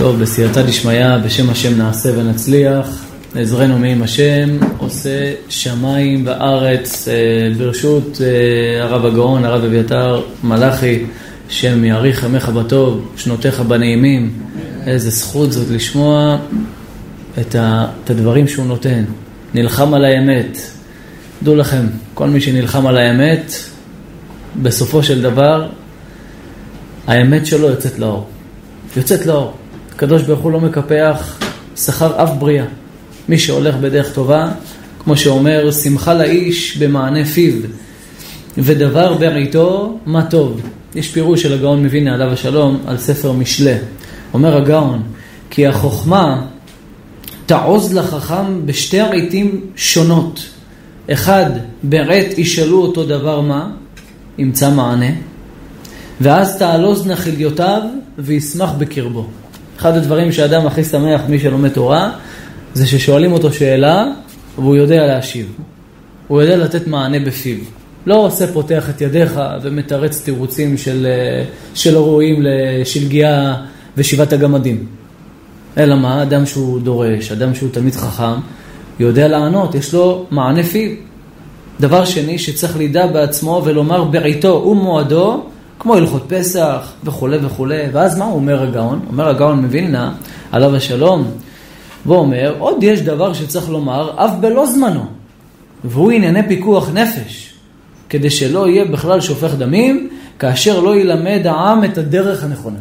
טוב, 0.00 0.22
בסייעתא 0.22 0.62
דשמיא, 0.62 1.16
בשם 1.24 1.50
השם 1.50 1.78
נעשה 1.78 2.08
ונצליח. 2.16 3.04
עזרנו 3.34 3.78
מעם 3.78 4.02
השם, 4.02 4.58
עושה 4.78 5.32
שמיים 5.48 6.26
וארץ, 6.26 7.08
אה, 7.08 7.14
ברשות 7.58 8.20
אה, 8.20 8.84
הרב 8.84 9.04
הגאון, 9.04 9.44
הרב 9.44 9.64
אביתר 9.64 10.22
מלאכי, 10.44 11.04
שם 11.48 11.84
יאריך 11.84 12.22
ימיך 12.22 12.48
בטוב, 12.48 13.12
שנותיך 13.16 13.60
בנעימים. 13.60 14.30
איזה 14.86 15.10
זכות 15.10 15.52
זאת 15.52 15.70
לשמוע 15.70 16.38
את, 17.40 17.54
ה, 17.54 17.86
את 18.04 18.10
הדברים 18.10 18.48
שהוא 18.48 18.66
נותן. 18.66 19.04
נלחם 19.54 19.94
על 19.94 20.04
האמת. 20.04 20.58
דעו 21.42 21.54
לכם, 21.54 21.86
כל 22.14 22.28
מי 22.28 22.40
שנלחם 22.40 22.86
על 22.86 22.96
האמת, 22.96 23.52
בסופו 24.62 25.02
של 25.02 25.22
דבר, 25.22 25.68
האמת 27.06 27.46
שלו 27.46 27.68
יוצאת 27.68 27.98
לאור. 27.98 28.26
יוצאת 28.96 29.26
לאור. 29.26 29.59
הקדוש 30.00 30.22
ברוך 30.22 30.40
הוא 30.40 30.52
לא 30.52 30.60
מקפח 30.60 31.38
שכר 31.76 32.22
אף 32.22 32.30
בריאה. 32.38 32.64
מי 33.28 33.38
שהולך 33.38 33.74
בדרך 33.74 34.14
טובה, 34.14 34.50
כמו 35.04 35.16
שאומר, 35.16 35.70
שמחה 35.70 36.14
לאיש 36.14 36.76
במענה 36.76 37.24
פיו, 37.24 37.54
ודבר 38.58 39.14
בעיתו, 39.14 39.98
מה 40.06 40.24
טוב. 40.24 40.60
יש 40.94 41.08
פירוש 41.08 41.42
של 41.42 41.52
הגאון 41.52 41.82
מווילנה 41.82 42.14
עליו 42.14 42.32
השלום 42.32 42.80
על 42.86 42.98
ספר 42.98 43.32
משלי. 43.32 43.74
אומר 44.34 44.56
הגאון, 44.56 45.02
כי 45.50 45.66
החוכמה 45.66 46.46
תעוז 47.46 47.94
לחכם 47.94 48.66
בשתי 48.66 49.00
הרהיטים 49.00 49.60
שונות. 49.76 50.40
אחד, 51.12 51.50
בעת 51.82 52.38
ישאלו 52.38 52.82
אותו 52.82 53.04
דבר 53.04 53.40
מה, 53.40 53.70
ימצא 54.38 54.70
מענה, 54.70 55.12
ואז 56.20 56.58
תעלוז 56.58 57.06
נחליותיו 57.06 57.82
וישמח 58.18 58.70
בקרבו. 58.78 59.26
אחד 59.80 59.96
הדברים 59.96 60.32
שאדם 60.32 60.66
הכי 60.66 60.84
שמח, 60.84 61.20
מי 61.28 61.38
שלומד 61.38 61.68
תורה, 61.68 62.10
זה 62.74 62.86
ששואלים 62.86 63.32
אותו 63.32 63.52
שאלה 63.52 64.04
והוא 64.58 64.76
יודע 64.76 65.06
להשיב. 65.06 65.52
הוא 66.28 66.42
יודע 66.42 66.56
לתת 66.56 66.86
מענה 66.86 67.20
בפיו. 67.20 67.56
לא 68.06 68.14
עושה 68.14 68.52
פותח 68.52 68.90
את 68.90 69.00
ידיך 69.00 69.40
ומתרץ 69.62 70.24
תירוצים 70.24 70.76
של, 70.76 71.06
אה, 71.06 71.44
שלא 71.74 72.06
ראויים 72.06 72.42
לשלגיה 72.42 73.54
ושבעת 73.96 74.32
הגמדים. 74.32 74.86
אלא 75.78 75.96
מה? 75.96 76.22
אדם 76.22 76.46
שהוא 76.46 76.80
דורש, 76.80 77.32
אדם 77.32 77.54
שהוא 77.54 77.70
תמיד 77.72 77.94
חכם, 77.94 78.40
יודע 78.98 79.28
לענות, 79.28 79.74
יש 79.74 79.94
לו 79.94 80.26
מענה 80.30 80.62
פיו. 80.62 80.90
דבר 81.80 82.04
שני, 82.04 82.38
שצריך 82.38 82.76
לידע 82.76 83.06
בעצמו 83.06 83.62
ולומר 83.64 84.04
בעיתו 84.04 84.64
ומועדו, 84.66 85.44
כמו 85.80 85.94
הלכות 85.94 86.24
פסח 86.28 86.92
וכולי 87.04 87.38
וכולי. 87.42 87.82
ואז 87.92 88.18
מה 88.18 88.24
אומר 88.24 88.62
הגאון? 88.62 89.00
אומר 89.08 89.28
הגאון 89.28 89.60
מווילנה, 89.60 90.12
עליו 90.52 90.76
השלום, 90.76 91.24
ואומר, 92.06 92.54
עוד 92.58 92.82
יש 92.82 93.00
דבר 93.00 93.32
שצריך 93.32 93.68
לומר, 93.68 94.24
אף 94.24 94.30
בלא 94.40 94.66
זמנו, 94.66 95.04
והוא 95.84 96.10
ענייני 96.10 96.48
פיקוח 96.48 96.90
נפש, 96.94 97.54
כדי 98.08 98.30
שלא 98.30 98.68
יהיה 98.68 98.84
בכלל 98.84 99.20
שופך 99.20 99.54
דמים, 99.54 100.08
כאשר 100.38 100.80
לא 100.80 100.96
ילמד 100.96 101.40
העם 101.44 101.84
את 101.84 101.98
הדרך 101.98 102.44
הנכונה. 102.44 102.78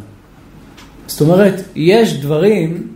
זאת 1.07 1.21
אומרת, 1.21 1.61
יש 1.75 2.13
דברים 2.13 2.87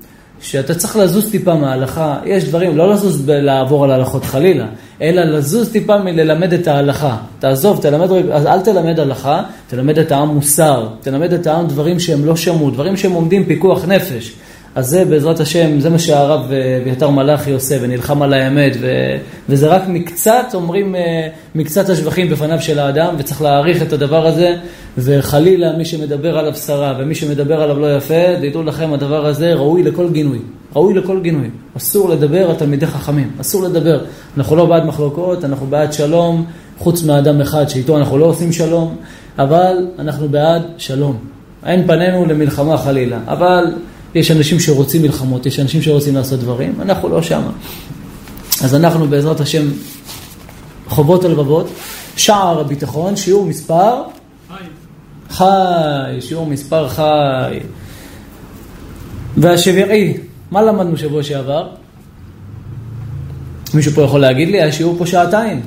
שאתה 0.44 0.76
צריך 0.76 0.96
לזוז 0.96 1.32
טיפה 1.32 1.56
מההלכה, 1.56 2.18
יש 2.26 2.44
דברים, 2.44 2.78
לא 2.78 2.94
לזוז 2.94 3.30
לעבור 3.30 3.84
על 3.84 3.92
הלכות 3.92 4.26
חלילה, 4.26 4.66
אלא 5.02 5.24
לזוז 5.24 5.72
טיפה 5.72 5.98
מללמד 5.98 6.54
את 6.54 6.68
ההלכה. 6.68 7.18
תעזוב, 7.40 7.82
תלמד, 7.82 8.12
אז 8.32 8.46
אל 8.46 8.62
תלמד 8.62 9.00
הלכה, 9.00 9.42
תלמד 9.68 10.00
את 10.00 10.12
העם 10.12 10.28
מוסר, 10.28 10.88
תלמד 11.02 11.34
את 11.34 11.48
העם 11.48 11.68
דברים 11.68 12.00
שהם 12.00 12.26
לא 12.26 12.36
שמעו, 12.36 12.70
דברים 12.70 12.98
שהם 12.98 13.12
עומדים 13.12 13.46
פיקוח 13.46 13.86
נפש. 13.86 14.34
אז 14.76 14.90
זה 14.90 15.06
בעזרת 15.06 15.40
השם, 15.40 15.80
זה 15.80 15.90
מה 15.90 16.00
שהרב 16.00 16.52
אה, 16.52 16.80
אביתר 16.82 17.10
מלאכי 17.10 17.52
עושה 17.52 17.78
ונלחם 17.82 18.22
על 18.22 18.34
האמת 18.34 18.78
ו, 18.82 18.88
וזה 19.50 19.68
רק 19.68 19.82
מקצת, 19.88 20.46
אומרים, 20.54 20.96
אה, 20.96 21.28
מקצת 21.56 21.90
השבחים 21.90 22.30
בפניו 22.30 22.62
של 22.62 22.80
האדם 22.80 23.16
וצריך 23.18 23.42
להעריך 23.42 23.82
את 23.82 23.94
הדבר 23.94 24.28
הזה 24.28 24.56
וחלילה 24.98 25.78
מי 25.78 25.86
שמדבר 25.86 26.38
עליו 26.38 26.56
שרה 26.56 26.94
ומי 27.00 27.16
שמדבר 27.16 27.62
עליו 27.62 27.80
לא 27.80 27.96
יפה, 27.96 28.50
דעו 28.52 28.64
לכם 28.64 28.94
הדבר 28.94 29.26
הזה 29.26 29.54
ראוי 29.54 29.84
לכל 29.84 30.10
גינוי, 30.10 30.40
ראוי 30.76 30.94
לכל 30.94 31.20
גינוי. 31.22 31.50
אסור 31.78 32.10
לדבר 32.10 32.50
על 32.50 32.56
תלמידי 32.56 32.86
חכמים, 32.86 33.32
אסור 33.42 33.64
לדבר. 33.64 34.00
אנחנו 34.38 34.56
לא 34.56 34.66
בעד 34.66 34.86
מחלוקות, 34.86 35.46
אנחנו 35.46 35.68
בעד 35.68 35.94
שלום, 35.94 36.46
חוץ 36.78 37.04
מאדם 37.04 37.42
אחד 37.42 37.70
שאיתו 37.70 37.98
אנחנו 37.98 38.18
לא 38.18 38.26
עושים 38.26 38.52
שלום, 38.52 38.96
אבל 39.40 39.88
אנחנו 40.00 40.30
בעד 40.30 40.62
שלום. 40.78 41.18
אין 41.66 41.88
פנינו 41.88 42.26
למלחמה 42.26 42.78
חלילה, 42.78 43.20
אבל 43.28 43.66
יש 44.16 44.32
אנשים 44.32 44.60
שרוצים 44.60 45.02
מלחמות, 45.02 45.46
יש 45.46 45.60
אנשים 45.60 45.82
שרוצים 45.82 46.16
לעשות 46.16 46.40
דברים, 46.40 46.76
אנחנו 46.82 47.10
לא 47.10 47.22
שמה. 47.22 47.52
אז 48.64 48.76
אנחנו 48.76 49.08
בעזרת 49.08 49.40
השם 49.40 49.66
חובות 50.88 51.26
הלבבות, 51.26 51.70
שער 52.16 52.60
הביטחון, 52.60 53.16
שיעור 53.16 53.46
מספר 53.46 54.02
חי, 55.30 55.46
שיעור 56.20 56.46
מספר 56.46 56.90
חי. 56.90 57.60
והשביעי, 59.38 60.18
מה 60.52 60.62
למדנו 60.62 60.98
שבוע 60.98 61.24
שעבר? 61.24 61.70
מישהו 63.74 63.92
פה 63.92 64.02
יכול 64.02 64.20
להגיד 64.20 64.50
לי, 64.50 64.62
היה 64.62 64.72
שיעור 64.72 64.96
פה 64.98 65.06
שעתיים. 65.06 65.62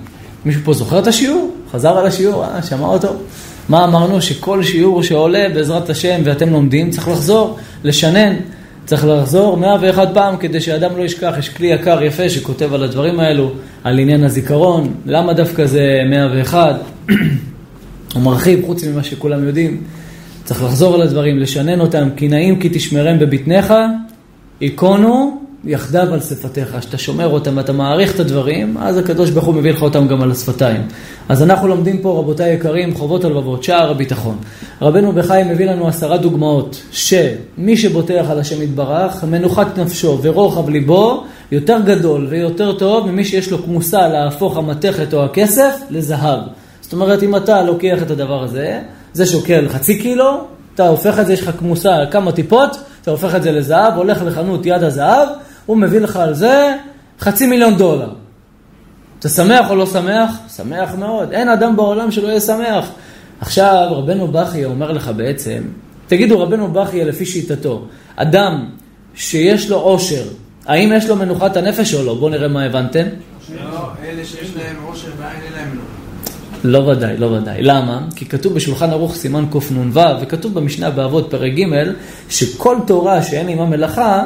מישהו 0.45 0.61
פה 0.65 0.73
זוכר 0.73 0.99
את 0.99 1.07
השיעור? 1.07 1.55
חזר 1.73 1.99
על 1.99 2.07
השיעור, 2.07 2.45
אה, 2.45 2.63
שמע 2.63 2.87
אותו? 2.87 3.09
מה 3.69 3.85
אמרנו? 3.85 4.23
שכל 4.23 4.63
שיעור 4.63 5.03
שעולה 5.03 5.49
בעזרת 5.55 5.91
השם 5.91 6.21
ואתם 6.25 6.49
לומדים 6.49 6.91
צריך 6.91 7.09
לחזור, 7.09 7.59
לשנן. 7.85 8.37
צריך 8.85 9.05
לחזור 9.07 9.57
101 9.57 10.09
פעם 10.15 10.37
כדי 10.37 10.61
שאדם 10.61 10.97
לא 10.97 11.03
ישכח. 11.03 11.35
יש 11.39 11.49
כלי 11.49 11.67
יקר 11.67 12.03
יפה 12.03 12.29
שכותב 12.29 12.75
על 12.75 12.83
הדברים 12.83 13.21
האלו, 13.21 13.53
על 13.85 13.99
עניין 13.99 14.25
הזיכרון. 14.25 14.95
למה 15.07 15.33
דווקא 15.33 15.67
זה 15.67 16.03
101? 16.11 16.77
הוא 18.15 18.23
מרחיב 18.23 18.67
חוץ 18.67 18.85
ממה 18.85 19.03
שכולם 19.03 19.47
יודעים. 19.47 19.83
צריך 20.45 20.63
לחזור 20.63 20.95
על 20.95 21.03
הדברים, 21.03 21.39
לשנן 21.39 21.81
אותם, 21.81 22.09
כי 22.17 22.29
נעים 22.29 22.61
כי 22.61 22.69
תשמרם 22.69 23.19
בבטניך, 23.19 23.75
היכונו 24.61 25.46
יחדיו 25.67 26.15
על 26.15 26.21
שפתיך, 26.21 26.77
שאתה 26.81 26.99
שומר 26.99 27.29
אותם 27.29 27.57
ואתה 27.57 27.73
מעריך 27.73 28.15
את 28.15 28.21
הדברים, 28.21 28.77
אז 28.79 28.99
הקדוש 28.99 29.31
ברוך 29.31 29.45
הוא 29.45 29.55
מביא 29.55 29.73
לך 29.73 29.83
אותם 29.83 30.09
גם 30.09 30.23
על 30.23 30.31
השפתיים. 30.31 30.83
אז 31.29 31.43
אנחנו 31.43 31.69
לומדים 31.69 31.99
פה, 31.99 32.19
רבותיי 32.19 32.55
יקרים, 32.55 32.95
חובות 32.95 33.25
הלבבות, 33.25 33.65
שער 33.65 33.91
הביטחון. 33.91 34.37
רבנו 34.83 35.13
בחיים 35.13 35.49
מביא 35.49 35.67
לנו 35.67 35.89
עשרה 35.89 36.17
דוגמאות, 36.17 36.83
שמי 36.93 37.77
שבוטח 37.77 38.25
על 38.31 38.39
השם 38.39 38.63
יתברך, 38.63 39.25
מנוחת 39.25 39.79
נפשו 39.79 40.19
ורוחב 40.23 40.69
ליבו, 40.69 41.25
יותר 41.53 41.79
גדול 41.85 42.27
ויותר 42.31 42.73
טוב 42.73 43.11
ממי 43.11 43.25
שיש 43.25 43.51
לו 43.51 43.65
כמוסה 43.65 44.09
להפוך 44.09 44.57
המתכת 44.57 45.15
או 45.15 45.25
הכסף 45.25 45.75
לזהב. 45.91 46.41
זאת 46.81 46.93
אומרת, 46.93 47.23
אם 47.23 47.37
אתה 47.37 47.63
לוקח 47.63 48.03
את 48.03 48.11
הדבר 48.11 48.43
הזה, 48.43 48.81
זה 49.13 49.27
שוקל 49.27 49.69
חצי 49.69 49.99
קילו, 49.99 50.41
אתה 50.75 50.89
הופך 50.89 51.19
את 51.19 51.27
זה, 51.27 51.33
יש 51.33 51.43
לך 51.43 51.51
כמוסה 51.59 51.99
כמה 52.11 52.33
טיפות, 52.33 52.77
אתה 53.03 53.11
הופך 53.11 53.35
את 53.35 53.43
זה 53.43 53.53
לזהב, 53.53 53.97
הולך 53.97 54.23
לחנות 54.27 54.67
יד 54.67 54.83
הזהב, 54.83 55.29
הוא 55.67 55.77
מביא 55.77 56.01
לך 56.01 56.17
על 56.17 56.35
זה 56.35 56.77
חצי 57.21 57.47
מיליון 57.47 57.77
דולר. 57.77 58.13
אתה 59.19 59.29
שמח 59.29 59.71
או 59.71 59.77
לא 59.77 59.87
שמח? 59.87 60.39
שמח 60.57 60.95
מאוד. 60.95 61.33
אין 61.33 61.49
אדם 61.49 61.77
בעולם 61.77 62.11
שלא 62.11 62.29
יהיה 62.29 62.41
שמח. 62.41 62.91
עכשיו, 63.41 63.89
רבנו 63.91 64.29
בכיה 64.29 64.67
אומר 64.67 64.93
לך 64.93 65.11
בעצם, 65.17 65.63
תגידו, 66.07 66.43
רבנו 66.43 66.73
בכיה 66.73 67.05
לפי 67.05 67.27
שיטתו, 67.27 67.87
אדם 68.17 68.67
שיש 69.15 69.71
לו 69.71 69.77
עושר, 69.77 70.23
האם 70.67 70.93
יש 70.97 71.09
לו 71.09 71.17
מנוחת 71.17 71.57
הנפש 71.57 71.95
או 71.95 72.05
לא? 72.05 72.15
בואו 72.15 72.31
נראה 72.31 72.49
מה 72.49 72.65
הבנתם. 72.65 73.07
לא, 73.55 73.89
אלה 74.05 74.25
שיש 74.25 74.51
להם 74.57 74.77
עושר 74.87 75.09
בעין 75.19 75.41
אין 75.45 75.53
להם 75.53 75.71
מנוחה. 75.71 75.97
לא 76.65 76.79
ודאי, 76.79 77.17
לא 77.17 77.27
ודאי. 77.27 77.63
למה? 77.63 78.07
כי 78.17 78.27
כתוב 78.27 78.55
בשולחן 78.55 78.91
ערוך 78.91 79.15
סימן 79.15 79.45
קנ"ו, 79.53 80.01
וכתוב 80.21 80.55
במשנה 80.55 80.91
באבות 80.91 81.31
פרק 81.31 81.53
ג', 81.53 81.93
שכל 82.29 82.77
תורה 82.87 83.23
שאין 83.23 83.49
עימה 83.49 83.65
מלאכה, 83.65 84.23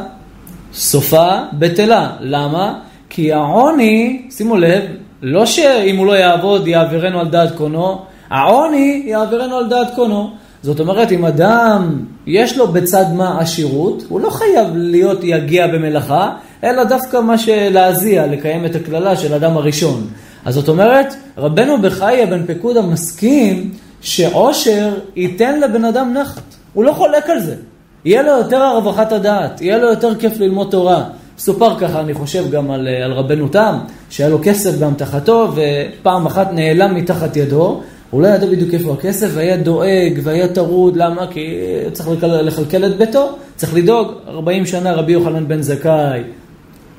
סופה 0.75 1.37
בטלה. 1.53 2.11
למה? 2.21 2.75
כי 3.11 3.33
העוני, 3.33 4.23
שימו 4.31 4.57
לב, 4.57 4.83
לא 5.23 5.47
שאם 5.47 5.97
הוא 5.97 6.07
לא 6.07 6.13
יעבוד 6.13 6.67
יעבירנו 6.67 7.21
על 7.21 7.29
דעת 7.29 7.57
קונו, 7.57 7.99
העוני 8.31 9.03
יעבירנו 9.07 9.57
על 9.57 9.69
דעת 9.69 9.95
קונו. 9.95 10.31
זאת 10.63 10.81
אומרת, 10.81 11.13
אם 11.13 11.25
אדם 11.25 12.05
יש 12.27 12.59
לו 12.59 12.69
בצד 12.69 13.05
מה 13.15 13.41
עשירות, 13.41 14.05
הוא 14.09 14.21
לא 14.21 14.31
חייב 14.31 14.69
להיות 14.75 15.19
יגיע 15.23 15.67
במלאכה, 15.67 16.33
אלא 16.65 16.85
דווקא 16.85 17.21
מה 17.21 17.39
שלהזיע, 17.39 18.27
לקיים 18.27 18.65
את 18.65 18.75
הקללה 18.75 19.17
של 19.17 19.35
אדם 19.35 19.57
הראשון. 19.57 20.07
אז 20.45 20.55
זאת 20.55 20.69
אומרת, 20.69 21.15
רבנו 21.39 21.79
בחייה 21.83 22.27
בן 22.27 22.47
פקודה 22.47 22.83
מסכים 22.83 23.71
שעושר 24.01 24.95
ייתן 25.17 25.61
לבן 25.61 25.85
אדם 25.85 26.15
נחת. 26.15 26.43
הוא 26.73 26.85
לא 26.85 26.93
חולק 26.93 27.31
על 27.31 27.41
זה. 27.41 27.57
יהיה 28.05 28.23
לו 28.23 28.29
יותר 28.29 28.63
הרווחת 28.63 29.13
הדעת, 29.13 29.61
יהיה 29.61 29.79
לו 29.79 29.89
יותר 29.89 30.15
כיף 30.15 30.41
ללמוד 30.41 30.71
תורה. 30.71 31.05
סופר 31.39 31.79
ככה, 31.79 32.01
אני 32.01 32.15
חושב, 32.15 32.51
גם 32.51 32.71
על, 32.71 32.89
על 32.89 33.13
רבנו 33.13 33.49
תם, 33.49 33.79
שהיה 34.11 34.29
לו 34.29 34.39
כסף 34.43 34.79
באמתחתו, 34.79 35.53
ופעם 35.55 36.27
אחת 36.27 36.53
נעלם 36.53 36.95
מתחת 36.95 37.37
ידו, 37.37 37.81
הוא 38.11 38.23
לא 38.23 38.29
ידע 38.29 38.47
בדיוק 38.47 38.75
איפה 38.75 38.93
הכסף, 38.93 39.31
והיה 39.35 39.57
דואג, 39.57 40.21
והיה 40.23 40.49
טרוד, 40.49 40.97
למה? 40.97 41.27
כי 41.27 41.55
צריך 41.93 42.09
לכלכל 42.23 42.85
את 42.85 42.97
ביתו, 42.97 43.29
צריך 43.57 43.75
לדאוג. 43.75 44.13
40 44.29 44.67
שנה 44.67 44.93
רבי 44.93 45.13
יוחנן 45.13 45.49
בן 45.49 45.63
זכאי 45.63 46.23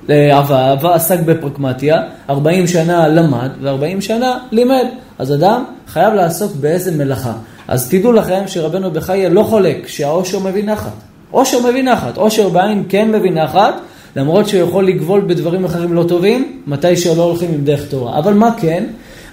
עבד, 0.09 0.75
עסק 0.83 1.19
בפרקמטיה, 1.19 2.01
40 2.29 2.67
שנה 2.67 3.07
למד, 3.07 3.49
ו-40 3.61 4.01
שנה 4.01 4.37
לימד. 4.51 4.85
אז 5.19 5.33
אדם 5.33 5.63
חייב 5.87 6.13
לעסוק 6.13 6.51
באיזה 6.55 6.91
מלאכה. 6.91 7.33
אז 7.67 7.89
תדעו 7.89 8.11
לכם 8.11 8.43
שרבנו 8.47 8.91
בחייה 8.91 9.29
לא 9.29 9.43
חולק 9.43 9.87
שהעושר 9.87 10.39
מביא 10.39 10.63
נחת. 10.63 11.11
עושר 11.31 11.59
מביא 11.69 11.83
נחת, 11.83 12.17
עושר 12.17 12.49
בעין 12.49 12.83
כן 12.89 13.11
מביא 13.11 13.31
נחת, 13.31 13.73
למרות 14.15 14.47
שהוא 14.47 14.61
יכול 14.61 14.87
לגבול 14.87 15.21
בדברים 15.21 15.65
אחרים 15.65 15.93
לא 15.93 16.03
טובים, 16.03 16.61
מתי 16.67 16.97
שלא 16.97 17.23
הולכים 17.23 17.53
עם 17.53 17.63
דרך 17.63 17.85
תורה. 17.85 18.19
אבל 18.19 18.33
מה 18.33 18.49
כן? 18.57 18.83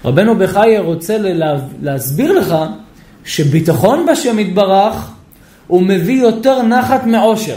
רבנו 0.05 0.39
בחייה 0.39 0.81
רוצה 0.81 1.17
להסביר 1.83 2.33
לך 2.33 2.55
שביטחון 3.25 4.07
בשם 4.07 4.39
יתברך 4.39 5.11
הוא 5.67 5.83
מביא 5.83 6.23
יותר 6.23 6.63
נחת 6.63 7.07
מעושר. 7.07 7.57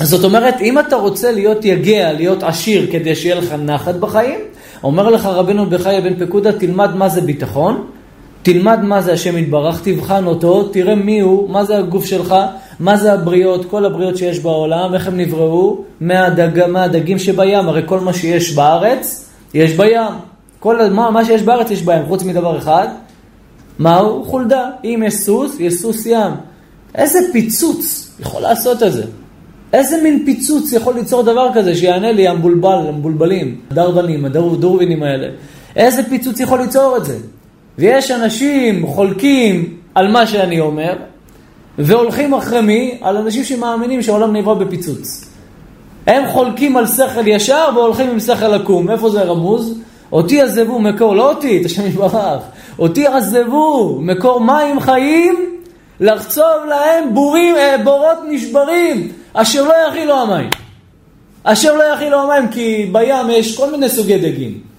זאת 0.00 0.24
אומרת, 0.24 0.60
אם 0.60 0.78
אתה 0.78 0.96
רוצה 0.96 1.32
להיות 1.32 1.64
יגע, 1.64 2.12
להיות 2.12 2.42
עשיר, 2.42 2.86
כדי 2.92 3.14
שיהיה 3.14 3.34
לך 3.34 3.52
נחת 3.52 3.94
בחיים, 3.94 4.40
אומר 4.82 5.10
לך 5.10 5.26
רבנו 5.26 5.66
בחייה 5.66 6.00
בן 6.00 6.26
פקודה, 6.26 6.52
תלמד 6.52 6.96
מה 6.96 7.08
זה 7.08 7.20
ביטחון, 7.20 7.86
תלמד 8.42 8.82
מה 8.82 9.02
זה 9.02 9.12
השם 9.12 9.38
יתברך, 9.38 9.80
תבחן 9.84 10.26
אותו, 10.26 10.68
תראה 10.68 10.94
מי 10.94 11.20
הוא, 11.20 11.50
מה 11.50 11.64
זה 11.64 11.78
הגוף 11.78 12.04
שלך, 12.04 12.34
מה 12.80 12.96
זה 12.96 13.12
הבריות, 13.12 13.64
כל 13.64 13.84
הבריות 13.84 14.16
שיש 14.16 14.38
בעולם, 14.38 14.94
איך 14.94 15.06
הם 15.06 15.16
נבראו, 15.16 15.78
מהדג, 16.00 16.66
מהדגים 16.66 17.18
שבים, 17.18 17.68
הרי 17.68 17.82
כל 17.86 18.00
מה 18.00 18.12
שיש 18.12 18.54
בארץ, 18.54 19.28
יש 19.54 19.72
בים. 19.72 20.12
כל 20.60 20.90
מה, 20.90 21.10
מה 21.10 21.24
שיש 21.24 21.42
בארץ 21.42 21.70
יש 21.70 21.82
בים, 21.82 22.06
חוץ 22.08 22.22
מדבר 22.22 22.58
אחד, 22.58 22.88
מהו? 23.78 24.24
חולדה. 24.24 24.70
אם 24.84 25.02
יש 25.06 25.14
סוס, 25.14 25.60
יש 25.60 25.74
סוס 25.74 26.06
ים. 26.06 26.32
איזה 26.94 27.18
פיצוץ 27.32 28.10
יכול 28.20 28.42
לעשות 28.42 28.82
את 28.82 28.92
זה? 28.92 29.04
איזה 29.72 30.02
מין 30.02 30.22
פיצוץ 30.26 30.72
יכול 30.72 30.94
ליצור 30.94 31.22
דבר 31.22 31.48
כזה 31.54 31.74
שיענה 31.74 32.12
לי 32.12 32.28
המבולבל, 32.28 32.78
המבולבלים, 32.88 33.60
הדרבנים, 33.70 34.24
הדורבינים 34.24 35.02
האלה? 35.02 35.28
איזה 35.76 36.02
פיצוץ 36.02 36.40
יכול 36.40 36.60
ליצור 36.60 36.96
את 36.96 37.04
זה? 37.04 37.18
ויש 37.78 38.10
אנשים 38.10 38.86
חולקים 38.86 39.76
על 39.94 40.08
מה 40.08 40.26
שאני 40.26 40.60
אומר, 40.60 40.96
והולכים 41.78 42.34
אחרי 42.34 42.60
מי? 42.60 42.98
על 43.00 43.16
אנשים 43.16 43.44
שמאמינים 43.44 44.02
שהעולם 44.02 44.36
נברא 44.36 44.54
בפיצוץ. 44.54 45.28
הם 46.06 46.28
חולקים 46.28 46.76
על 46.76 46.86
שכל 46.86 47.26
ישר 47.26 47.68
והולכים 47.74 48.10
עם 48.10 48.20
שכל 48.20 48.54
עקום. 48.54 48.90
איפה 48.90 49.10
זה 49.10 49.22
רמוז? 49.22 49.78
אותי 50.12 50.40
עזבו 50.40 50.78
מקור, 50.78 51.16
לא 51.16 51.30
אותי, 51.30 51.60
את 51.60 51.66
השם 51.66 51.86
יתברך, 51.86 52.42
אותי 52.78 53.06
עזבו 53.06 53.98
מקור 54.00 54.40
מים 54.40 54.80
חיים, 54.80 55.58
לחצוב 56.00 56.64
להם 56.68 57.14
בורים, 57.14 57.56
אה, 57.56 57.76
בורות 57.84 58.18
נשברים, 58.28 59.12
אשר 59.32 59.64
לא 59.64 59.74
יכילו 59.88 60.14
המים. 60.14 60.50
אשר 61.44 61.76
לא 61.76 61.82
יכילו 61.82 62.20
המים, 62.20 62.48
כי 62.48 62.88
בים 62.92 63.30
יש 63.30 63.56
כל 63.56 63.70
מיני 63.70 63.88
סוגי 63.88 64.18
דגים. 64.18 64.71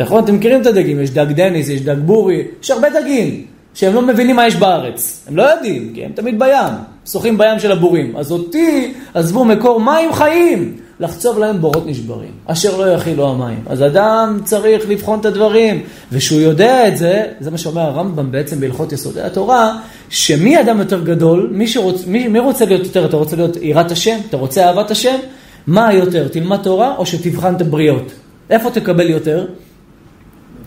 נכון? 0.00 0.24
אתם 0.24 0.34
מכירים 0.34 0.60
את 0.60 0.66
הדגים, 0.66 1.00
יש 1.00 1.10
דג 1.10 1.32
דניס, 1.32 1.68
יש 1.68 1.80
דג 1.80 1.96
בורי, 2.04 2.42
יש 2.62 2.70
הרבה 2.70 2.88
דגים 3.00 3.44
שהם 3.74 3.94
לא 3.94 4.02
מבינים 4.02 4.36
מה 4.36 4.46
יש 4.46 4.56
בארץ. 4.56 5.24
הם 5.28 5.36
לא 5.36 5.42
יודעים, 5.42 5.92
כי 5.94 6.04
הם 6.04 6.12
תמיד 6.14 6.38
בים, 6.38 6.74
שוחים 7.06 7.38
בים 7.38 7.58
של 7.58 7.72
הבורים. 7.72 8.16
אז 8.16 8.32
אותי 8.32 8.92
עזבו 9.14 9.44
מקור 9.44 9.80
מים 9.80 10.12
חיים, 10.12 10.76
לחצוב 11.00 11.38
להם 11.38 11.60
בורות 11.60 11.86
נשברים, 11.86 12.30
אשר 12.46 12.76
לא 12.76 12.90
יכילו 12.90 13.28
המים. 13.28 13.64
אז 13.66 13.82
אדם 13.82 14.38
צריך 14.44 14.88
לבחון 14.88 15.20
את 15.20 15.24
הדברים, 15.24 15.82
ושהוא 16.12 16.40
יודע 16.40 16.88
את 16.88 16.96
זה, 16.96 17.24
זה 17.40 17.50
מה 17.50 17.58
שאומר 17.58 17.80
הרמב"ם 17.80 18.32
בעצם 18.32 18.60
בהלכות 18.60 18.92
יסודי 18.92 19.20
התורה, 19.20 19.78
שמי 20.08 20.60
אדם 20.60 20.78
יותר 20.78 21.04
גדול, 21.04 21.48
מי, 21.52 21.68
שרוצ, 21.68 22.06
מי, 22.06 22.28
מי 22.28 22.38
רוצה 22.38 22.64
להיות 22.64 22.84
יותר, 22.84 23.04
אתה 23.04 23.16
רוצה 23.16 23.36
להיות 23.36 23.56
יראת 23.60 23.90
השם, 23.90 24.18
אתה 24.28 24.36
רוצה 24.36 24.66
אהבת 24.66 24.90
השם, 24.90 25.16
מה 25.66 25.94
יותר, 25.94 26.28
תלמד 26.28 26.58
תורה 26.62 26.96
או 26.96 27.06
שתבחן 27.06 27.54
את 27.54 27.60
הבריות? 27.60 28.12
איפה 28.50 28.70
תקבל 28.70 29.10
יותר? 29.10 29.46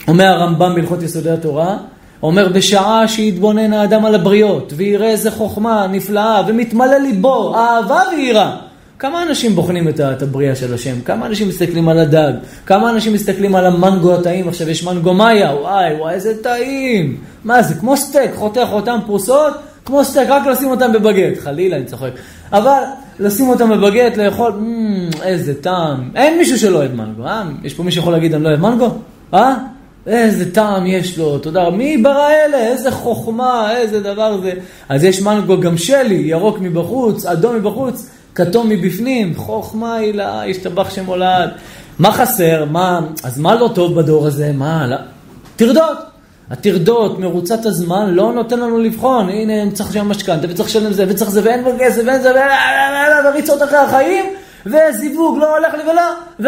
אומר 0.07 0.25
הרמב"ם 0.25 0.75
בהלכות 0.75 1.03
יסודי 1.03 1.29
התורה, 1.29 1.77
אומר 2.23 2.49
בשעה 2.49 3.07
שיתבונן 3.07 3.73
האדם 3.73 4.05
על 4.05 4.15
הבריות, 4.15 4.73
ויראה 4.75 5.09
איזה 5.09 5.31
חוכמה 5.31 5.87
נפלאה, 5.87 6.41
ומתמלא 6.47 6.97
ליבו, 6.97 7.55
אהבה 7.55 8.01
ויראה. 8.11 8.57
כמה 8.99 9.23
אנשים 9.23 9.55
בוחנים 9.55 9.87
את 9.89 10.21
הבריאה 10.21 10.55
של 10.55 10.73
השם? 10.73 11.01
כמה 11.05 11.25
אנשים 11.25 11.47
מסתכלים 11.47 11.89
על 11.89 11.99
הדג? 11.99 12.33
כמה 12.65 12.89
אנשים 12.89 13.13
מסתכלים 13.13 13.55
על 13.55 13.65
המנגו 13.65 14.13
הטעים? 14.13 14.47
עכשיו 14.47 14.69
יש 14.69 14.83
מנגו 14.83 15.13
מאיה, 15.13 15.51
וואי, 15.53 15.95
וואי, 15.95 16.13
איזה 16.13 16.43
טעים. 16.43 17.17
מה 17.43 17.61
זה, 17.61 17.75
כמו 17.75 17.97
סטייק, 17.97 18.31
חותך 18.35 18.67
אותם 18.71 18.99
פרוסות, 19.05 19.53
כמו 19.85 20.03
סטייק, 20.03 20.29
רק 20.29 20.47
לשים 20.47 20.69
אותם 20.69 20.93
בבגט. 20.93 21.39
חלילה, 21.39 21.77
אני 21.77 21.85
צוחק. 21.85 22.09
אבל 22.51 22.79
לשים 23.19 23.49
אותם 23.49 23.69
בבגט, 23.69 24.17
לאכול, 24.17 24.51
מממ, 24.51 25.23
איזה 25.23 25.61
טעם. 25.61 26.09
אין 26.15 26.37
מישהו 26.37 26.59
שלא 26.59 26.77
אוהב 26.77 26.95
מנגו, 26.95 27.25
אה? 27.25 27.43
יש 27.63 27.73
פה 27.73 27.83
מישהו 27.83 28.01
שיכול 28.01 28.13
להגיד, 28.13 28.33
אני 28.33 28.43
לא 28.43 28.49
אוהב 28.49 28.59
מנגו? 28.59 28.89
אה? 29.33 29.53
איזה 30.07 30.53
טעם 30.53 30.85
יש 30.85 31.17
לו, 31.17 31.37
תודה 31.37 31.63
רבה. 31.63 31.77
מי 31.77 31.97
ברא 31.97 32.29
אלה? 32.29 32.57
איזה 32.57 32.91
חוכמה, 32.91 33.77
איזה 33.77 33.99
דבר 33.99 34.37
זה. 34.41 34.51
אז 34.89 35.03
יש 35.03 35.21
מנגו 35.21 35.59
גם 35.59 35.77
שלי, 35.77 36.15
ירוק 36.15 36.57
מבחוץ, 36.61 37.25
אדום 37.25 37.55
מבחוץ, 37.55 38.09
כתום 38.35 38.69
מבפנים, 38.69 39.35
חוכמה 39.35 39.95
היא 39.95 40.13
לה, 40.13 40.41
ישתבח 40.45 40.89
שמולד. 40.89 41.49
מה 41.99 42.11
חסר? 42.11 42.65
מה, 42.65 42.99
אז 43.23 43.39
מה 43.39 43.55
לא 43.55 43.69
טוב 43.75 43.95
בדור 43.95 44.27
הזה? 44.27 44.51
מה? 44.53 44.87
לא... 44.87 44.97
טרדות. 45.55 45.97
הטרדות, 46.49 47.19
מרוצת 47.19 47.65
הזמן, 47.65 48.09
לא 48.13 48.33
נותן 48.33 48.59
לנו 48.59 48.79
לבחון. 48.79 49.29
הנה, 49.29 49.71
צריך 49.71 49.89
לשלם 49.89 50.09
משכנתה, 50.09 50.47
וצריך 50.49 50.69
לשלם 50.69 50.93
זה, 50.93 51.05
וצריך 51.09 51.29
זה, 51.29 51.41
ואין 51.43 51.63
בו 51.63 51.69
כסף, 51.79 52.01
ואין 52.05 52.21
זה, 52.21 52.31
וריצות 53.25 53.63
אחרי 53.63 53.77
החיים, 53.77 54.25
וזיווג 54.65 55.37
לא 55.37 55.57
הולך 55.57 55.73
לי 55.73 55.83
ולא, 55.91 56.01
ו... 56.39 56.47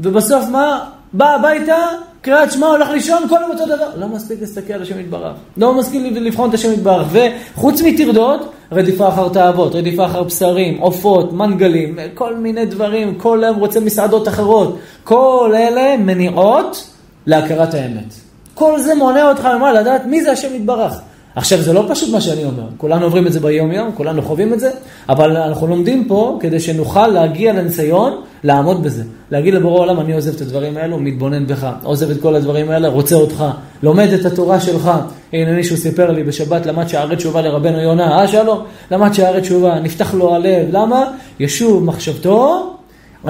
ובסוף 0.00 0.48
מה? 0.48 0.84
בא 1.12 1.34
הביתה, 1.34 1.86
קריאת 2.20 2.52
שמע, 2.52 2.66
הולך 2.66 2.88
לישון, 2.88 3.28
כל 3.28 3.44
אותו 3.44 3.66
דבר. 3.66 3.88
לא 3.96 4.08
מספיק 4.08 4.40
להסתכל 4.40 4.72
על 4.72 4.82
השם 4.82 5.00
יתברך. 5.00 5.36
לא 5.56 5.74
מספיק 5.74 6.02
לבחון 6.12 6.48
את 6.48 6.54
השם 6.54 6.72
יתברך. 6.72 7.06
וחוץ 7.12 7.82
מטרדות, 7.82 8.52
רדיפה 8.72 9.08
אחר 9.08 9.28
תאוות, 9.28 9.74
רדיפה 9.74 10.06
אחר 10.06 10.22
בשרים, 10.22 10.78
עופות, 10.78 11.32
מנגלים, 11.32 11.98
כל 12.14 12.36
מיני 12.36 12.66
דברים, 12.66 13.14
כל 13.14 13.44
היום 13.44 13.56
רוצה 13.56 13.80
מסעדות 13.80 14.28
אחרות. 14.28 14.78
כל 15.04 15.52
אלה 15.54 15.96
מניעות 15.96 16.90
להכרת 17.26 17.74
האמת. 17.74 18.14
כל 18.54 18.80
זה 18.80 18.94
מונע 18.94 19.28
אותך 19.28 19.48
ממה 19.56 19.72
לדעת 19.72 20.06
מי 20.06 20.22
זה 20.22 20.32
השם 20.32 20.54
יתברך. 20.54 21.00
עכשיו, 21.36 21.60
זה 21.60 21.72
לא 21.72 21.84
פשוט 21.88 22.12
מה 22.12 22.20
שאני 22.20 22.44
אומר, 22.44 22.64
כולנו 22.76 23.04
עוברים 23.04 23.26
את 23.26 23.32
זה 23.32 23.40
ביום-יום, 23.40 23.90
כולנו 23.94 24.22
חווים 24.22 24.52
את 24.52 24.60
זה, 24.60 24.70
אבל 25.08 25.36
אנחנו 25.36 25.66
לומדים 25.66 26.04
פה 26.08 26.38
כדי 26.40 26.60
שנוכל 26.60 27.06
להגיע 27.06 27.52
לניסיון, 27.52 28.20
לעמוד 28.44 28.82
בזה. 28.82 29.02
להגיד 29.30 29.54
לבורא 29.54 29.76
העולם, 29.76 30.00
אני 30.00 30.12
עוזב 30.12 30.34
את 30.34 30.40
הדברים 30.40 30.76
האלו, 30.76 30.98
מתבונן 30.98 31.46
בך, 31.46 31.66
עוזב 31.82 32.10
את 32.10 32.20
כל 32.20 32.34
הדברים 32.34 32.70
האלה, 32.70 32.88
רוצה 32.88 33.14
אותך, 33.14 33.44
לומד 33.82 34.08
את 34.12 34.24
התורה 34.24 34.60
שלך. 34.60 34.90
הנה 35.32 35.52
מישהו 35.52 35.76
סיפר 35.76 36.10
לי 36.10 36.22
בשבת, 36.22 36.66
למד 36.66 36.88
שערי 36.88 37.16
תשובה 37.16 37.42
לרבנו 37.42 37.80
יונה, 37.80 38.20
אה 38.20 38.28
שלום, 38.28 38.64
למד 38.90 39.14
שערי 39.14 39.40
תשובה, 39.40 39.80
נפתח 39.80 40.14
לו 40.14 40.34
הלב, 40.34 40.66
למה? 40.70 41.04
ישוב 41.40 41.84
מחשבתו 41.84 42.68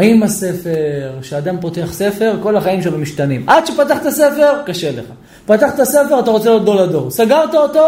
עם 0.00 0.22
הספר, 0.22 1.10
כשאדם 1.20 1.56
פותח 1.60 1.92
ספר, 1.92 2.36
כל 2.42 2.56
החיים 2.56 2.82
שלו 2.82 2.98
משתנים. 2.98 3.48
עד 3.48 3.66
שפתחת 3.66 4.08
ספר, 4.08 4.52
קשה 4.66 4.90
לך. 4.90 5.04
פתחת 5.46 5.84
ספר, 5.84 6.20
אתה 6.20 6.30
רוצה 6.30 6.50
להיות 6.50 6.64
דור 6.64 6.74
לדור. 6.74 7.10
סגרת 7.10 7.54
אותו, 7.54 7.86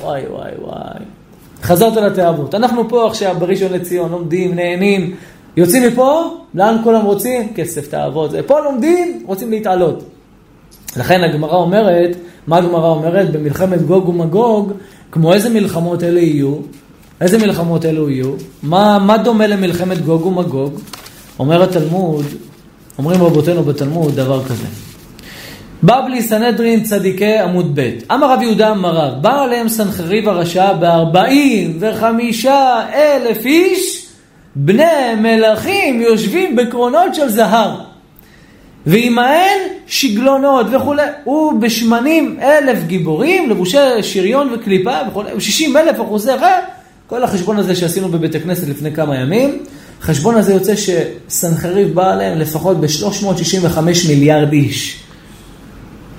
וואי 0.00 0.22
וואי 0.30 0.50
וואי. 0.62 1.04
חזרת 1.62 1.96
לתאוות. 1.96 2.54
אנחנו 2.54 2.88
פה 2.88 3.06
עכשיו 3.06 3.36
בראשון 3.38 3.72
לציון, 3.72 4.10
לומדים, 4.10 4.54
נהנים. 4.54 5.14
יוצאים 5.56 5.82
מפה, 5.82 6.22
לאן 6.54 6.76
כולם 6.84 7.04
רוצים? 7.04 7.52
כסף, 7.54 7.88
תאוות. 7.88 8.30
פה 8.46 8.60
לומדים, 8.60 9.22
רוצים 9.26 9.50
להתעלות. 9.50 10.04
לכן 10.96 11.20
הגמרא 11.24 11.56
אומרת, 11.56 12.16
מה 12.46 12.56
הגמרא 12.56 12.88
אומרת? 12.88 13.32
במלחמת 13.32 13.82
גוג 13.82 14.08
ומגוג, 14.08 14.72
כמו 15.12 15.32
איזה 15.32 15.48
מלחמות 15.48 16.02
אלה 16.02 16.20
יהיו? 16.20 16.54
איזה 17.20 17.38
מלחמות 17.38 17.84
אלו 17.84 18.10
יהיו? 18.10 18.32
מה, 18.62 18.98
מה 18.98 19.18
דומה 19.18 19.46
למלחמת 19.46 20.04
גוג 20.04 20.26
ומגוג? 20.26 20.80
אומר 21.38 21.62
התלמוד, 21.62 22.24
אומרים 22.98 23.22
רבותינו 23.22 23.62
בתלמוד 23.62 24.14
דבר 24.14 24.44
כזה. 24.44 24.83
בבלי 25.84 26.22
סנהדרין 26.22 26.82
צדיקי 26.82 27.38
עמוד 27.38 27.80
ב' 27.80 27.90
אמר 28.12 28.32
רב 28.32 28.42
יהודה 28.42 28.70
אמר 28.70 28.96
רב, 28.96 29.22
בא 29.22 29.42
עליהם 29.42 29.68
סנחריב 29.68 30.28
הרשע 30.28 30.72
בארבעים 30.72 31.76
וחמישה 31.80 32.82
אלף 32.94 33.46
איש, 33.46 34.06
בני 34.56 35.14
מלכים 35.20 36.00
יושבים 36.00 36.56
בקרונות 36.56 37.14
של 37.14 37.28
זהב. 37.28 37.70
ועמהן 38.86 39.58
שגלונות 39.86 40.66
וכולי, 40.72 41.02
ובשמנים 41.26 42.38
אלף 42.42 42.78
גיבורים, 42.86 43.50
לבושי 43.50 44.02
שריון 44.02 44.54
וקליפה 44.54 44.96
וכולי, 45.08 45.34
ושישים 45.34 45.76
אלף 45.76 46.00
אחוזי 46.00 46.32
חן, 46.40 46.60
כל 47.06 47.24
החשבון 47.24 47.58
הזה 47.58 47.74
שעשינו 47.74 48.08
בבית 48.08 48.34
הכנסת 48.34 48.68
לפני 48.68 48.92
כמה 48.92 49.16
ימים, 49.16 49.58
החשבון 50.00 50.34
הזה 50.34 50.52
יוצא 50.52 50.72
שסנחריב 50.76 51.94
בא 51.94 52.12
עליהם 52.12 52.38
לפחות 52.38 52.80
ב-365 52.80 53.78
מיליארד 54.08 54.52
איש. 54.52 55.03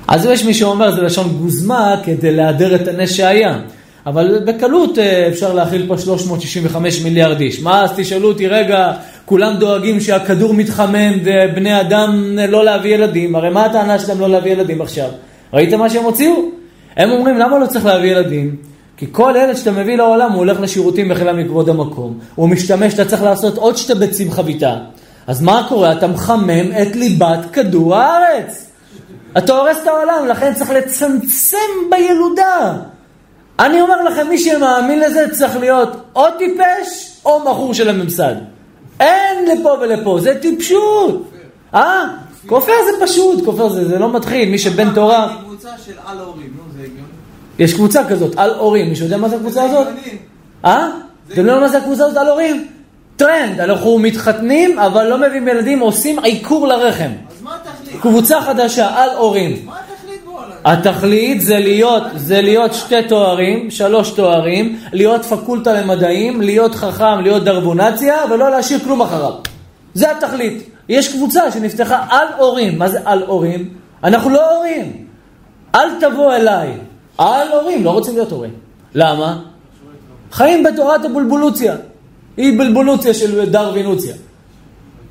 אז 0.08 0.26
יש 0.26 0.46
מי 0.46 0.54
שאומר 0.54 0.92
זה 0.96 1.02
לשון 1.02 1.30
גוזמה 1.30 1.96
כדי 2.04 2.32
להדר 2.32 2.76
את 2.76 2.88
הנס 2.88 3.12
שהיה. 3.12 3.60
אבל 4.06 4.40
בקלות 4.46 4.98
אה, 4.98 5.28
אפשר 5.28 5.54
להכיל 5.54 5.86
פה 5.88 5.98
365 5.98 7.02
מיליארד 7.02 7.42
איש. 7.42 7.62
מה, 7.62 7.84
אז 7.84 7.90
תשאלו 7.96 8.28
אותי, 8.28 8.48
רגע, 8.48 8.92
כולם 9.26 9.56
דואגים 9.60 10.00
שהכדור 10.00 10.54
מתחמם 10.54 11.14
ובני 11.24 11.82
אדם 11.82 12.38
לא 12.50 12.66
להביא 12.66 12.94
ילדים, 12.94 13.36
הרי 13.36 13.50
מה 13.50 13.66
הטענה 13.66 14.00
שלהם 14.00 14.20
לא 14.20 14.30
להביא 14.30 14.52
ילדים 14.52 14.82
עכשיו? 14.82 15.10
ראיתם 15.54 15.80
מה 15.80 15.90
שהם 15.90 16.04
הוציאו? 16.04 16.34
הם 16.98 17.12
אומרים, 17.12 17.38
למה 17.38 17.60
לא 17.60 17.66
צריך 17.66 17.86
להביא 17.86 18.12
ילדים? 18.12 18.56
כי 18.98 19.06
כל 19.12 19.34
ילד 19.44 19.56
שאתה 19.56 19.72
מביא 19.72 19.98
לעולם, 19.98 20.32
הוא 20.32 20.38
הולך 20.38 20.60
לשירותים 20.60 21.10
בחילה 21.10 21.34
מכבוד 21.34 21.70
המקום. 21.70 22.20
הוא 22.36 22.50
משתמש, 22.50 22.94
אתה 22.94 23.06
צריך 23.06 23.24
לעשות 23.24 23.58
עוד 23.58 23.78
שתי 23.78 23.94
ביצים 23.96 24.32
חביתה. 24.32 24.76
אז 25.28 25.42
מה 25.42 25.66
קורה? 25.70 25.92
אתה 25.92 26.08
מחמם 26.08 26.72
את 26.82 26.96
ליבת 26.96 27.40
כדור 27.54 27.96
הארץ. 27.96 28.65
אתה 29.38 29.54
הורס 29.54 29.78
את 29.84 29.88
העולם, 29.88 30.28
לכן 30.28 30.54
צריך 30.54 30.70
לצמצם 30.70 31.58
בילודה. 31.90 32.74
אני 33.60 33.82
אומר 33.82 34.04
לכם, 34.04 34.28
מי 34.30 34.38
שמאמין 34.38 35.00
לזה 35.00 35.26
צריך 35.32 35.58
להיות 35.58 35.90
או 36.16 36.26
טיפש 36.38 37.18
או 37.26 37.40
מכור 37.40 37.74
של 37.74 37.90
הממסד. 37.90 38.36
אין 39.00 39.46
לפה 39.46 39.78
ולפה, 39.82 40.18
זה 40.22 40.40
טיפשות. 40.42 41.32
אה? 41.74 42.04
כופר 42.48 42.74
זה 42.86 43.06
פשוט, 43.06 43.46
כופר 43.46 43.70
זה, 43.70 43.88
זה 43.88 44.00
לא 44.00 44.14
מתחיל, 44.14 44.50
מי 44.50 44.58
שבן 44.58 44.94
תורה... 44.94 45.36
קבוצה 45.44 45.70
של 45.86 45.94
על 46.06 46.18
הורים, 46.18 46.54
נו 46.58 46.64
זה 46.78 46.80
הגיוני. 46.84 47.02
יש 47.60 47.74
קבוצה 47.74 48.04
כזאת, 48.10 48.34
על 48.38 48.54
הורים, 48.54 48.90
מישהו 48.90 49.06
יודע 49.06 49.18
מה 49.18 49.30
זה 49.30 49.36
הקבוצה 49.36 49.64
הזאת? 49.64 49.88
אה? 50.66 50.90
אתם 51.32 51.42
יודעים 51.42 51.60
מה 51.60 51.68
זה 51.68 51.78
הקבוצה 51.78 52.06
הזאת 52.06 52.18
על 52.18 52.28
הורים? 52.28 52.68
טרנד, 53.16 53.60
אנחנו 53.60 54.00
מתחתנים 54.00 54.80
אבל 54.80 55.08
לא 55.08 55.18
מביאים 55.18 55.48
ילדים, 55.48 55.80
עושים 55.80 56.20
עיקור 56.20 56.68
לרחם. 56.68 57.12
קבוצה 58.02 58.42
חדשה, 58.42 59.04
על 59.04 59.10
הורים. 59.18 59.66
התכלית 60.66 61.42
זה 61.42 61.58
להיות, 61.60 62.04
זה 62.16 62.42
להיות 62.42 62.74
שתי 62.74 63.04
תוארים, 63.08 63.72
שלוש 63.72 64.12
תוארים, 64.12 64.80
להיות 64.94 65.26
פקולטה 65.26 65.74
למדעים, 65.74 66.42
להיות 66.42 66.76
חכם, 66.76 67.22
להיות 67.22 67.44
דרבונציה, 67.44 68.16
ולא 68.32 68.52
להשאיר 68.52 68.80
כלום 68.80 69.02
אחריו. 69.02 69.34
זה 69.94 70.12
התכלית. 70.12 70.70
יש 70.90 71.14
קבוצה 71.14 71.52
שנפתחה 71.52 72.06
על 72.10 72.28
הורים. 72.38 72.80
מה 72.80 72.90
זה 72.90 73.00
על 73.06 73.24
הורים? 73.24 73.70
אנחנו 74.04 74.30
לא 74.30 74.56
הורים. 74.56 75.06
אל 75.76 75.90
תבוא 76.00 76.34
אליי. 76.34 76.72
על 77.18 77.48
הורים, 77.52 77.84
לא 77.84 77.90
רוצים 77.90 78.14
להיות 78.14 78.32
הורים. 78.32 78.52
למה? 78.96 79.40
חיים 80.32 80.64
בתורת 80.64 81.06
הבולבולוציה. 81.06 81.76
היא 82.38 82.58
בולבולוציה 82.58 83.14
של 83.14 83.50
דרווינוציה. 83.52 84.16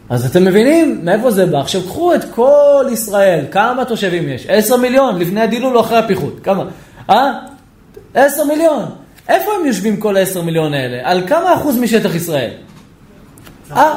אז 0.09 0.27
אתם 0.27 0.45
מבינים 0.45 1.01
מאיפה 1.05 1.31
זה 1.31 1.47
בא? 1.47 1.59
עכשיו 1.59 1.83
קחו 1.83 2.15
את 2.15 2.25
כל 2.35 2.87
ישראל, 2.93 3.45
כמה 3.51 3.85
תושבים 3.85 4.29
יש? 4.29 4.47
עשר 4.49 4.77
מיליון, 4.77 5.19
לפני 5.19 5.41
הדילול 5.41 5.77
או 5.77 5.81
אחרי 5.81 5.99
הפיחות? 5.99 6.35
כמה? 6.43 6.65
אה? 7.11 7.33
עשר 8.15 8.45
מיליון. 8.45 8.85
איפה 9.29 9.51
הם 9.61 9.67
יושבים 9.67 9.97
כל 9.97 10.17
העשר 10.17 10.43
מיליון 10.43 10.75
האלה? 10.75 11.11
על 11.11 11.29
כמה 11.29 11.55
אחוז 11.55 11.79
משטח 11.79 12.15
ישראל? 12.15 12.51
אה, 13.73 13.95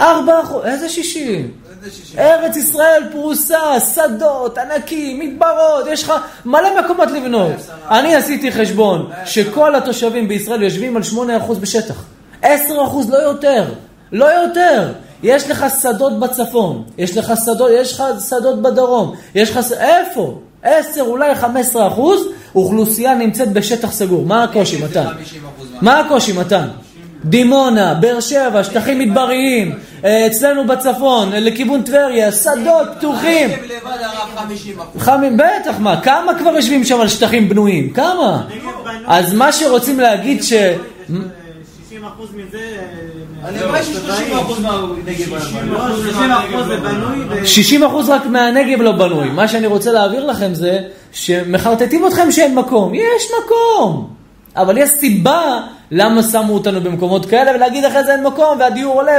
ארבע 0.00 0.40
אחוז, 0.42 0.64
איזה 0.64 0.88
שישים? 0.88 1.50
איזה 1.70 1.96
שישים? 1.96 2.18
ארץ 2.18 2.56
ישראל 2.56 3.02
פרוסה, 3.12 3.80
שדות, 3.94 4.58
ענקים, 4.58 5.18
מדברות, 5.18 5.86
יש 5.90 6.02
לך 6.02 6.12
מלא 6.44 6.80
מקומות 6.80 7.10
לבנות. 7.10 7.52
אני 7.90 8.14
עשיתי 8.14 8.52
חשבון 8.52 9.10
שכל 9.24 9.74
התושבים 9.74 10.28
בישראל 10.28 10.62
יושבים 10.62 10.96
על 10.96 11.02
8% 11.02 11.54
בשטח. 11.60 12.04
10% 12.42 12.46
לא 13.08 13.16
יותר, 13.16 13.64
לא 14.12 14.24
יותר. 14.24 14.92
יש 15.24 15.50
לך 15.50 15.64
שדות 15.82 16.20
בצפון, 16.20 16.82
יש 16.98 17.16
לך 17.16 17.32
שדות, 17.44 17.70
יש 17.74 17.92
לך 17.92 18.04
שדות 18.28 18.62
בדרום, 18.62 19.14
יש 19.34 19.50
לך... 19.50 19.60
איפה? 19.80 20.38
10, 20.62 21.00
אולי 21.00 21.34
15 21.34 21.88
אחוז, 21.88 22.20
אוכלוסייה 22.54 23.14
נמצאת 23.14 23.52
בשטח 23.52 23.92
סגור. 23.92 24.24
מה 24.26 24.44
הקושי, 24.44 24.78
זה 24.78 24.84
מתן? 24.84 25.04
50% 25.06 25.10
מה- 25.80 26.00
הקושי, 26.00 26.32
מתן? 26.32 26.68
דימונה, 27.24 27.94
באר 27.94 28.20
שבע, 28.20 28.64
שטחים 28.64 28.98
מדבריים, 28.98 29.78
אה, 30.04 30.26
אצלנו 30.26 30.66
בצפון, 30.66 31.32
אה, 31.32 31.40
לכיוון 31.40 31.82
טבריה, 31.82 32.32
שדות 32.32 32.88
פתוחים. 32.98 33.50
הנגב 33.50 33.62
לבד 33.64 34.02
הרב 34.02 34.48
50%. 34.96 35.00
חמים, 35.00 35.36
בטח, 35.36 35.74
מה, 35.78 36.00
כמה 36.00 36.38
כבר 36.38 36.50
יושבים 36.50 36.84
שם 36.84 37.00
על 37.00 37.08
שטחים 37.08 37.48
בנויים? 37.48 37.92
כמה? 37.92 38.42
אז 39.06 39.34
מה 39.34 39.52
שרוצים 39.52 40.00
להגיד 40.00 40.42
ש... 40.42 40.52
60 40.52 42.04
אחוז 42.04 42.28
מזה... 42.34 42.58
הלוואי 43.44 43.82
ש-30% 43.82 44.60
מהנגב 44.62 45.34
לא, 45.34 45.40
30 45.40 46.30
אחוז 46.30 46.66
זה 46.66 46.76
בנוי 46.76 47.18
ו... 47.28 47.46
60 47.46 47.82
אחוז 47.82 48.08
רק 48.08 48.26
מהנגב 48.26 48.82
לא 48.82 48.92
בנוי. 48.92 49.30
מה 49.30 49.48
שאני 49.48 49.66
רוצה 49.66 49.92
להעביר 49.92 50.26
לכם 50.26 50.54
זה 50.54 50.78
שמחרטטים 51.12 52.06
אתכם 52.06 52.32
שאין 52.32 52.54
מקום. 52.54 52.94
יש 52.94 53.30
מקום. 53.44 54.08
אבל 54.56 54.78
יש 54.78 54.90
סיבה 54.90 55.60
למה 55.90 56.22
שמו 56.22 56.54
אותנו 56.54 56.80
במקומות 56.80 57.26
כאלה, 57.26 57.50
ולהגיד 57.54 57.84
אחרי 57.84 58.04
זה 58.04 58.12
אין 58.12 58.22
מקום, 58.26 58.58
והדיור 58.60 58.94
עולה 58.94 59.18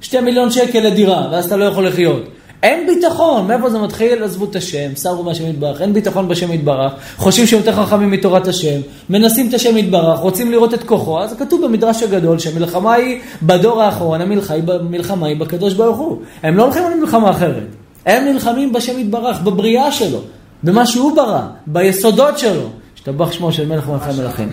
ושתי 0.00 0.20
מיליון 0.20 0.50
שקל 0.50 0.80
לדירה, 0.80 1.28
ואז 1.32 1.46
אתה 1.46 1.56
לא 1.56 1.64
יכול 1.64 1.86
לחיות. 1.86 2.22
אין 2.62 2.86
ביטחון, 2.86 3.46
מאיפה 3.46 3.70
זה 3.70 3.78
מתחיל? 3.78 4.24
עזבו 4.24 4.44
את 4.44 4.56
השם, 4.56 4.90
סרו 4.96 5.22
מהשם 5.22 5.46
יתברך, 5.46 5.80
אין 5.80 5.92
ביטחון 5.92 6.28
בשם 6.28 6.52
יתברך, 6.52 6.92
חושבים 7.16 7.46
שהם 7.46 7.58
יותר 7.58 7.72
חכמים 7.72 8.10
מתורת 8.10 8.48
השם, 8.48 8.80
מנסים 9.10 9.48
את 9.48 9.54
השם 9.54 9.76
יתברך, 9.76 10.18
רוצים 10.18 10.50
לראות 10.50 10.74
את 10.74 10.82
כוחו, 10.82 11.22
אז 11.22 11.36
כתוב 11.38 11.64
במדרש 11.64 12.02
הגדול 12.02 12.38
שמלחמה 12.38 12.94
היא 12.94 13.20
בדור 13.42 13.82
האחרון, 13.82 14.20
המלחמה 14.20 15.26
היא, 15.26 15.36
בקדוש 15.36 15.74
ברוך 15.74 15.98
הוא. 15.98 16.18
הם 16.42 16.56
לא 16.56 16.64
הולכים 16.64 16.84
על 16.84 16.94
מלחמה 17.00 17.30
אחרת, 17.30 17.66
הם 18.06 18.24
נלחמים 18.24 18.72
בשם 18.72 18.98
יתברך, 18.98 19.40
בבריאה 19.40 19.92
שלו, 19.92 20.20
במה 20.62 20.86
שהוא 20.86 21.16
ברא, 21.16 21.42
ביסודות 21.66 22.38
שלו. 22.38 22.68
השתבח 22.94 23.32
שמו 23.32 23.52
של 23.52 23.68
מלך 23.68 23.88
מלכי 23.88 24.10
היום. 24.10 24.50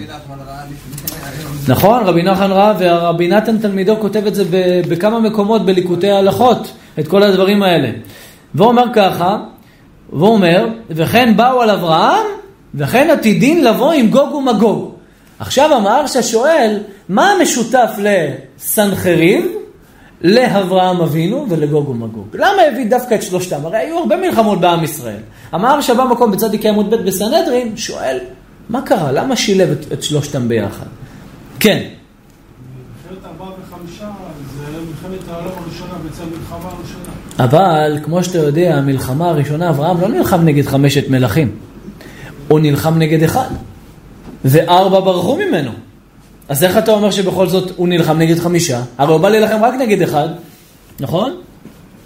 נכון, 1.68 2.04
רבי 2.04 2.24
נחמן 2.24 2.52
ראה, 2.52 2.74
ורבי 2.80 3.28
נתן 3.28 3.58
תלמידו 3.58 3.96
כותב 4.02 4.26
את 4.28 4.36
זה 4.36 4.44
בכמה 4.90 5.20
מקומות 5.20 5.66
בליקוטי 5.66 6.10
ההלכות, 6.10 6.72
את 7.00 7.08
כל 7.08 7.24
הדברים 7.24 7.63
האלה. 7.63 7.89
והוא 8.56 8.68
אומר 8.68 8.86
ככה, 8.94 9.38
והוא 10.13 10.30
אומר, 10.30 10.68
וכן 10.89 11.38
באו 11.38 11.62
על 11.62 11.70
אברהם, 11.70 12.25
וכן 12.75 13.10
עתידין 13.10 13.63
לבוא 13.63 13.92
עם 13.92 14.10
גוג 14.10 14.34
ומגוג. 14.34 14.92
עכשיו 15.39 15.74
המהרש"א 15.74 16.22
שואל, 16.22 16.80
מה 17.10 17.32
המשותף 17.32 17.92
לסנחריב, 17.98 19.46
לאברהם 20.22 21.01
אבינו 21.01 21.46
ולגוג 21.50 21.89
ומגוג? 21.89 22.27
למה 22.34 22.62
הביא 22.62 22.89
דווקא 22.89 23.16
את 23.16 23.24
שלושתם? 23.24 23.66
הרי 23.66 23.77
היו 23.77 23.98
הרבה 23.98 24.16
מלחמות 24.16 24.62
בעם 24.62 24.84
ישראל. 24.84 25.20
המהרש"א 25.51 25.94
במקום 25.94 26.32
בצדיק 26.32 26.66
עמוד 26.66 26.89
ב' 26.89 26.96
בסנהדרין, 26.96 27.77
שואל, 27.77 28.20
מה 28.70 28.82
קרה? 28.82 29.12
למה 29.12 29.36
שילב 29.36 29.72
את, 29.72 29.92
את 29.94 30.04
שלושתם 30.04 30.48
ביחד? 30.48 30.86
כן. 31.60 31.84
מלחמת 33.10 33.25
ארבעה 33.25 33.50
וחמישה 33.50 34.06
זה 34.58 34.80
מלחמת 35.10 35.30
העולם 35.30 35.52
הראשונה, 35.64 35.94
בעצם 36.04 36.24
המלחמה 36.24 36.70
הראשונה. 36.70 37.14
אבל 37.40 38.00
כמו 38.04 38.24
שאתה 38.24 38.38
יודע, 38.38 38.76
המלחמה 38.76 39.30
הראשונה, 39.30 39.70
אברהם 39.70 40.02
לא 40.02 40.08
נלחם 40.08 40.42
נגד 40.42 40.66
חמשת 40.66 41.10
מלכים. 41.10 41.52
הוא 42.48 42.60
נלחם 42.60 42.98
נגד 42.98 43.24
אחד. 43.24 43.48
וארבע 44.46 45.00
ברחו 45.00 45.38
ממנו. 45.38 45.72
אז 46.50 46.64
איך 46.64 46.78
אתה 46.78 46.92
אומר 46.92 47.12
שבכל 47.12 47.48
זאת 47.48 47.72
הוא 47.76 47.88
נלחם 47.88 48.18
נגד 48.18 48.40
חמישה? 48.40 48.82
הרי 48.98 49.14
הוא 49.14 49.22
בא 49.22 49.30
להילחם 49.30 49.60
רק 49.64 49.74
נגד 49.74 50.02
אחד, 50.02 50.28
נכון? 51.00 51.36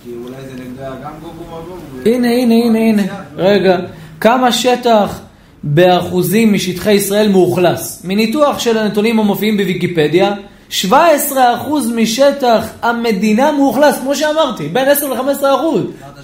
כי 0.03 0.09
אולי 0.23 0.35
זה 0.49 0.63
נגדה 0.63 0.89
גם 1.03 1.11
גוג 1.21 1.33
ומגוג. 1.39 2.07
הנה, 2.07 2.27
הנה, 2.27 2.55
הנה, 2.55 2.79
הנה. 2.79 3.03
רגע. 3.35 3.77
כמה 4.19 4.51
שטח 4.51 5.19
באחוזים 5.63 6.53
משטחי 6.53 6.93
ישראל 6.93 7.29
מאוכלס? 7.29 8.01
מניתוח 8.05 8.59
של 8.59 8.77
הנתונים 8.77 9.19
המופיעים 9.19 9.57
בוויקיפדיה, 9.57 10.33
17% 10.71 10.73
משטח 11.95 12.65
המדינה 12.81 13.51
מאוכלס, 13.51 13.99
כמו 13.99 14.15
שאמרתי, 14.15 14.67
בין 14.67 14.87
10 14.87 15.13
ל-15%. 15.13 15.21
אמרת 15.21 15.55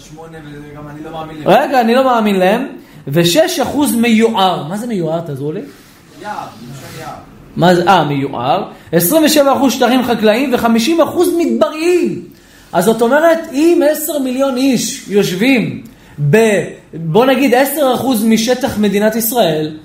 שמונה 0.10 0.38
וגם 0.72 0.88
אני 0.90 1.04
לא 1.04 1.12
מאמין 1.12 1.38
לזה. 1.38 1.50
רגע, 1.50 1.82
אני 1.82 1.96
לא 1.96 2.04
מאמין 2.04 2.36
להם. 2.36 2.68
ו-6% 3.08 3.78
מיוער. 3.98 4.64
מה 4.64 4.78
זה 4.78 4.88
מיוער? 4.88 5.22
תעזרו 5.22 5.52
לי. 5.52 5.62
יער, 6.22 6.34
למשל 6.34 7.02
יער. 7.02 7.14
מה 7.56 7.76
זה? 7.76 7.84
אה, 7.88 8.04
מיוער. 8.04 8.72
27% 8.94 8.98
שטחים 9.70 10.04
חקלאיים 10.04 10.54
ו-50% 10.54 11.20
מדבריים. 11.38 12.24
אז 12.74 12.86
זאת 12.86 13.02
אומרת, 13.02 13.40
אם 13.54 13.82
10 13.92 14.20
מיליון 14.20 14.58
איש 14.58 15.06
יושבים 15.08 15.84
ב... 16.30 16.38
בוא 16.94 17.26
נגיד 17.26 17.54
10% 17.54 17.58
משטח 18.26 18.78
מדינת 18.78 19.16
ישראל, 19.16 19.78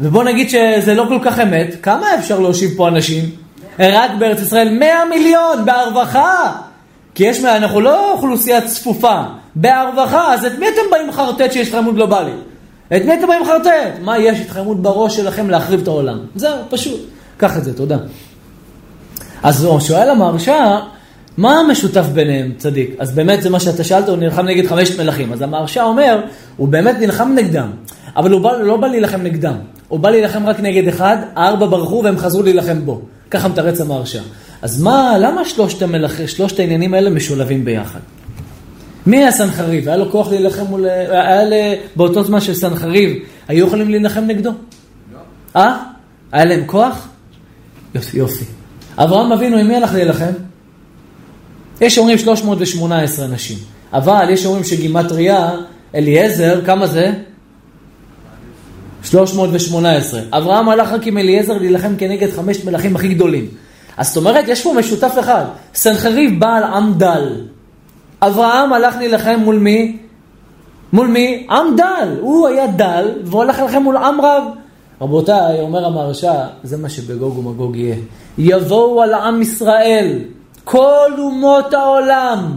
ובוא 0.00 0.24
נגיד 0.24 0.50
שזה 0.50 0.94
לא 0.94 1.04
כל 1.08 1.18
כך 1.22 1.40
אמת, 1.40 1.74
כמה 1.82 2.14
אפשר 2.14 2.40
להושיב 2.40 2.70
פה 2.76 2.88
אנשים? 2.88 3.39
רק 3.78 4.10
בארץ 4.18 4.40
ישראל 4.40 4.78
100 4.78 5.04
מיליון, 5.10 5.64
בהרווחה. 5.64 6.52
כי 7.14 7.24
יש, 7.24 7.44
אנחנו 7.44 7.80
לא 7.80 8.12
אוכלוסייה 8.12 8.60
צפופה, 8.60 9.22
בהרווחה, 9.54 10.34
אז 10.34 10.44
את 10.44 10.58
מי 10.58 10.68
אתם 10.68 10.90
באים 10.90 11.08
לחרטט 11.08 11.52
שיש 11.52 11.68
התחממות 11.68 11.94
גלובלית? 11.94 12.34
את 12.96 13.04
מי 13.04 13.14
אתם 13.14 13.26
באים 13.26 13.42
לחרטט? 13.42 13.98
מה, 14.02 14.18
יש 14.18 14.40
התחממות 14.40 14.82
בראש 14.82 15.16
שלכם 15.16 15.50
להחריב 15.50 15.80
את 15.80 15.88
העולם. 15.88 16.18
זהו, 16.34 16.56
פשוט. 16.70 17.00
קח 17.36 17.56
את 17.56 17.64
זה, 17.64 17.76
תודה. 17.76 17.96
אז 19.42 19.64
הוא 19.64 19.80
שואל 19.80 20.10
המהרש"א, 20.10 20.78
מה 21.36 21.60
המשותף 21.60 22.04
ביניהם, 22.14 22.52
צדיק? 22.56 22.96
אז 22.98 23.14
באמת 23.14 23.42
זה 23.42 23.50
מה 23.50 23.60
שאתה 23.60 23.84
שאלת, 23.84 24.08
הוא 24.08 24.16
נלחם 24.16 24.46
נגד 24.46 24.66
חמשת 24.66 25.00
מלכים. 25.00 25.32
אז 25.32 25.42
המהרש"א 25.42 25.82
אומר, 25.82 26.20
הוא 26.56 26.68
באמת 26.68 26.96
נלחם 26.98 27.32
נגדם, 27.34 27.70
אבל 28.16 28.30
הוא 28.30 28.40
בא, 28.40 28.52
לא 28.52 28.76
בא 28.76 28.86
להילחם 28.86 29.22
נגדם, 29.22 29.54
הוא 29.88 30.00
בא 30.00 30.10
להילחם 30.10 30.46
רק 30.46 30.60
נגד 30.60 30.88
אחד, 30.88 31.16
הארבע 31.36 31.66
ברחו 31.66 32.00
והם 32.04 32.18
חזרו 32.18 32.42
להילחם 32.42 32.84
בו. 32.84 33.00
ככה 33.30 33.48
מתרץ 33.48 33.80
המהרש"א. 33.80 34.20
אז 34.62 34.82
מה, 34.82 35.18
למה 35.18 35.44
שלושת, 35.44 35.82
המלכ... 35.82 36.28
שלושת 36.28 36.58
העניינים 36.58 36.94
האלה 36.94 37.10
משולבים 37.10 37.64
ביחד? 37.64 38.00
מי 39.06 39.18
היה 39.18 39.32
סנחריב? 39.32 39.88
היה 39.88 39.96
לו 39.96 40.10
כוח 40.10 40.28
להילחם 40.28 40.64
מול... 40.64 40.86
היה 41.10 41.44
ל... 41.44 41.52
באותו 41.96 42.24
זמן 42.24 42.40
של 42.40 42.54
סנחריב, 42.54 43.18
היו 43.48 43.66
יכולים 43.66 43.90
להילחם 43.90 44.24
נגדו? 44.24 44.50
לא. 44.50 45.18
אה? 45.56 45.76
היה 46.32 46.44
להם 46.44 46.62
כוח? 46.66 47.08
יופי, 47.94 48.18
יופי. 48.18 48.44
אברהם 48.98 49.32
אבינו, 49.32 49.56
עם 49.56 49.68
מי 49.68 49.76
הלך 49.76 49.94
להילחם? 49.94 50.32
יש 51.80 51.98
אומרים 51.98 52.18
318 52.18 53.24
אנשים, 53.24 53.58
אבל 53.92 54.26
יש 54.30 54.46
אומרים 54.46 54.64
שגימטריה, 54.64 55.50
אליעזר, 55.94 56.64
כמה 56.66 56.86
זה? 56.86 57.12
318. 59.02 60.20
אברהם 60.30 60.68
הלך 60.68 60.92
רק 60.92 61.06
עם 61.06 61.18
אליעזר 61.18 61.58
להילחם 61.58 61.96
כנגד 61.98 62.30
חמשת 62.30 62.64
מלכים 62.64 62.96
הכי 62.96 63.14
גדולים. 63.14 63.46
אז 63.96 64.08
זאת 64.08 64.16
אומרת, 64.16 64.44
יש 64.48 64.62
פה 64.62 64.74
משותף 64.78 65.12
אחד. 65.20 65.44
סנחריב 65.74 66.40
בעל 66.40 66.62
עם 66.62 66.94
דל. 66.94 67.34
אברהם 68.22 68.72
הלך 68.72 68.96
להילחם 68.96 69.40
מול 69.44 69.58
מי? 69.58 69.96
מול 70.92 71.06
מי? 71.06 71.46
עם 71.50 71.76
דל. 71.76 72.16
הוא 72.20 72.48
היה 72.48 72.66
דל, 72.66 73.08
והוא 73.24 73.42
הלך 73.42 73.58
להילחם 73.58 73.82
מול 73.82 73.96
עם 73.96 74.20
רב. 74.20 74.42
רבותיי, 75.00 75.60
אומר 75.60 75.86
המהרש"א, 75.86 76.46
זה 76.62 76.76
מה 76.76 76.88
שבגוג 76.88 77.38
ומגוג 77.38 77.76
יהיה. 77.76 77.96
יבואו 78.38 79.02
על 79.02 79.14
עם 79.14 79.42
ישראל, 79.42 80.18
כל 80.64 81.10
אומות 81.18 81.74
העולם, 81.74 82.52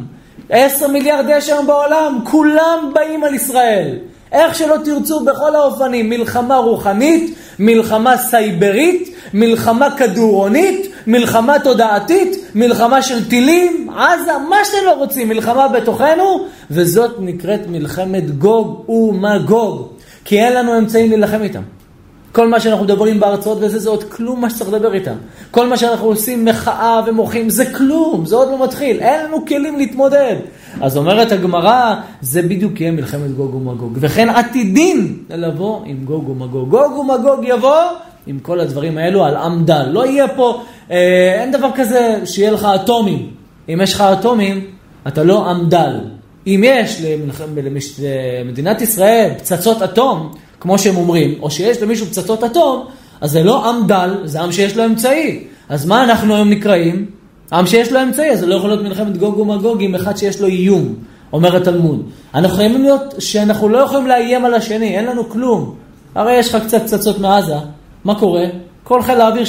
עשר 0.49 0.87
מיליארד 0.87 1.25
יש 1.29 1.49
היום 1.49 1.67
בעולם, 1.67 2.19
כולם 2.23 2.91
באים 2.95 3.23
על 3.23 3.33
ישראל. 3.33 3.97
איך 4.33 4.55
שלא 4.55 4.75
תרצו 4.85 5.19
בכל 5.19 5.55
האופנים, 5.55 6.09
מלחמה 6.09 6.57
רוחנית, 6.57 7.35
מלחמה 7.59 8.17
סייברית, 8.17 9.15
מלחמה 9.33 9.97
כדורונית, 9.97 10.91
מלחמה 11.07 11.59
תודעתית, 11.59 12.37
מלחמה 12.55 13.01
של 13.01 13.29
טילים, 13.29 13.89
עזה, 13.89 14.31
מה 14.49 14.55
שאתם 14.65 14.85
לא 14.85 14.93
רוצים, 14.93 15.29
מלחמה 15.29 15.67
בתוכנו, 15.67 16.45
וזאת 16.71 17.15
נקראת 17.19 17.61
מלחמת 17.67 18.37
גוג 18.37 18.89
ומגוג, 18.89 19.87
כי 20.25 20.39
אין 20.39 20.53
לנו 20.53 20.77
אמצעים 20.77 21.09
להילחם 21.09 21.41
איתם. 21.41 21.61
כל 22.33 22.47
מה 22.47 22.59
שאנחנו 22.59 22.83
מדברים 22.83 23.19
בהרצאות 23.19 23.57
וזה, 23.61 23.79
זה 23.79 23.89
עוד 23.89 24.03
כלום 24.03 24.41
מה 24.41 24.49
שצריך 24.49 24.73
לדבר 24.73 24.93
איתם. 24.93 25.15
כל 25.51 25.67
מה 25.67 25.77
שאנחנו 25.77 26.07
עושים 26.07 26.45
מחאה 26.45 27.01
ומוחים, 27.07 27.49
זה 27.49 27.65
כלום, 27.73 28.25
זה 28.25 28.35
עוד 28.35 28.47
לא 28.49 28.63
מתחיל, 28.63 28.99
אין 28.99 29.25
לנו 29.25 29.45
כלים 29.45 29.77
להתמודד. 29.77 30.35
אז 30.81 30.97
אומרת 30.97 31.31
הגמרא, 31.31 31.95
זה 32.21 32.41
בדיוק 32.41 32.81
יהיה 32.81 32.91
מלחמת 32.91 33.35
גוג 33.35 33.55
ומגוג. 33.55 33.97
וכן 34.01 34.29
עתידין 34.29 35.17
לבוא 35.29 35.81
עם 35.85 36.05
גוג 36.05 36.29
ומגוג. 36.29 36.69
גוג 36.69 36.97
ומגוג 36.97 37.39
יבוא 37.43 37.81
עם 38.27 38.39
כל 38.39 38.59
הדברים 38.59 38.97
האלו 38.97 39.25
על 39.25 39.35
עם 39.35 39.65
דל. 39.65 39.89
לא 39.89 40.05
יהיה 40.05 40.27
פה, 40.27 40.61
אה, 40.91 41.41
אין 41.41 41.51
דבר 41.51 41.69
כזה 41.75 42.19
שיהיה 42.25 42.51
לך 42.51 42.67
אטומים. 42.75 43.29
אם 43.69 43.81
יש 43.83 43.93
לך 43.93 44.01
אטומים, 44.01 44.61
אתה 45.07 45.23
לא 45.23 45.49
עם 45.49 45.69
דל. 45.69 45.99
אם 46.47 46.63
יש 46.65 47.01
למדינת 48.41 48.81
ישראל 48.81 49.29
פצצות 49.37 49.81
אטום, 49.81 50.31
כמו 50.59 50.79
שהם 50.79 50.97
אומרים, 50.97 51.35
או 51.41 51.51
שיש 51.51 51.81
למישהו 51.81 52.05
פצצות 52.05 52.43
אטום, 52.43 52.85
אז 53.21 53.31
זה 53.31 53.43
לא 53.43 53.69
עם 53.69 53.87
דל, 53.87 54.15
זה 54.23 54.41
עם 54.41 54.51
שיש 54.51 54.77
לו 54.77 54.85
אמצעי. 54.85 55.43
אז 55.69 55.85
מה 55.85 56.03
אנחנו 56.03 56.35
היום 56.35 56.49
נקראים? 56.49 57.05
עם 57.53 57.67
שיש 57.67 57.91
לו 57.91 58.01
אמצעי, 58.03 58.31
אז 58.31 58.39
זה 58.39 58.45
לא 58.45 58.55
יכול 58.55 58.69
להיות 58.69 58.83
מלחמת 58.83 59.17
גוג 59.17 59.39
ומגוג 59.39 59.83
עם 59.83 59.95
אחד 59.95 60.17
שיש 60.17 60.41
לו 60.41 60.47
איום, 60.47 60.95
אומר 61.33 61.55
התלמוד. 61.55 62.09
אנחנו 62.35 62.57
חייבים 62.57 62.81
להיות 62.81 63.15
שאנחנו 63.19 63.69
לא 63.69 63.77
יכולים 63.77 64.07
לאיים 64.07 64.45
על 64.45 64.53
השני, 64.53 64.97
אין 64.97 65.05
לנו 65.05 65.29
כלום. 65.29 65.75
הרי 66.15 66.33
יש 66.33 66.55
לך 66.55 66.63
קצת 66.63 66.81
פצצות 66.81 67.19
מעזה, 67.19 67.55
מה 68.03 68.19
קורה? 68.19 68.45
כל 68.83 69.01
חיל 69.01 69.21
האוויר 69.21 69.43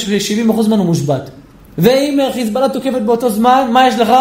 70% 0.49 0.69
ממנו 0.69 0.85
מושבת. 0.85 1.31
ואם 1.79 2.19
חיזבאללה 2.33 2.69
תוקפת 2.69 3.03
באותו 3.03 3.31
זמן, 3.31 3.69
מה 3.73 3.89
יש 3.89 3.99
לך? 3.99 4.13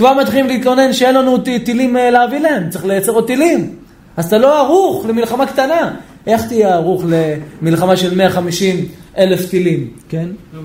כבר 0.00 0.14
מתחילים 0.14 0.46
להתלונן 0.46 0.92
שאין 0.92 1.14
לנו 1.14 1.38
טילים 1.64 1.96
אה, 1.96 2.10
להביא 2.10 2.38
להם, 2.38 2.70
צריך 2.70 2.84
לייצר 2.84 3.12
עוד 3.12 3.26
טילים. 3.26 3.74
אז 4.16 4.26
אתה 4.26 4.38
לא 4.38 4.58
ערוך 4.58 5.06
למלחמה 5.06 5.46
קטנה. 5.46 5.94
איך 6.26 6.46
תהיה 6.48 6.74
ערוך 6.74 7.04
למלחמה 7.62 7.96
של 7.96 8.14
150 8.14 8.88
אלף 9.18 9.50
טילים, 9.50 9.90
כן? 10.08 10.28
לא 10.54 10.60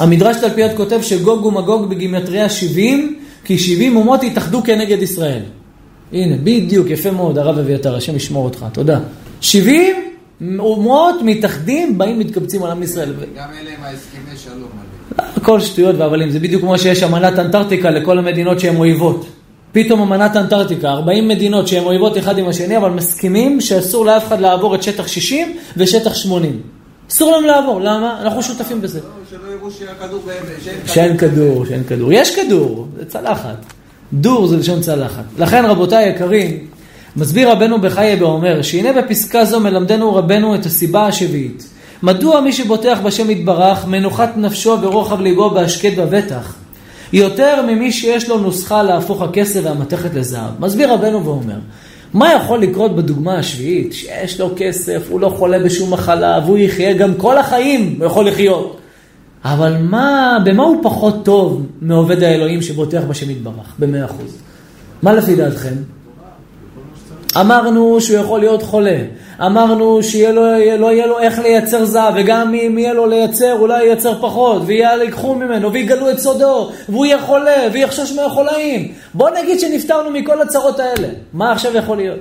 המדרש 0.00 0.36
תלפיות 0.36 0.70
כותב 0.76 1.02
שגוג 1.02 1.46
ומגוג 1.46 1.90
בגימטריה 1.90 2.48
70, 2.48 3.18
כי 3.44 3.58
70 3.58 3.96
אומות 3.96 4.22
התאחדו 4.22 4.62
כנגד 4.62 5.02
ישראל. 5.02 5.42
הנה, 6.12 6.36
בדיוק, 6.44 6.90
יפה 6.90 7.10
מאוד, 7.10 7.38
הרב 7.38 7.58
אביתר, 7.58 7.96
השם 7.96 8.16
ישמור 8.16 8.44
אותך, 8.44 8.64
תודה. 8.72 9.00
70 9.40 9.96
אומות 10.58 11.14
מתאחדים, 11.24 11.98
באים, 11.98 12.18
מתקבצים 12.18 12.62
על 12.62 12.70
עם 12.70 12.82
ישראל. 12.82 13.12
גם 13.36 13.48
אלה 13.60 13.70
עם 13.78 13.84
ההסכמי 13.84 14.36
שלום. 14.36 14.68
הכל 15.18 15.60
שטויות 15.60 15.96
והבלים, 15.98 16.30
זה 16.30 16.40
בדיוק 16.40 16.62
כמו 16.62 16.78
שיש 16.78 17.02
אמנת 17.02 17.38
אנטארקטיקה 17.38 17.90
לכל 17.90 18.18
המדינות 18.18 18.60
שהן 18.60 18.76
אויבות. 18.76 19.26
פתאום 19.72 20.00
אמנת 20.00 20.36
אנטארקטיקה, 20.36 20.90
40 20.90 21.28
מדינות 21.28 21.68
שהן 21.68 21.84
אויבות 21.84 22.18
אחד 22.18 22.38
עם 22.38 22.48
השני, 22.48 22.76
אבל 22.76 22.90
מסכימים 22.90 23.60
שאסור 23.60 24.06
לאף 24.06 24.26
אחד 24.26 24.40
לעבור 24.40 24.74
את 24.74 24.82
שטח 24.82 25.06
60 25.06 25.56
ושטח 25.76 26.14
80. 26.14 26.60
אסור 27.10 27.36
לנו 27.36 27.46
לעבור, 27.46 27.80
למה? 27.80 28.18
אנחנו 28.20 28.42
שותפים 28.42 28.80
בזה. 28.80 29.00
לא, 29.00 29.06
שלא 29.30 29.52
יראו 29.52 29.70
שהכדור 29.70 30.20
באמת, 30.26 30.86
שאין 30.86 31.16
כדור, 31.16 31.66
שאין 31.66 31.84
כדור. 31.84 32.12
יש 32.12 32.36
כדור, 32.36 32.86
זה 32.98 33.04
צלחת. 33.04 33.56
דור 34.12 34.46
זה 34.46 34.56
לשון 34.56 34.80
צלחת. 34.80 35.24
לכן 35.38 35.64
רבותיי 35.64 36.04
היקרים, 36.04 36.66
מסביר 37.16 37.50
רבנו 37.50 37.80
בחיי 37.80 38.22
ואומר, 38.22 38.62
שהנה 38.62 39.02
בפסקה 39.02 39.44
זו 39.44 39.60
מלמדנו 39.60 40.14
רבנו 40.14 40.54
את 40.54 40.66
הסיבה 40.66 41.06
השביעית. 41.06 41.68
מדוע 42.02 42.40
מי 42.40 42.52
שבוטח 42.52 42.98
בשם 43.04 43.30
יתברך, 43.30 43.86
מנוחת 43.86 44.36
נפשו 44.36 44.76
ורוחב 44.82 45.20
ליבו 45.20 45.50
בהשקט 45.50 45.92
ובטח, 45.96 46.54
יותר 47.12 47.62
ממי 47.66 47.92
שיש 47.92 48.28
לו 48.28 48.38
נוסחה 48.38 48.82
להפוך 48.82 49.22
הכסף 49.22 49.60
והמתכת 49.64 50.14
לזהב. 50.14 50.50
מסביר 50.60 50.92
רבנו 50.92 51.24
ואומר, 51.24 51.58
מה 52.14 52.32
יכול 52.32 52.60
לקרות 52.60 52.96
בדוגמה 52.96 53.38
השביעית? 53.38 53.92
שיש 53.92 54.40
לו 54.40 54.50
כסף, 54.56 55.02
הוא 55.08 55.20
לא 55.20 55.28
חולה 55.28 55.58
בשום 55.58 55.92
מחלה, 55.92 56.40
והוא 56.44 56.58
יחיה 56.58 56.92
גם 56.92 57.14
כל 57.14 57.38
החיים, 57.38 57.94
הוא 57.98 58.06
יכול 58.06 58.28
לחיות. 58.28 58.76
אבל 59.44 59.76
מה, 59.80 60.38
במה 60.44 60.62
הוא 60.62 60.76
פחות 60.82 61.24
טוב 61.24 61.66
מעובד 61.80 62.22
האלוהים 62.22 62.62
שבוטח 62.62 63.02
בשם 63.08 63.30
יתברך, 63.30 63.74
במאה 63.78 64.04
אחוז? 64.04 64.36
מה 65.02 65.12
לפי 65.12 65.34
דעתכם? 65.36 65.74
אמרנו 67.40 68.00
שהוא 68.00 68.18
יכול 68.18 68.40
להיות 68.40 68.62
חולה, 68.62 68.96
אמרנו 69.40 70.02
שלא 70.02 70.58
לא 70.78 70.92
יהיה 70.92 71.06
לו 71.06 71.18
איך 71.18 71.38
לייצר 71.38 71.84
זהב, 71.84 72.14
וגם 72.16 72.54
אם 72.54 72.78
יהיה 72.78 72.92
לו 72.92 73.06
לייצר, 73.06 73.52
אולי 73.58 73.84
ייצר 73.84 74.20
פחות, 74.20 74.62
ויקחו 74.66 75.34
ממנו, 75.34 75.72
ויגלו 75.72 76.10
את 76.10 76.18
סודו, 76.18 76.70
והוא 76.88 77.06
יהיה 77.06 77.20
חולה, 77.20 77.56
ויחשוש 77.72 78.12
מהחולאים. 78.12 78.92
בוא 79.14 79.30
נגיד 79.30 79.60
שנפטרנו 79.60 80.10
מכל 80.10 80.42
הצרות 80.42 80.80
האלה. 80.80 81.08
מה 81.32 81.52
עכשיו 81.52 81.76
יכול 81.76 81.96
להיות? 81.96 82.18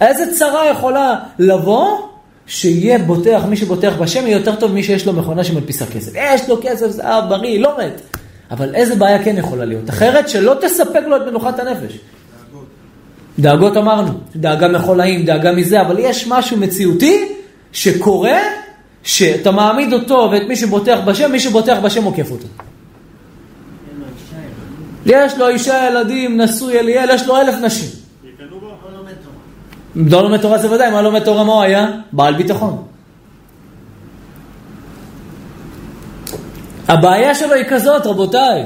איזה 0.00 0.36
צרה 0.38 0.70
יכולה 0.70 1.14
לבוא 1.38 1.98
שיהיה 2.46 2.98
בוטח, 2.98 3.42
מי 3.48 3.56
שבוטח 3.56 3.94
בשם 4.00 4.26
יהיה 4.26 4.36
יותר 4.36 4.54
טוב 4.54 4.72
ממי 4.72 4.82
שיש 4.82 5.06
לו 5.06 5.12
מכונה 5.12 5.44
שמדפיסה 5.44 5.86
כסף. 5.86 6.12
יש 6.14 6.48
לו 6.48 6.58
כסף, 6.62 6.90
זהב, 6.90 7.28
בריא, 7.28 7.60
לא 7.60 7.76
מת. 7.78 8.00
אבל 8.50 8.74
איזה 8.74 8.94
בעיה 8.94 9.24
כן 9.24 9.38
יכולה 9.38 9.64
להיות? 9.64 9.90
אחרת 9.90 10.28
שלא 10.28 10.54
תספק 10.60 11.02
לו 11.06 11.16
את 11.16 11.22
מנוחת 11.26 11.58
הנפש. 11.58 11.98
דאגות 13.38 13.76
אמרנו, 13.76 14.12
דאגה 14.36 14.68
מחולאים, 14.68 15.24
דאגה 15.24 15.52
מזה, 15.52 15.80
אבל 15.80 15.98
יש 15.98 16.26
משהו 16.28 16.56
מציאותי 16.56 17.32
שקורה, 17.72 18.38
שאתה 19.02 19.50
מעמיד 19.50 19.92
אותו 19.92 20.28
ואת 20.32 20.42
מי 20.48 20.56
שבוטח 20.56 20.98
בשם, 21.04 21.32
מי 21.32 21.40
שבוטח 21.40 21.78
בשם 21.82 22.04
עוקף 22.04 22.30
אותו. 22.30 22.46
יש 25.06 25.38
לו 25.38 25.48
אישה, 25.48 25.88
ילדים, 25.90 26.40
נשוי 26.40 26.78
אליאל, 26.78 27.10
יש 27.10 27.26
לו 27.26 27.36
אלף 27.36 27.54
נשים. 27.62 27.88
לא 29.96 30.22
לומד 30.22 30.40
תורה 30.40 30.58
זה 30.58 30.70
ודאי, 30.70 30.90
מה 30.90 31.02
לומד 31.02 31.24
תורה 31.24 31.44
מה 31.44 31.52
הוא 31.52 31.62
היה? 31.62 31.86
בעל 32.12 32.34
ביטחון. 32.34 32.82
הבעיה 36.88 37.34
שלו 37.34 37.54
היא 37.54 37.64
כזאת, 37.68 38.06
רבותיי. 38.06 38.64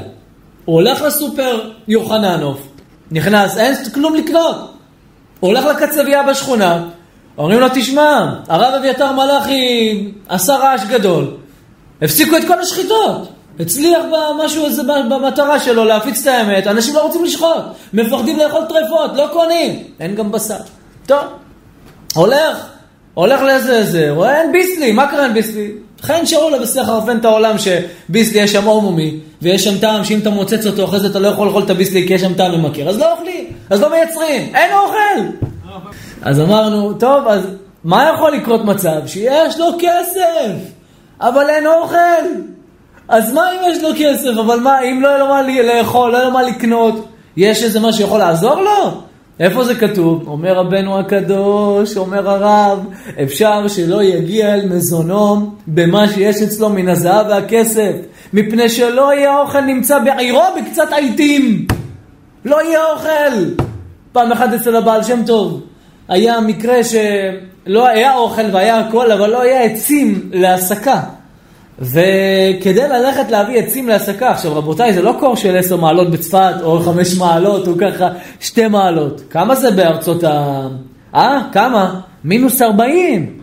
הוא 0.64 0.74
הולך 0.74 1.02
לסופר 1.02 1.70
יוחננוף, 1.88 2.68
נכנס, 3.14 3.58
אין 3.58 3.74
כלום 3.94 4.14
לקנות. 4.14 4.56
הוא 5.40 5.48
הולך 5.48 5.64
לקצבייה 5.64 6.22
בשכונה, 6.22 6.82
אומרים 7.38 7.60
לו, 7.60 7.66
תשמע, 7.74 8.34
הרב 8.48 8.74
אביתר 8.74 9.12
מלאכי 9.12 10.12
עשה 10.28 10.56
רעש 10.56 10.84
גדול. 10.84 11.36
הפסיקו 12.02 12.36
את 12.36 12.44
כל 12.46 12.60
השחיטות. 12.60 13.28
הצליח 13.60 14.02
במשהו 14.12 14.66
הזה 14.66 14.82
במטרה 14.82 15.60
שלו 15.60 15.84
להפיץ 15.84 16.20
את 16.20 16.26
האמת, 16.26 16.66
אנשים 16.66 16.94
לא 16.94 17.02
רוצים 17.02 17.24
לשחוט, 17.24 17.64
מפחדים 17.92 18.38
לאכול 18.38 18.62
טרפות, 18.68 19.10
לא 19.16 19.28
קונים, 19.32 19.82
אין 20.00 20.14
גם 20.14 20.32
בשר. 20.32 20.56
טוב, 21.06 21.24
הולך, 22.14 22.66
הולך 23.14 23.40
לאיזה 23.40 23.78
איזה, 23.78 24.10
רואה 24.10 24.40
אין 24.40 24.52
ביסלי, 24.52 24.92
מה 24.92 25.06
קרה 25.10 25.24
אין 25.24 25.34
ביסלי? 25.34 25.70
לכן 26.02 26.22
נשארו 26.22 26.50
לה 26.50 26.58
בשיא 26.58 26.80
החרפן 26.80 27.18
את 27.18 27.24
העולם 27.24 27.56
שביסלי 27.58 28.40
יש 28.40 28.52
שם 28.52 28.64
הומומי, 28.64 29.20
ויש 29.44 29.64
שם 29.64 29.78
טעם 29.78 30.04
שאם 30.04 30.18
אתה 30.18 30.30
מוצץ 30.30 30.66
אותו, 30.66 30.84
אחרי 30.84 31.00
זה 31.00 31.06
אתה 31.06 31.18
לא 31.18 31.28
יכול 31.28 31.46
לאכול 31.46 31.62
את 31.62 31.70
הביסלי 31.70 32.06
כי 32.06 32.14
יש 32.14 32.20
שם 32.20 32.34
טעם 32.34 32.52
ממכר, 32.52 32.88
אז 32.88 32.98
לא 32.98 33.12
אוכלים, 33.12 33.44
אז 33.70 33.80
לא 33.80 33.90
מייצרים, 33.90 34.54
אין 34.54 34.72
אוכל. 34.72 35.44
אז 36.22 36.40
אמרנו, 36.40 36.92
טוב, 36.92 37.28
אז 37.28 37.46
מה 37.84 38.10
יכול 38.14 38.32
לקרות 38.32 38.64
מצב? 38.64 39.06
שיש 39.06 39.58
לו 39.58 39.66
כסף, 39.78 40.52
אבל 41.20 41.50
אין 41.50 41.66
אוכל. 41.66 42.24
אז 43.08 43.32
מה 43.32 43.52
אם 43.52 43.70
יש 43.70 43.82
לו 43.82 43.88
כסף, 43.98 44.38
אבל 44.38 44.60
מה, 44.60 44.80
אם 44.80 45.02
לא 45.02 45.08
יהיה 45.08 45.18
לו 45.18 45.26
מה 45.28 45.42
לאכול, 45.42 46.10
לא 46.10 46.16
יהיה 46.16 46.26
לו 46.26 46.32
מה 46.32 46.42
לקנות, 46.42 47.06
יש 47.36 47.62
איזה 47.62 47.80
משהו 47.80 47.92
שיכול 47.92 48.18
לעזור 48.18 48.60
לו? 48.60 49.00
איפה 49.40 49.64
זה 49.64 49.74
כתוב? 49.74 50.28
אומר 50.28 50.54
רבנו 50.56 50.98
הקדוש, 50.98 51.96
אומר 51.96 52.30
הרב, 52.30 52.84
אפשר 53.22 53.68
שלא 53.68 54.02
יגיע 54.02 54.54
אל 54.54 54.68
מזונו 54.68 55.50
במה 55.66 56.08
שיש 56.08 56.42
אצלו 56.42 56.68
מן 56.68 56.88
הזהב 56.88 57.26
והכסף, 57.28 57.92
מפני 58.34 58.68
שלא 58.68 59.14
יהיה 59.14 59.38
אוכל 59.38 59.60
נמצא 59.60 59.98
בעירו 59.98 60.42
בקצת 60.56 60.92
עיתים. 60.92 61.66
לא 62.44 62.62
יהיה 62.62 62.80
אוכל. 62.92 63.62
פעם 64.12 64.32
אחת 64.32 64.52
אצל 64.52 64.76
הבעל 64.76 65.02
שם 65.02 65.20
טוב, 65.26 65.60
היה 66.08 66.40
מקרה 66.40 66.84
שלא 66.84 67.86
היה 67.86 68.16
אוכל 68.16 68.42
והיה 68.52 68.78
הכל, 68.80 69.12
אבל 69.12 69.30
לא 69.30 69.42
היה 69.42 69.62
עצים 69.62 70.30
להסקה. 70.32 71.00
וכדי 71.78 72.88
ללכת 72.88 73.30
להביא 73.30 73.58
עצים 73.58 73.88
להסקה, 73.88 74.30
עכשיו 74.30 74.56
רבותיי, 74.56 74.92
זה 74.92 75.02
לא 75.02 75.16
קור 75.20 75.36
של 75.36 75.56
עשר 75.56 75.76
מעלות 75.76 76.10
בצפת, 76.10 76.54
או 76.62 76.80
חמש 76.80 77.18
מעלות, 77.18 77.68
או 77.68 77.72
ככה 77.78 78.08
שתי 78.40 78.66
מעלות. 78.68 79.20
כמה 79.30 79.54
זה 79.54 79.70
בארצות 79.70 80.24
ה... 80.24 80.66
אה? 81.14 81.40
כמה? 81.52 82.00
מינוס 82.24 82.62
ארבעים. 82.62 83.33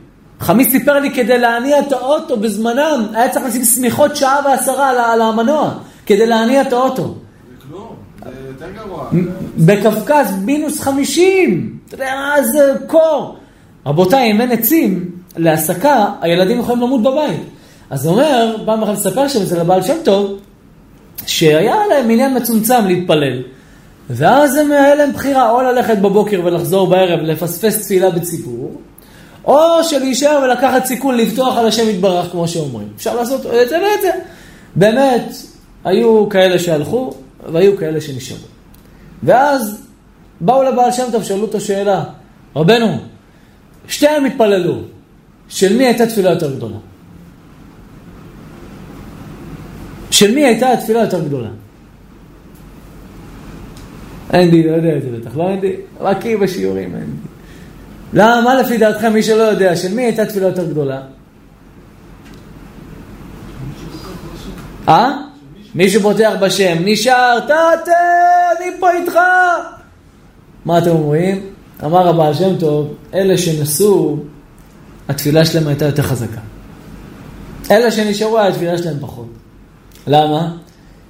חמי 0.41 0.69
סיפר 0.69 0.99
לי 0.99 1.11
כדי 1.11 1.39
להניע 1.39 1.79
את 1.79 1.91
האוטו 1.91 2.37
בזמנם, 2.37 3.07
היה 3.13 3.29
צריך 3.29 3.45
לשים 3.45 3.63
שמיכות 3.63 4.15
שעה 4.15 4.39
ועשרה 4.45 5.13
על 5.13 5.21
המנוע, 5.21 5.71
כדי 6.05 6.25
להניע 6.25 6.61
את 6.61 6.73
האוטו. 6.73 7.15
בקווקז 9.57 10.35
מינוס 10.45 10.79
חמישים. 10.79 11.77
אתה 11.87 11.95
יודע 11.95 12.13
מה 12.15 12.43
זה 12.43 12.73
קור. 12.87 13.35
רבותיי, 13.85 14.31
אם 14.31 14.41
אין 14.41 14.51
עצים 14.51 15.11
להסקה, 15.37 16.05
הילדים 16.21 16.59
יכולים 16.59 16.81
למות 16.81 17.01
בבית. 17.01 17.41
אז 17.89 18.07
אומר, 18.07 18.55
פעם 18.65 18.83
אחת 18.83 18.93
לספר 18.93 19.27
שם 19.27 19.41
אצל 19.41 19.59
הבעל 19.59 19.81
שם 19.81 19.97
טוב, 20.03 20.39
שהיה 21.27 21.75
להם 21.89 22.09
עניין 22.09 22.37
מצומצם 22.37 22.85
להתפלל. 22.87 23.41
ואז 24.09 24.55
הם, 24.55 24.71
היה 24.71 24.95
להם 24.95 25.11
בחירה 25.11 25.51
או 25.51 25.61
ללכת 25.61 25.97
בבוקר 25.97 26.41
ולחזור 26.43 26.87
בערב 26.87 27.19
לפספס 27.19 27.83
תפילה 27.83 28.09
בציבור, 28.09 28.81
או 29.45 29.83
שלהישאר 29.83 30.39
ולקחת 30.43 30.85
סיכון 30.85 31.17
לבטוח 31.17 31.57
על 31.57 31.67
השם 31.67 31.89
יתברך, 31.89 32.31
כמו 32.31 32.47
שאומרים. 32.47 32.87
אפשר 32.95 33.15
לעשות 33.15 33.45
את 33.45 33.69
זה 33.69 33.77
ואת 33.77 34.01
זה. 34.01 34.11
באמת, 34.75 35.33
היו 35.83 36.29
כאלה 36.29 36.59
שהלכו, 36.59 37.13
והיו 37.51 37.77
כאלה 37.77 38.01
שנשארו. 38.01 38.39
ואז 39.23 39.81
באו 40.41 40.63
לבעל 40.63 40.91
שם 40.91 41.03
טוב, 41.11 41.23
שאלו 41.23 41.41
אותו 41.41 41.61
שאלה, 41.61 42.03
רבנו, 42.55 42.97
שתיהם 43.87 44.25
התפללו, 44.25 44.81
של 45.49 45.77
מי 45.77 45.85
הייתה 45.85 46.07
תפילה 46.07 46.29
יותר 46.29 46.55
גדולה? 46.55 46.77
של 50.11 50.35
מי 50.35 50.45
הייתה 50.45 50.73
התפילה 50.73 50.99
יותר 50.99 51.23
גדולה? 51.23 51.49
אין 54.33 54.51
די, 54.51 54.63
לא 54.63 54.75
יודע 54.75 54.97
את 54.97 55.01
זה 55.01 55.09
בטח, 55.09 55.37
לא 55.37 55.49
אין 55.49 55.59
די, 55.59 55.73
בקיא 56.03 56.37
בשיעורים, 56.37 56.95
אין 56.95 57.03
די. 57.03 57.30
למה, 58.13 58.41
מה 58.41 58.55
לפי 58.55 58.77
דעתכם, 58.77 59.13
מי 59.13 59.23
שלא 59.23 59.43
יודע, 59.43 59.75
של 59.75 59.93
מי 59.93 60.01
הייתה 60.01 60.25
תפילה 60.25 60.47
יותר 60.47 60.65
גדולה? 60.65 61.01
אה? 64.89 65.11
מי 65.75 65.89
שבוטח 65.89 66.33
בשם, 66.41 66.75
נשאר, 66.85 67.39
תתה, 67.39 67.53
אני 68.57 68.79
פה 68.79 68.91
איתך. 68.91 69.17
מה 70.65 70.77
אתם 70.77 70.89
אומרים? 70.89 71.45
אמר 71.83 72.07
הבעל 72.07 72.33
שם 72.33 72.57
טוב, 72.57 72.93
אלה 73.13 73.37
שנסעו, 73.37 74.17
התפילה 75.09 75.45
שלהם 75.45 75.67
הייתה 75.67 75.85
יותר 75.85 76.03
חזקה. 76.03 76.41
אלה 77.71 77.91
שנשארו, 77.91 78.39
התפילה 78.39 78.77
שלהם 78.77 78.97
פחות. 78.99 79.27
למה? 80.07 80.57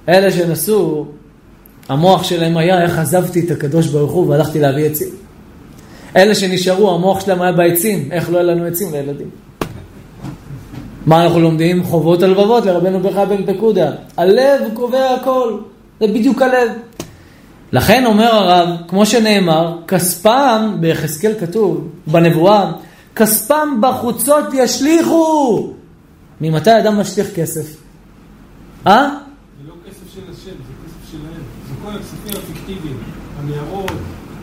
אלה 0.08 0.30
שנסעו, 0.30 1.06
המוח 1.88 2.24
שלהם 2.24 2.56
היה 2.56 2.82
איך 2.82 2.98
עזבתי 2.98 3.46
את 3.46 3.50
הקדוש 3.50 3.86
ברוך 3.86 4.12
הוא 4.12 4.28
והלכתי 4.28 4.60
להביא 4.60 4.86
עצים. 4.86 5.21
אלה 6.16 6.34
שנשארו, 6.34 6.94
המוח 6.94 7.20
שלהם 7.20 7.42
היה 7.42 7.52
בעצים, 7.52 8.08
איך 8.12 8.30
לא 8.30 8.36
היה 8.36 8.46
לנו 8.46 8.64
עצים 8.64 8.92
לילדים. 8.92 9.30
מה 11.06 11.24
אנחנו 11.24 11.40
לומדים? 11.40 11.84
חובות 11.84 12.22
הלבבות 12.22 12.66
לרבנו 12.66 13.00
ברכה 13.00 13.24
בן 13.24 13.54
פקודה. 13.54 13.90
הלב 14.16 14.60
קובע 14.74 15.14
הכל, 15.14 15.58
זה 16.00 16.06
בדיוק 16.06 16.42
הלב. 16.42 16.68
לכן 17.72 18.06
אומר 18.06 18.34
הרב, 18.34 18.68
כמו 18.88 19.06
שנאמר, 19.06 19.78
כספם, 19.88 20.76
ביחזקאל 20.80 21.32
כתוב, 21.40 21.88
בנבואה, 22.06 22.72
כספם 23.16 23.78
בחוצות 23.80 24.44
ישליכו. 24.54 25.72
ממתי 26.40 26.78
אדם 26.78 27.00
משליך 27.00 27.34
כסף? 27.34 27.76
אה? 28.86 29.08
זה 29.62 29.68
לא 29.68 29.74
כסף 29.86 30.14
של 30.14 30.20
השם, 30.20 30.50
זה 30.50 30.72
כסף 30.84 31.12
שלהם. 31.12 31.42
זה 31.68 31.74
כל 31.84 31.90
הכספים 31.90 32.42
הפיקטיביים, 32.42 32.98
הניירות, 33.38 33.92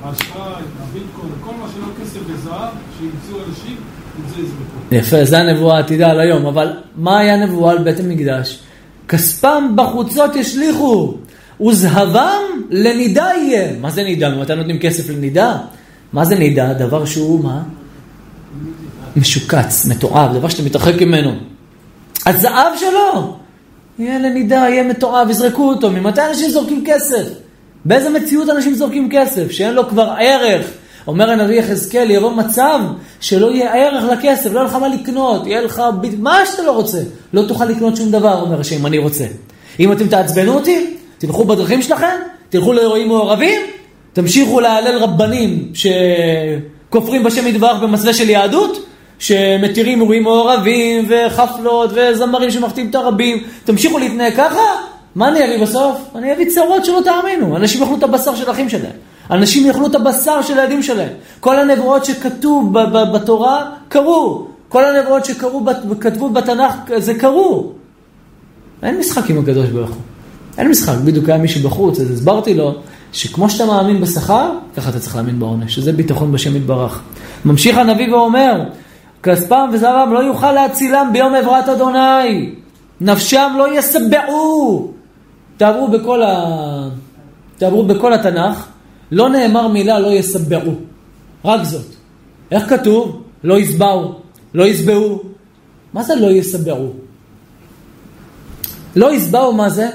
האשראי, 0.04 0.64
הביטקוין, 0.82 1.32
כל 1.44 1.52
מה 1.62 1.68
שלא 1.74 2.04
כסף 2.04 2.20
וזהב, 2.28 2.70
שימצאו 3.00 3.50
אנשים, 3.50 3.76
את 4.20 4.36
זה 4.36 4.42
יזרקו. 4.42 4.96
יפה, 4.96 5.26
זה 5.26 5.40
הנבואה 5.40 5.78
העתידה 5.78 6.12
על 6.12 6.20
היום, 6.20 6.46
אבל 6.46 6.74
מה 6.96 7.20
היה 7.20 7.46
נבואה 7.46 7.72
על 7.72 7.84
בית 7.84 8.00
המקדש? 8.00 8.60
כספם 9.08 9.74
בחוצות 9.76 10.36
ישליכו, 10.36 11.18
וזהבם 11.68 12.42
לנידה 12.70 13.30
יהיה. 13.38 13.80
מה 13.82 13.90
זה 13.90 14.04
נידה? 14.04 14.30
מתי 14.30 14.56
נותנים 14.56 14.80
כסף 14.80 15.10
לנידה? 15.10 15.58
מה 16.14 16.26
זה 16.26 16.36
נידה? 16.36 16.74
דבר 16.74 17.06
שהוא 17.06 17.44
מה? 17.44 17.64
משוקץ, 19.16 19.86
מתועב, 19.86 20.38
דבר 20.38 20.48
שאתה 20.50 20.64
מתרחק 20.64 21.02
ממנו. 21.02 21.32
הזהב 22.26 22.72
שלו, 22.80 23.38
יהיה 24.00 24.20
לנידה, 24.20 24.56
יהיה 24.56 24.84
מתועב, 24.84 25.30
יזרקו 25.30 25.70
אותו. 25.70 25.92
ממתי 25.92 26.22
אנשים 26.30 26.50
זורקים 26.50 26.84
כסף? 26.88 27.49
באיזה 27.86 28.10
מציאות 28.10 28.50
אנשים 28.50 28.74
זורקים 28.74 29.10
כסף? 29.12 29.52
שאין 29.52 29.74
לו 29.74 29.90
כבר 29.90 30.14
ערך. 30.20 30.66
אומר 31.08 31.30
הנביא 31.30 31.60
יחזקאל, 31.60 32.12
יבוא 32.12 32.32
מצב 32.32 32.80
שלא 33.20 33.52
יהיה 33.52 33.74
ערך 33.74 34.04
לכסף, 34.04 34.52
לא 34.54 34.60
יהיה 34.60 34.68
לך 34.68 34.76
מה 34.76 34.88
לקנות, 34.88 35.48
יהיה 35.48 35.62
לך 35.62 35.82
מה 36.18 36.46
שאתה 36.52 36.64
לא 36.64 36.72
רוצה. 36.72 37.00
לא 37.34 37.42
תוכל 37.48 37.66
לקנות 37.66 37.98
שום 37.98 38.12
דבר, 38.12 38.42
אומר 38.42 38.60
השם, 38.60 38.86
אני 38.86 38.98
רוצה. 38.98 39.26
אם 39.80 39.92
אתם 39.92 40.08
תעצבנו 40.08 40.54
אותי, 40.54 40.96
תלכו 41.18 41.46
בדרכים 41.46 41.82
שלכם, 41.82 42.16
תלכו 42.50 42.74
לאירועים 42.74 43.08
מעורבים, 43.08 43.62
תמשיכו 44.14 44.60
להלל 44.60 44.98
רבנים 44.98 45.72
שכופרים 45.74 47.24
בשם 47.24 47.48
יתברך 47.48 47.82
במסווה 47.82 48.14
של 48.14 48.30
יהדות, 48.30 48.86
שמתירים 49.20 50.02
אירועים 50.02 50.24
מעורבים 50.24 51.06
וחפלות 51.10 51.90
וזמרים 51.94 52.52
שמחתים 52.52 52.90
את 52.90 52.96
הרבים, 52.96 53.44
תמשיכו 53.64 53.98
להתנהג 53.98 54.34
ככה, 54.38 54.62
מה 55.16 55.28
אני 55.28 55.46
אביא 55.46 55.64
בסוף? 55.64 55.98
אני 56.16 56.34
אביא 56.34 56.50
צרות 56.50 56.86
שלא 56.86 57.02
תאמינו, 57.06 57.58
אנשים 57.58 57.82
יאכלו 57.82 57.98
את 57.98 58.04
הבשר 58.04 58.36
של 58.36 58.50
האחים 58.50 58.70
שלהם, 58.70 58.92
אנשים 59.32 59.68
יאכלו 59.68 59.88
את 59.88 59.96
הבשר 59.96 60.42
של 60.42 60.60
הילדים 60.60 60.84
שלהם, 60.84 61.10
כל 61.40 61.60
הנבואות 61.60 62.06
שכתוב 62.06 62.74
בתורה 63.14 63.66
קרו, 63.90 64.48
כל 64.70 64.86
הנבואות 64.86 65.26
שכתבו 65.26 66.30
בתנ"ך 66.30 66.74
זה 66.98 67.14
קרו. 67.14 67.72
אין 68.84 69.00
משחק 69.00 69.30
עם 69.30 69.40
הקדוש 69.40 69.70
ברוך 69.70 69.90
הוא, 69.90 70.02
אין 70.58 70.70
משחק, 70.70 70.96
בדיוק 71.04 71.30
היה 71.30 71.38
מישהו 71.38 71.70
בחוץ, 71.70 72.00
אז 72.00 72.12
הסברתי 72.12 72.54
לו 72.54 72.76
שכמו 73.14 73.50
שאתה 73.50 73.66
מאמין 73.66 74.02
בשכר, 74.02 74.52
ככה 74.78 74.90
אתה 74.90 75.00
צריך 75.00 75.16
להאמין 75.16 75.40
בעונש, 75.40 75.76
שזה 75.76 75.94
ביטחון 75.94 76.32
בשם 76.32 76.56
יתברך. 76.56 77.02
ממשיך 77.46 77.78
הנביא 77.78 78.14
ואומר, 78.14 78.64
כספם 79.24 79.70
וזרם 79.74 80.14
לא 80.14 80.20
יוכל 80.20 80.52
להצילם 80.52 81.10
ביום 81.14 81.36
עברת 81.36 81.70
אדוני. 81.70 82.50
נפשם 83.02 83.52
לא 83.58 83.78
יסבעו. 83.78 84.92
תעברו 85.60 85.88
בכל, 85.88 86.24
ה... 86.24 86.90
תעברו 87.58 87.86
בכל 87.86 88.14
התנ"ך, 88.14 88.68
לא 89.12 89.30
נאמר 89.30 89.68
מילה 89.68 90.00
לא 90.00 90.08
יסבעו. 90.08 90.74
רק 91.46 91.64
זאת. 91.64 91.86
איך 92.52 92.70
כתוב? 92.70 93.24
לא 93.44 93.60
יסבעו, 93.60 94.20
לא 94.54 94.64
יסבעו. 94.64 95.22
מה 95.94 96.04
זה 96.04 96.16
לא 96.16 96.28
יסבעו? 96.28 96.94
לא 98.96 99.14
יסבעו 99.14 99.54
מה 99.54 99.70
זה? 99.70 99.90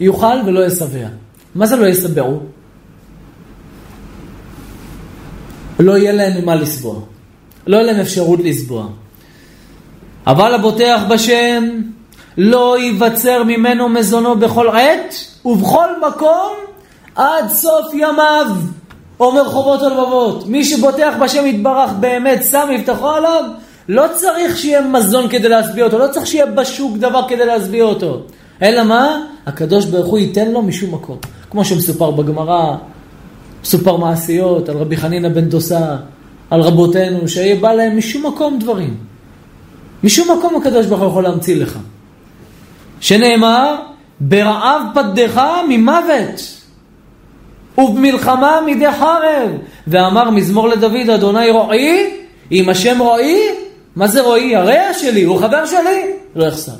יאכל 0.00 0.36
ולא 0.46 0.66
יסבע. 0.66 1.08
מה 1.54 1.66
זה 1.66 1.76
לא 1.76 1.86
יסבעו? 1.86 2.40
לא 5.78 5.98
יהיה 5.98 6.12
להם 6.12 6.42
ממה 6.42 6.54
לסבוע. 6.54 7.00
לא 7.66 7.76
יהיה 7.76 7.92
להם 7.92 8.00
אפשרות 8.00 8.40
לסבוע. 8.44 8.88
אבל 10.26 10.54
הבוטח 10.54 11.00
בשם 11.10 11.64
לא 12.38 12.78
ייווצר 12.78 13.42
ממנו 13.42 13.88
מזונו 13.88 14.36
בכל 14.38 14.68
עת 14.68 15.14
ובכל 15.44 15.88
מקום 16.08 16.52
עד 17.14 17.48
סוף 17.48 17.94
ימיו. 17.94 18.46
אומר 19.20 19.44
חובות 19.48 19.82
הלבבות, 19.82 20.46
מי 20.46 20.64
שבוטח 20.64 21.14
בשם 21.22 21.46
יתברך 21.46 21.90
באמת, 22.00 22.44
שם 22.50 22.68
מבטחו 22.70 23.08
עליו, 23.10 23.44
לא 23.88 24.04
צריך 24.14 24.58
שיהיה 24.58 24.80
מזון 24.80 25.28
כדי 25.28 25.48
להשביע 25.48 25.84
אותו, 25.84 25.98
לא 25.98 26.06
צריך 26.06 26.26
שיהיה 26.26 26.46
בשוק 26.46 26.96
דבר 26.96 27.28
כדי 27.28 27.46
להשביע 27.46 27.84
אותו. 27.84 28.20
אלא 28.62 28.82
מה? 28.82 29.22
הקדוש 29.46 29.84
ברוך 29.84 30.06
הוא 30.06 30.18
ייתן 30.18 30.50
לו 30.50 30.62
משום 30.62 30.94
מקום. 30.94 31.16
כמו 31.50 31.64
שמסופר 31.64 32.10
בגמרא, 32.10 32.76
מסופר 33.62 33.96
מעשיות, 33.96 34.68
על 34.68 34.76
רבי 34.76 34.96
חנינא 34.96 35.28
בן 35.28 35.48
דוסה, 35.48 35.96
על 36.50 36.60
רבותינו, 36.60 37.28
שיהיה 37.28 37.56
בא 37.56 37.72
להם 37.72 37.98
משום 37.98 38.26
מקום 38.26 38.58
דברים. 38.58 38.96
משום 40.04 40.38
מקום 40.38 40.56
הקדוש 40.56 40.86
ברוך 40.86 41.00
הוא 41.00 41.08
יכול 41.08 41.22
להמציא 41.22 41.56
לך. 41.56 41.78
שנאמר, 43.00 43.76
ברעב 44.20 44.82
פדך 44.94 45.42
ממוות. 45.68 46.56
ובמלחמה 47.78 48.60
מידי 48.66 48.92
חרב. 48.92 49.50
ואמר 49.86 50.30
מזמור 50.30 50.68
לדוד, 50.68 51.10
אדוני 51.14 51.50
רועי, 51.50 52.10
אם 52.52 52.68
השם 52.68 52.98
רועי, 52.98 53.40
מה 53.96 54.06
זה 54.06 54.22
רועי? 54.22 54.56
הרע 54.56 54.92
שלי, 54.92 55.22
הוא 55.22 55.38
חבר 55.38 55.66
שלי, 55.66 56.02
לא 56.36 56.44
יחסר. 56.44 56.72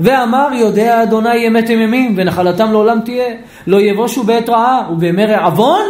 ואמר 0.00 0.48
יודע 0.52 1.02
אדוני 1.02 1.36
ימי 1.36 1.62
תמימים 1.62 2.14
ונחלתם 2.16 2.72
לעולם 2.72 3.00
תהיה 3.04 3.34
לא 3.66 3.80
יבושו 3.80 4.22
בעת 4.22 4.48
רעה 4.48 4.88
ובימי 4.92 5.26
רעבון 5.26 5.84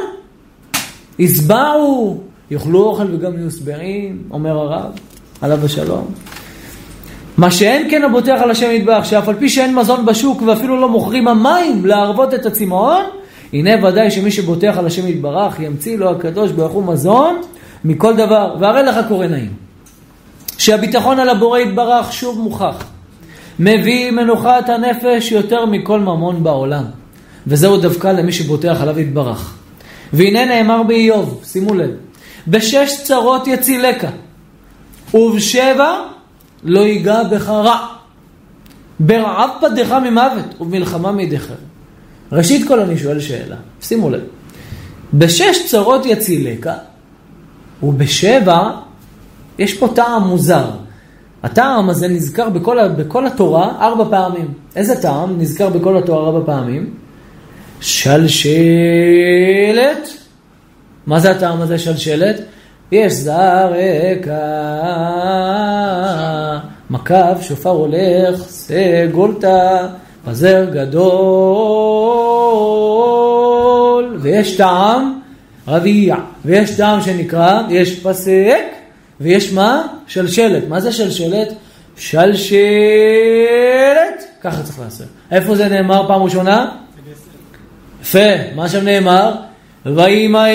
ישבעו 1.18 2.20
יאכלו 2.50 2.82
אוכל 2.82 3.14
וגם 3.14 3.38
יהיו 3.38 3.50
שבעים 3.50 4.22
אומר 4.30 4.58
הרב 4.58 4.92
עליו 5.40 5.64
השלום 5.64 6.06
מה 7.42 7.50
שאין 7.50 7.90
כן 7.90 8.04
הבוטח 8.04 8.38
על 8.42 8.50
השם 8.50 8.70
יתברך 8.70 9.04
שאף 9.04 9.28
על 9.28 9.34
פי 9.34 9.48
שאין 9.48 9.74
מזון 9.74 10.06
בשוק 10.06 10.42
ואפילו 10.42 10.80
לא 10.80 10.88
מוכרים 10.88 11.28
המים 11.28 11.86
להרוות 11.86 12.34
את 12.34 12.46
הצמאון 12.46 13.02
הנה 13.52 13.86
ודאי 13.86 14.10
שמי 14.10 14.30
שבוטח 14.30 14.74
על 14.78 14.86
השם 14.86 15.08
יתברך 15.08 15.60
ימציא 15.60 15.98
לו 15.98 16.10
הקדוש 16.10 16.50
ברוך 16.50 16.72
הוא 16.72 16.84
מזון 16.84 17.40
מכל 17.84 18.16
דבר 18.16 18.56
והרי 18.60 18.82
לך 18.82 18.96
קורא 19.08 19.26
נעים 19.26 19.50
שהביטחון 20.58 21.18
על 21.18 21.28
הבורא 21.28 21.58
יתברך 21.58 22.12
שוב 22.12 22.38
מוכח 22.38 22.84
מביא 23.58 24.10
מנוחת 24.10 24.68
הנפש 24.68 25.32
יותר 25.32 25.66
מכל 25.66 26.00
ממון 26.00 26.42
בעולם. 26.42 26.84
וזהו 27.46 27.76
דווקא 27.76 28.08
למי 28.08 28.32
שבוטח 28.32 28.78
עליו 28.80 29.00
יתברך. 29.00 29.54
והנה 30.12 30.44
נאמר 30.44 30.82
באיוב, 30.82 31.40
שימו 31.44 31.74
לב, 31.74 31.90
בשש 32.48 33.02
צרות 33.02 33.46
יצילך, 33.46 34.06
ובשבע 35.14 36.11
לא 36.64 36.80
ייגע 36.80 37.22
בך 37.22 37.48
רע. 37.48 37.86
ברעב 39.00 39.50
פדך 39.60 39.92
ממוות, 39.92 40.60
ובמלחמה 40.60 41.12
מידי 41.12 41.38
חרב. 41.38 41.56
ראשית 42.32 42.68
כל 42.68 42.80
אני 42.80 42.98
שואל 42.98 43.20
שאלה, 43.20 43.56
שימו 43.80 44.10
לב, 44.10 44.20
בשש 45.14 45.56
צרות 45.66 46.06
יצילך, 46.06 46.70
ובשבע 47.82 48.70
יש 49.58 49.78
פה 49.78 49.88
טעם 49.94 50.22
מוזר. 50.22 50.70
הטעם 51.42 51.88
הזה 51.90 52.08
נזכר 52.08 52.48
בכל, 52.48 52.88
בכל 52.88 53.26
התורה 53.26 53.72
ארבע 53.80 54.04
פעמים. 54.10 54.48
איזה 54.76 55.02
טעם 55.02 55.40
נזכר 55.40 55.68
בכל 55.68 55.96
התורה 55.96 56.26
ארבע 56.28 56.46
פעמים? 56.46 56.94
שלשלת. 57.80 58.48
מה 61.06 61.20
זה 61.20 61.30
הטעם 61.30 61.60
הזה 61.60 61.78
שלשלת? 61.78 62.36
יש 62.92 63.12
זרקה, 63.12 64.40
מקף, 66.90 67.38
שופר 67.40 67.70
הולך, 67.70 68.40
סגולתא, 68.48 69.86
פזר 70.24 70.64
גדול, 70.72 71.12
ויש 74.20 74.56
טעם 74.56 75.20
רביע, 75.68 76.16
ויש 76.44 76.76
טעם 76.76 77.00
שנקרא, 77.00 77.62
יש 77.70 78.00
פסק, 78.00 78.64
ויש 79.20 79.52
מה? 79.52 79.86
שלשלת. 80.06 80.68
מה 80.68 80.80
זה 80.80 80.92
שלשלת? 80.92 81.48
שלשלת. 81.96 82.62
ככה 84.42 84.62
צריך 84.62 84.78
לעשות. 84.80 85.06
איפה 85.30 85.56
זה 85.56 85.68
נאמר 85.68 86.08
פעם 86.08 86.22
ראשונה? 86.22 86.70
יפה. 88.02 88.28
מה 88.54 88.68
שם 88.68 88.84
נאמר? 88.84 89.32
וימאן. 89.86 90.50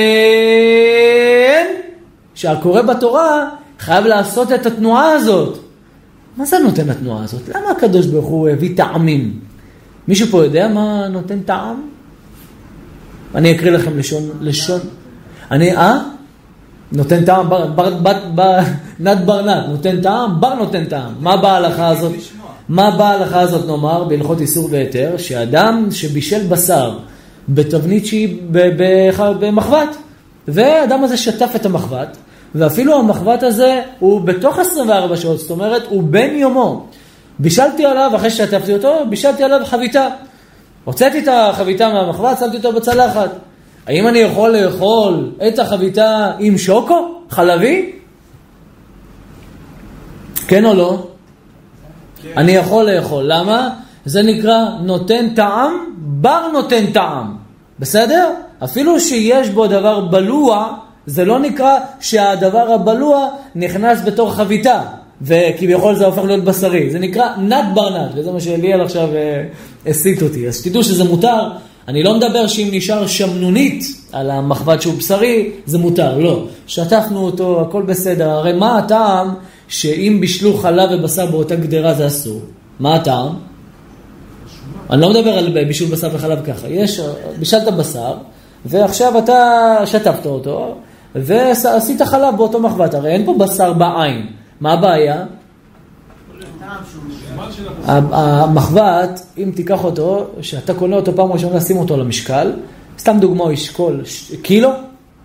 שהקורא 2.35 2.81
בתורה 2.81 3.49
חייב 3.79 4.05
לעשות 4.05 4.51
את 4.51 4.65
התנועה 4.65 5.11
הזאת. 5.11 5.66
מה 6.37 6.45
זה 6.45 6.59
נותן 6.59 6.89
התנועה 6.89 7.23
הזאת? 7.23 7.49
למה 7.49 7.71
הקדוש 7.71 8.05
ברוך 8.05 8.25
הוא 8.25 8.49
הביא 8.49 8.77
טעמים? 8.77 9.39
מישהו 10.07 10.27
פה 10.27 10.43
יודע 10.43 10.67
מה 10.67 11.07
נותן 11.07 11.39
טעם? 11.39 11.81
אני 13.35 13.51
אקריא 13.55 13.71
לכם 13.71 13.97
לשון, 13.97 14.23
לשון. 14.41 14.79
אני, 15.51 15.77
אה? 15.77 15.99
נותן 16.91 17.25
טעם, 17.25 17.49
בר, 17.49 17.65
בר, 18.35 18.59
נת 18.99 19.25
בר 19.25 19.41
נת, 19.41 19.63
נותן 19.69 20.01
טעם, 20.01 20.41
בר 20.41 20.53
נותן 20.53 20.85
טעם. 20.85 21.13
מה 21.19 21.37
באה 21.37 21.51
ההלכה 21.51 21.87
הזאת? 21.87 22.13
מה 22.69 22.91
באה 22.91 23.07
ההלכה 23.07 23.39
הזאת 23.39 23.67
נאמר 23.67 24.03
בהלכות 24.03 24.41
איסור 24.41 24.67
והיתר? 24.71 25.15
שאדם 25.17 25.87
שבישל 25.91 26.47
בשר 26.47 26.97
בתבנית 27.49 28.05
שהיא 28.05 28.37
במחבת, 29.39 29.95
והאדם 30.47 31.03
הזה 31.03 31.17
שטף 31.17 31.51
את 31.55 31.65
המחבת, 31.65 32.17
ואפילו 32.55 32.99
המחבת 32.99 33.43
הזה 33.43 33.81
הוא 33.99 34.21
בתוך 34.21 34.59
24 34.59 35.17
שעות, 35.17 35.39
זאת 35.39 35.51
אומרת 35.51 35.83
הוא 35.89 36.03
בן 36.03 36.35
יומו. 36.35 36.85
בישלתי 37.39 37.85
עליו, 37.85 38.11
אחרי 38.15 38.29
ששטפתי 38.29 38.73
אותו, 38.73 39.05
בישלתי 39.09 39.43
עליו 39.43 39.61
חביתה. 39.65 40.07
הוצאתי 40.83 41.19
את 41.19 41.27
החביתה 41.31 41.89
מהמחבת, 41.89 42.39
שמתי 42.39 42.57
אותו 42.57 42.73
בצלחת. 42.73 43.29
האם 43.87 44.07
אני 44.07 44.19
יכול 44.19 44.57
לאכול 44.57 45.31
את 45.47 45.59
החביתה 45.59 46.31
עם 46.39 46.57
שוקו? 46.57 47.21
חלבי? 47.29 47.91
כן 50.47 50.65
או 50.65 50.73
לא? 50.73 51.07
כן. 52.21 52.33
אני 52.37 52.51
יכול 52.51 52.91
לאכול. 52.91 53.23
למה? 53.27 53.69
זה 54.05 54.23
נקרא 54.23 54.65
נותן 54.81 55.29
טעם, 55.35 55.93
בר 55.97 56.47
נותן 56.53 56.91
טעם. 56.91 57.35
בסדר? 57.79 58.31
אפילו 58.63 58.99
שיש 58.99 59.49
בו 59.49 59.67
דבר 59.67 59.99
בלוע, 59.99 60.77
זה 61.07 61.25
לא 61.25 61.39
נקרא 61.39 61.79
שהדבר 61.99 62.71
הבלוע 62.73 63.29
נכנס 63.55 63.99
בתור 64.05 64.33
חביתה, 64.33 64.81
וכביכול 65.21 65.95
זה 65.95 66.05
הופך 66.05 66.23
להיות 66.23 66.43
בשרי. 66.43 66.91
זה 66.91 66.99
נקרא 66.99 67.35
נת 67.37 67.65
בר 67.73 67.89
נת, 67.89 68.11
וזה 68.15 68.31
מה 68.31 68.39
שאליאל 68.39 68.81
עכשיו 68.81 69.09
אה, 69.15 69.43
הסית 69.85 70.21
אותי. 70.21 70.47
אז 70.47 70.55
שתדעו 70.55 70.83
שזה 70.83 71.03
מותר, 71.03 71.49
אני 71.87 72.03
לא 72.03 72.17
מדבר 72.17 72.47
שאם 72.47 72.67
נשאר 72.71 73.07
שמנונית 73.07 73.83
על 74.11 74.31
המחבת 74.31 74.81
שהוא 74.81 74.93
בשרי, 74.93 75.51
זה 75.65 75.77
מותר, 75.77 76.17
לא. 76.17 76.45
שטפנו 76.67 77.19
אותו, 77.19 77.61
הכל 77.61 77.81
בסדר. 77.81 78.29
הרי 78.29 78.53
מה 78.53 78.77
הטעם 78.77 79.33
שאם 79.67 80.17
בישלו 80.21 80.57
חלב 80.57 80.89
ובשר 80.91 81.25
באותה 81.25 81.55
גדרה 81.55 81.93
זה 81.93 82.07
אסור? 82.07 82.41
מה 82.79 82.95
הטעם? 82.95 83.33
אני 84.89 85.01
לא 85.01 85.09
מדבר 85.09 85.37
על 85.37 85.63
בישול 85.63 85.87
בשר 85.89 86.09
וחלב 86.13 86.45
ככה. 86.45 86.67
יש, 86.67 87.01
בישלת 87.39 87.73
בשר, 87.73 88.13
ועכשיו 88.65 89.17
אתה 89.17 89.77
שטפת 89.85 90.25
אותו, 90.25 90.75
ועשית 91.23 92.01
חלב 92.01 92.37
באותו 92.37 92.59
מחבת. 92.59 92.93
הרי 92.93 93.11
אין 93.11 93.25
פה 93.25 93.35
בשר 93.39 93.73
בעין. 93.73 94.25
מה 94.61 94.73
הבעיה? 94.73 95.25
המחבת, 97.85 99.21
אם 99.37 99.51
תיקח 99.55 99.83
אותו, 99.83 100.27
שאתה 100.41 100.73
קונה 100.73 100.95
אותו 100.95 101.15
פעם 101.15 101.31
ראשונה, 101.31 101.61
שים 101.61 101.77
אותו 101.77 101.97
למשקל, 101.97 102.51
סתם 102.99 103.17
דוגמה, 103.19 103.43
הוא 103.43 103.51
ישקול 103.51 104.01
קילו, 104.41 104.71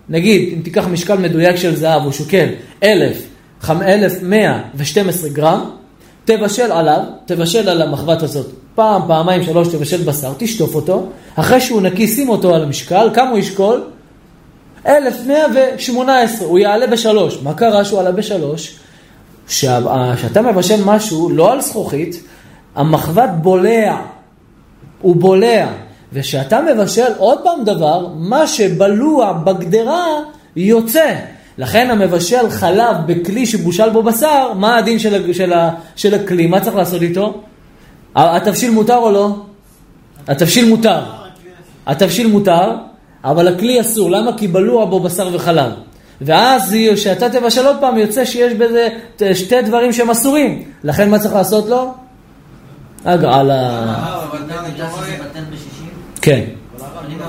נגיד, 0.09 0.53
אם 0.53 0.61
תיקח 0.61 0.87
משקל 0.87 1.17
מדויק 1.17 1.55
של 1.55 1.75
זהב, 1.75 2.01
הוא 2.01 2.11
שוקל 2.11 2.47
1,112 2.83 5.29
גרם, 5.29 5.69
תבשל 6.25 6.71
עליו, 6.71 7.03
תבשל 7.25 7.69
על 7.69 7.81
המחבת 7.81 8.23
הזאת, 8.23 8.47
פעם, 8.75 9.01
פעמיים, 9.07 9.43
שלוש, 9.43 9.67
תבשל 9.67 10.03
בשר, 10.03 10.33
תשטוף 10.37 10.75
אותו, 10.75 11.05
אחרי 11.35 11.61
שהוא 11.61 11.81
נקי, 11.81 12.07
שים 12.07 12.29
אותו 12.29 12.55
על 12.55 12.63
המשקל, 12.63 13.09
כמה 13.13 13.29
הוא 13.29 13.39
ישקול? 13.39 13.83
1,118, 14.87 16.47
הוא 16.47 16.59
יעלה 16.59 16.87
בשלוש. 16.87 17.37
מה 17.43 17.53
קרה 17.53 17.85
שהוא 17.85 17.99
עלה 17.99 18.11
בשלוש? 18.11 18.75
כשאתה 19.47 20.41
מבשל 20.41 20.83
משהו 20.85 21.29
לא 21.29 21.51
על 21.51 21.61
זכוכית, 21.61 22.23
המחבת 22.75 23.29
בולע, 23.41 23.97
הוא 25.01 25.15
בולע. 25.15 25.67
וכשאתה 26.13 26.59
מבשל 26.61 27.13
עוד 27.17 27.39
פעם 27.43 27.63
דבר, 27.63 28.07
מה 28.15 28.47
שבלוע 28.47 29.33
בגדרה 29.33 30.07
יוצא. 30.55 31.15
לכן 31.57 31.89
המבשל 31.91 32.49
חלב 32.49 32.95
בכלי 33.05 33.45
שבושל 33.45 33.89
בו 33.89 34.03
בשר, 34.03 34.53
מה 34.53 34.77
הדין 34.77 34.99
של, 34.99 35.33
של, 35.33 35.53
של 35.95 36.13
הכלי? 36.13 36.47
מה 36.47 36.59
צריך 36.59 36.75
לעשות 36.75 37.01
איתו? 37.01 37.41
התבשיל 38.15 38.71
מותר 38.71 38.97
או 38.97 39.11
לא? 39.11 39.35
התבשיל 40.27 40.69
מותר. 40.69 40.99
התבשיל 41.85 42.27
מותר, 42.27 42.75
אבל 43.23 43.47
הכלי 43.47 43.81
אסור. 43.81 44.11
למה? 44.11 44.37
כי 44.37 44.47
בלוע 44.47 44.85
בו 44.85 44.99
בשר 44.99 45.29
וחלב. 45.33 45.71
ואז 46.21 46.75
כשאתה 46.95 47.29
תבשל 47.29 47.65
עוד 47.65 47.75
פעם, 47.79 47.97
יוצא 47.97 48.25
שיש 48.25 48.53
בזה 48.53 48.87
שתי 49.33 49.61
דברים 49.61 49.93
שהם 49.93 50.09
אסורים. 50.09 50.63
לכן 50.83 51.09
מה 51.09 51.19
צריך 51.19 51.33
לעשות 51.33 51.69
לו? 51.69 51.93
הגרלה. 53.05 53.95
כן. 56.21 56.43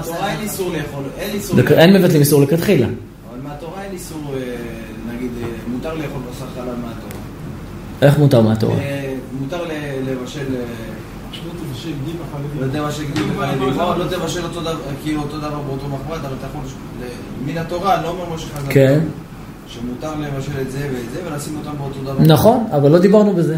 בתורה 0.00 0.30
אין 0.30 0.40
איסור 0.40 0.70
לאכול, 0.70 1.04
אין 1.18 1.30
איסור 1.34 1.60
אין 1.60 1.96
מבטלים 1.96 2.20
איסור 2.20 2.42
לכתחילה. 2.42 2.86
אבל 2.86 3.38
מהתורה 3.42 3.82
אין 3.82 3.92
איסור, 3.92 4.20
אה, 4.34 4.40
נגיד, 5.14 5.30
אה, 5.42 5.48
מותר 5.68 5.94
לאכול 5.94 6.20
בשר 6.30 6.46
חלב. 6.54 6.66
מהתורה. 6.66 7.22
איך 8.02 8.18
מותר 8.18 8.40
מהתורה? 8.40 8.78
אה, 8.78 9.14
מותר 9.40 9.64
לבשל, 10.06 10.54
אה, 10.54 10.64
שלא 11.32 11.50
תבשל 11.50 11.54
גיל 11.54 11.62
בחלבים. 11.62 11.73
לא 12.60 12.66
תבשל 12.66 13.04
גליל 13.14 13.26
בחלבים, 13.38 13.78
לא 13.78 13.98
לא 13.98 14.04
תבשל 14.04 14.44
אותו 14.44 14.60
דבר, 14.60 14.76
כאילו 15.02 15.22
אותו 15.22 15.38
דבר 15.38 15.60
באותו 15.66 15.86
מחבת, 15.88 16.24
אבל 16.24 16.34
אתה 16.38 16.46
יכול, 16.46 16.60
ל- 17.00 17.50
מן 17.50 17.58
התורה, 17.58 18.02
לא 18.02 18.08
אומר 18.08 18.34
משה 18.34 18.46
חז"ל, 18.46 18.72
כן. 18.72 19.00
שמותר 19.66 20.10
לבשל 20.20 20.60
את 20.60 20.70
זה 20.70 20.78
ואת 20.78 21.10
זה 21.12 21.32
ולשים 21.32 21.56
אותם 21.58 21.78
באותו 21.78 22.12
דבר. 22.12 22.34
נכון, 22.34 22.66
אבל 22.72 22.90
לא 22.90 22.98
דיברנו 22.98 23.32
בזה. 23.32 23.56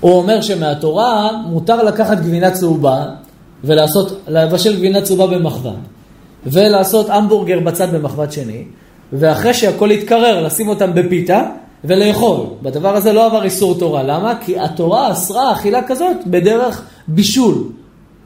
הוא 0.00 0.12
אומר 0.12 0.40
שמהתורה 0.40 1.30
מותר 1.46 1.82
לקחת 1.82 2.18
גבינה 2.18 2.50
צהובה 2.50 3.04
ולעשות, 3.64 4.20
לבשל 4.28 4.76
גבינה 4.76 5.02
צהובה 5.02 5.26
במחבת, 5.26 5.72
ולעשות 6.46 7.10
המבורגר 7.10 7.60
בצד 7.60 7.94
במחבת 7.94 8.32
שני, 8.32 8.64
ואחרי 9.12 9.54
שהכל 9.54 9.90
יתקרר, 9.90 10.46
לשים 10.46 10.68
אותם 10.68 10.94
בפיתה 10.94 11.42
ולאכול. 11.84 12.46
בדבר 12.62 12.96
הזה 12.96 13.12
לא 13.12 13.26
עבר 13.26 13.42
איסור 13.42 13.78
תורה. 13.78 14.02
למה? 14.02 14.34
כי 14.44 14.58
התורה 14.60 15.12
אסרה 15.12 15.52
אכילה 15.52 15.80
כזאת 15.86 16.16
בדרך 16.26 16.82
בישול. 17.08 17.54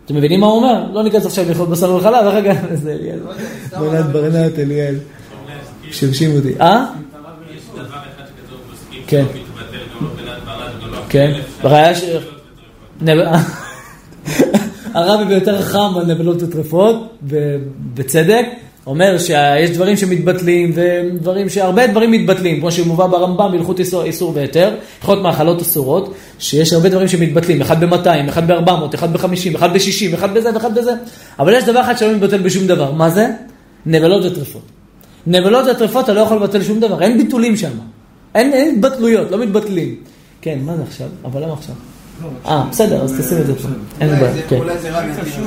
אתם 0.04 0.14
מבינים 0.16 0.40
מה 0.40 0.46
הוא 0.46 0.56
אומר? 0.56 0.84
לא 0.92 1.02
ניכנס 1.04 1.26
עכשיו 1.26 1.44
לאכול 1.48 1.66
בשר 1.66 1.94
וחלב, 1.94 2.26
רגע, 2.26 2.54
זה 2.82 2.92
אליאל. 2.92 3.18
עליו 3.72 4.04
ברנת, 4.12 4.58
אליאל. 4.58 4.94
שרשים 5.90 6.36
אותי. 6.36 6.54
אה? 6.60 6.86
כן. 9.06 9.24
כן. 11.08 11.32
נב- 13.00 13.36
הרבי 14.94 15.24
ביותר 15.24 15.62
חם 15.62 15.92
על 15.96 16.06
נבלות 16.06 16.42
וטרפות, 16.42 16.96
ובצדק, 17.22 18.46
אומר 18.86 19.18
שיש 19.18 19.70
דברים 19.70 19.96
שמתבטלים, 19.96 20.72
ודברים 20.74 21.48
שהרבה 21.48 21.86
דברים 21.86 22.10
מתבטלים, 22.10 22.60
כמו 22.60 22.72
שמובא 22.72 23.06
ברמב"ם 23.06 23.52
בהלכות 23.52 23.80
איסור, 23.80 24.04
איסור 24.04 24.32
והיתר, 24.34 24.74
הלכות 25.00 25.22
מאכלות 25.22 25.60
אסורות, 25.60 26.14
שיש 26.38 26.72
הרבה 26.72 26.88
דברים 26.88 27.08
שמתבטלים, 27.08 27.60
אחד 27.60 27.84
ב-200, 27.84 28.28
אחד 28.28 28.52
ב-400, 28.52 28.94
אחד 28.94 29.12
ב-50, 29.12 29.56
אחד 29.56 29.72
ב-60, 29.72 30.14
אחד 30.14 30.34
בזה 30.34 30.54
ואחד 30.54 30.74
בזה, 30.74 30.92
אבל 31.38 31.54
יש 31.54 31.64
דבר 31.64 31.80
אחד 31.80 31.98
שלא 31.98 32.14
מתבטל 32.14 32.38
בשום 32.38 32.66
דבר, 32.66 32.92
מה 32.92 33.10
זה? 33.10 33.28
נבלות 33.86 34.24
וטרפות. 34.24 34.62
נבלות 35.26 35.66
וטרפות 35.66 36.04
אתה 36.04 36.12
לא 36.12 36.20
יכול 36.20 36.36
לבטל 36.36 36.62
שום 36.62 36.80
דבר, 36.80 37.02
אין 37.02 37.18
ביטולים 37.18 37.56
שם, 37.56 37.70
אין, 38.34 38.52
אין 38.52 38.74
התבטלויות, 38.74 39.30
לא 39.30 39.38
מתבטלים. 39.38 39.94
כן, 40.40 40.58
מה 40.62 40.76
זה 40.76 40.82
עכשיו? 40.82 41.08
אבל 41.24 41.42
למה 41.42 41.52
עכשיו? 41.52 41.74
אה, 42.46 42.64
בסדר, 42.70 43.02
אז 43.02 43.20
תשים 43.20 43.38
את 43.38 43.46
זה 43.46 43.54
פה. 43.54 43.68
אין 44.00 44.08
אולי 44.08 44.20
בעיה, 44.20 44.42
כן. 44.48 44.56
אולי 44.56 44.78
זה 44.78 44.98
רב 44.98 45.04
יתיר. 45.10 45.44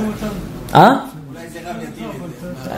אה? 0.74 0.96
אולי 1.28 1.48
זה 1.52 1.58
רב 1.64 1.76
יתיר. 1.82 2.09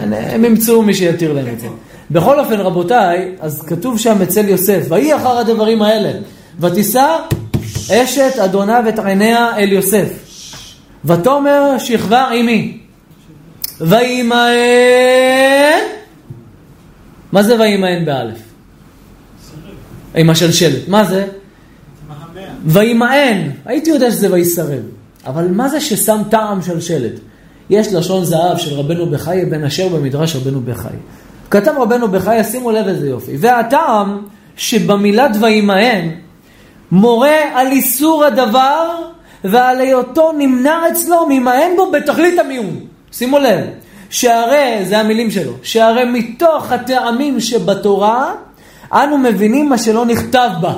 הם 0.00 0.44
ימצאו 0.44 0.82
מי 0.82 0.94
שיתיר 0.94 1.32
להם 1.32 1.46
את 1.54 1.60
זה. 1.60 1.66
בכל 2.10 2.40
אופן, 2.40 2.60
רבותיי, 2.60 3.34
אז 3.40 3.62
כתוב 3.62 3.98
שם 3.98 4.22
אצל 4.22 4.48
יוסף, 4.48 4.86
ויהי 4.88 5.16
אחר 5.16 5.38
הדברים 5.38 5.82
האלה, 5.82 6.12
ותישא 6.60 7.16
אשת 7.92 8.38
אדונה 8.44 8.80
ואת 8.86 8.98
עיניה 8.98 9.56
אל 9.56 9.72
יוסף, 9.72 10.08
ותאמר 11.04 11.78
שכבה 11.78 12.28
עמי, 12.28 12.78
וימאן, 13.80 14.38
מה 17.32 17.42
זה 17.42 17.60
וימאן 17.60 18.04
באלף? 18.04 18.38
עם 20.14 20.30
השלשלת, 20.30 20.88
מה 20.88 21.04
זה? 21.04 21.26
וימאן, 22.64 23.50
הייתי 23.64 23.90
יודע 23.90 24.10
שזה 24.10 24.32
ויסרב, 24.32 24.82
אבל 25.26 25.48
מה 25.48 25.68
זה 25.68 25.80
ששם 25.80 26.22
טעם 26.30 26.62
שלשלת? 26.62 27.12
יש 27.72 27.92
לשון 27.92 28.24
זהב 28.24 28.58
של 28.58 28.74
רבנו 28.74 29.06
בחיי 29.06 29.44
בן 29.44 29.64
אשר 29.64 29.88
במדרש 29.88 30.36
רבנו 30.36 30.60
בחיי. 30.60 30.96
כתב 31.50 31.72
רבנו 31.78 32.08
בחיי, 32.08 32.44
שימו 32.44 32.70
לב 32.70 32.88
איזה 32.88 33.08
יופי. 33.08 33.32
והטעם 33.38 34.22
שבמילת 34.56 35.30
וימאן 35.40 36.08
מורה 36.90 37.38
על 37.54 37.66
איסור 37.66 38.24
הדבר 38.24 38.88
ועל 39.44 39.80
היותו 39.80 40.32
נמנע 40.38 40.80
אצלו 40.92 41.26
ממאן 41.28 41.70
בו 41.76 41.90
בתכלית 41.90 42.38
המיון. 42.38 42.80
שימו 43.12 43.38
לב, 43.38 43.60
שהרי, 44.10 44.84
זה 44.84 44.98
המילים 44.98 45.30
שלו, 45.30 45.52
שהרי 45.62 46.04
מתוך 46.04 46.72
הטעמים 46.72 47.40
שבתורה 47.40 48.32
אנו 48.92 49.18
מבינים 49.18 49.68
מה 49.68 49.78
שלא 49.78 50.06
נכתב 50.06 50.50
בה. 50.60 50.74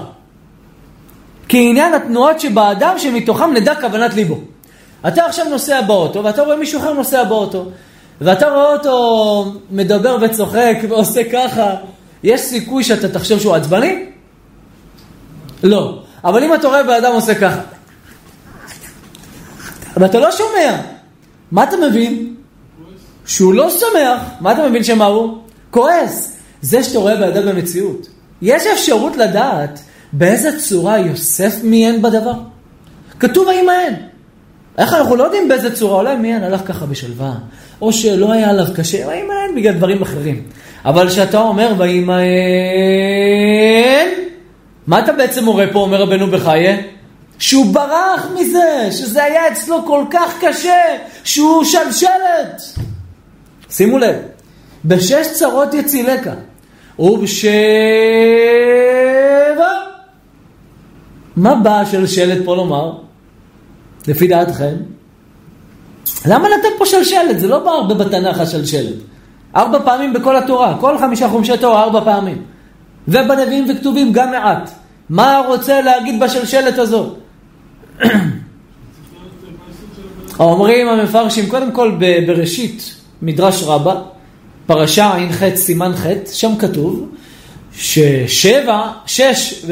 כעניין 1.48 1.94
התנועות 1.94 2.40
שבאדם 2.40 2.98
שמתוכם 2.98 3.52
נדע 3.54 3.74
כוונת 3.80 4.14
ליבו. 4.14 4.53
אתה 5.08 5.26
עכשיו 5.26 5.48
נוסע 5.48 5.80
באוטו, 5.80 6.24
ואתה 6.24 6.42
רואה 6.42 6.56
מישהו 6.56 6.80
אחר 6.80 6.92
נוסע 6.92 7.24
באוטו, 7.24 7.64
ואתה 8.20 8.48
רואה 8.48 8.72
אותו 8.72 9.54
מדבר 9.70 10.16
וצוחק 10.20 10.76
ועושה 10.88 11.30
ככה, 11.32 11.74
יש 12.22 12.40
סיכוי 12.40 12.84
שאתה 12.84 13.08
תחשוב 13.08 13.40
שהוא 13.40 13.54
עצבני? 13.54 14.06
לא. 15.62 16.02
אבל 16.24 16.44
אם 16.44 16.54
אתה 16.54 16.68
רואה 16.68 16.82
בן 16.82 16.92
אדם 16.92 17.12
עושה 17.12 17.34
ככה, 17.34 17.60
ואתה 19.96 20.20
לא 20.20 20.32
שומע, 20.32 20.80
מה 21.52 21.64
אתה 21.64 21.76
מבין? 21.76 22.34
שהוא 23.26 23.54
לא 23.54 23.70
שמח, 23.70 24.20
מה 24.40 24.52
אתה 24.52 24.68
מבין 24.68 24.84
שמה 24.84 25.04
הוא? 25.04 25.38
כועס. 25.70 26.36
זה 26.62 26.82
שאתה 26.82 26.98
רואה 26.98 27.16
בן 27.16 27.22
אדם 27.22 27.48
במציאות. 27.48 28.06
יש 28.42 28.66
אפשרות 28.66 29.16
לדעת 29.16 29.80
באיזה 30.12 30.58
צורה 30.60 30.98
יוסף 30.98 31.54
מיין 31.62 32.02
בדבר? 32.02 32.34
כתוב 33.20 33.46
וימאן. 33.46 33.94
איך 34.78 34.92
אנחנו 34.94 35.16
לא 35.16 35.24
יודעים 35.24 35.48
באיזה 35.48 35.76
צורה, 35.76 36.00
אולי 36.00 36.16
מיין 36.16 36.42
הלך 36.42 36.60
ככה 36.66 36.86
בשלווה, 36.86 37.32
או 37.82 37.92
שלא 37.92 38.32
היה 38.32 38.50
עליו 38.50 38.66
קשה, 38.76 39.08
וימאן 39.08 39.54
בגלל 39.56 39.74
דברים 39.74 40.02
אחרים. 40.02 40.42
אבל 40.84 41.08
כשאתה 41.08 41.40
אומר 41.40 41.72
וימאן, 41.78 42.24
מה 44.86 44.98
אתה 44.98 45.12
בעצם 45.12 45.44
מורה 45.44 45.66
פה, 45.72 45.78
אומר 45.78 46.02
רבנו 46.02 46.26
בחייה? 46.26 46.76
שהוא 47.38 47.74
ברח 47.74 48.28
מזה, 48.34 48.88
שזה 48.90 49.24
היה 49.24 49.48
אצלו 49.48 49.86
כל 49.86 50.04
כך 50.10 50.34
קשה, 50.40 50.82
שהוא 51.24 51.64
שלשלת. 51.64 52.62
שימו 53.70 53.98
לב, 53.98 54.16
בשש 54.84 55.26
צרות 55.32 55.74
יצילך, 55.74 56.30
ובשבע, 56.98 57.50
מה 61.36 61.54
בא 61.54 61.80
השלשלת 61.80 62.44
פה 62.44 62.56
לומר? 62.56 62.92
לפי 64.08 64.26
דעתכם? 64.26 64.74
למה 66.26 66.48
לתת 66.48 66.68
פה 66.78 66.86
שלשלת? 66.86 67.40
זה 67.40 67.48
לא 67.48 67.58
בא 67.58 67.70
הרבה 67.70 67.94
בתנ"ך 67.94 68.40
השלשלת. 68.40 68.94
ארבע 69.56 69.78
פעמים 69.84 70.12
בכל 70.12 70.36
התורה, 70.36 70.76
כל 70.80 70.98
חמישה 70.98 71.28
חומשי 71.28 71.56
תורה 71.60 71.82
ארבע 71.82 72.00
פעמים. 72.04 72.42
ובנביאים 73.08 73.66
וכתובים 73.70 74.12
גם 74.12 74.30
מעט. 74.30 74.70
מה 75.08 75.42
רוצה 75.48 75.80
להגיד 75.80 76.20
בשלשלת 76.20 76.78
הזאת? 76.78 77.18
אומרים 80.40 80.88
המפרשים, 80.88 81.48
קודם 81.48 81.72
כל 81.72 81.98
בראשית 82.26 82.94
מדרש 83.22 83.62
רבה, 83.62 83.94
פרשה 84.66 85.14
ע"ח 85.14 85.42
סימן 85.54 85.92
ח', 85.96 86.06
שם 86.32 86.56
כתוב 86.58 87.08
ששבע, 87.76 88.90
שש, 89.06 89.64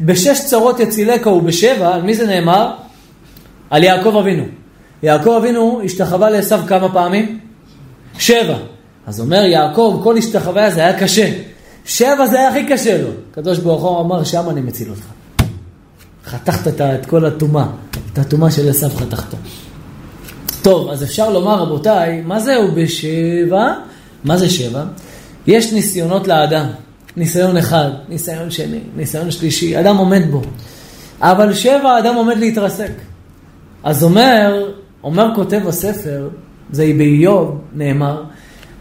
בשש 0.00 0.40
צרות 0.44 0.80
יצילך 0.80 1.26
ובשבע, 1.26 1.94
על 1.94 2.02
מי 2.02 2.14
זה 2.14 2.26
נאמר? 2.26 2.70
על 3.72 3.84
יעקב 3.84 4.16
אבינו. 4.16 4.44
יעקב 5.02 5.30
אבינו 5.38 5.80
השתחווה 5.84 6.30
לעשו 6.30 6.56
כמה 6.68 6.92
פעמים? 6.92 7.38
שבע. 8.18 8.56
אז 9.06 9.20
אומר 9.20 9.44
יעקב, 9.44 10.00
כל 10.04 10.16
השתחוויה 10.16 10.70
זה 10.70 10.80
היה 10.80 10.98
קשה. 10.98 11.32
שבע 11.84 12.26
זה 12.26 12.38
היה 12.38 12.48
הכי 12.48 12.66
קשה 12.66 13.02
לו. 13.02 13.08
הקדוש 13.30 13.58
ברוך 13.58 13.82
הוא 13.82 14.00
אמר, 14.00 14.24
שם 14.24 14.50
אני 14.50 14.60
מציל 14.60 14.90
אותך. 14.90 15.04
חתכת 16.26 16.68
את, 16.68 16.80
את 16.80 17.06
כל 17.06 17.24
הטומאה, 17.26 17.66
את 18.12 18.18
הטומאה 18.18 18.50
של 18.50 18.68
עשו 18.68 18.88
חתכת. 18.90 19.36
טוב, 20.62 20.90
אז 20.90 21.02
אפשר 21.02 21.30
לומר, 21.30 21.62
רבותיי, 21.62 22.20
מה 22.20 22.40
זהו 22.40 22.68
בשבע? 22.74 23.74
מה 24.24 24.36
זה 24.36 24.50
שבע? 24.50 24.84
יש 25.46 25.72
ניסיונות 25.72 26.28
לאדם. 26.28 26.66
ניסיון 27.16 27.56
אחד, 27.56 27.90
ניסיון 28.08 28.50
שני, 28.50 28.80
ניסיון 28.96 29.30
שלישי, 29.30 29.80
אדם 29.80 29.96
עומד 29.96 30.22
בו. 30.30 30.42
אבל 31.20 31.54
שבע, 31.54 31.98
אדם 31.98 32.14
עומד 32.14 32.38
להתרסק. 32.38 32.92
אז 33.82 34.04
אומר, 34.04 34.70
אומר 35.04 35.34
כותב 35.34 35.68
הספר, 35.68 36.28
זה 36.72 36.92
באיוב 36.98 37.60
נאמר, 37.74 38.22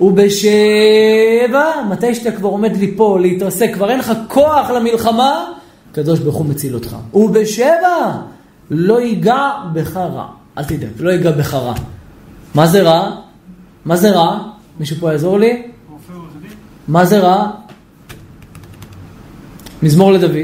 ובשבע, 0.02 1.66
מתי 1.90 2.16
שאתה 2.16 2.32
כבר 2.32 2.50
עומד 2.50 2.78
ליפול, 2.78 3.22
להתרסק, 3.22 3.74
כבר 3.74 3.90
אין 3.90 4.00
לך 4.00 4.12
כוח 4.28 4.70
למלחמה, 4.70 5.46
הקדוש 5.92 6.20
ברוך 6.20 6.36
הוא 6.36 6.46
מציל 6.46 6.76
אותך. 6.76 6.96
ובשבע, 7.14 8.12
לא 8.72 9.02
ייגע 9.02 9.50
בך 9.74 9.98
רע. 9.98 10.28
אל 10.58 10.64
תדאג, 10.64 10.90
לא 11.00 11.10
ייגע 11.10 11.32
בך 11.32 11.54
רע. 11.54 11.74
מה 12.56 12.68
זה 12.68 12.82
רע? 12.82 13.16
מה 13.86 13.96
זה 13.96 14.12
רע? 14.12 14.40
מישהו 14.80 14.96
פה 15.00 15.12
יעזור 15.12 15.40
לי? 15.40 15.64
מה 16.88 17.06
זה 17.06 17.20
רע? 17.20 17.52
מזמור 19.84 20.12
לדוד, 20.12 20.36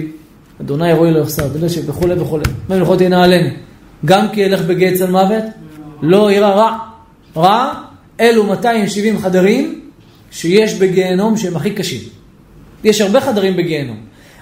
אדוני 0.62 0.90
ירואי 0.90 1.12
לא 1.12 1.20
יחסר, 1.20 1.68
שכולי 1.68 2.22
וכולי. 2.22 2.44
במלכות 2.70 3.02
ינעלני. 3.02 3.67
גם 4.06 4.28
כי 4.34 4.42
ילך 4.42 4.62
בגיא 4.62 4.98
צל 4.98 5.12
מוות, 5.12 5.44
לא 6.02 6.32
ירא 6.32 6.50
רע. 6.50 6.78
רע, 7.36 7.74
אלו 8.20 8.44
270 8.44 9.20
חדרים 9.20 9.82
שיש 10.32 10.74
בגיהנום 10.74 11.38
שהם 11.38 11.56
הכי 11.56 11.72
קשים. 11.72 12.02
יש 12.84 13.02
הרבה 13.02 13.22
חדרים 13.22 13.58
בגיהנום. 13.58 13.98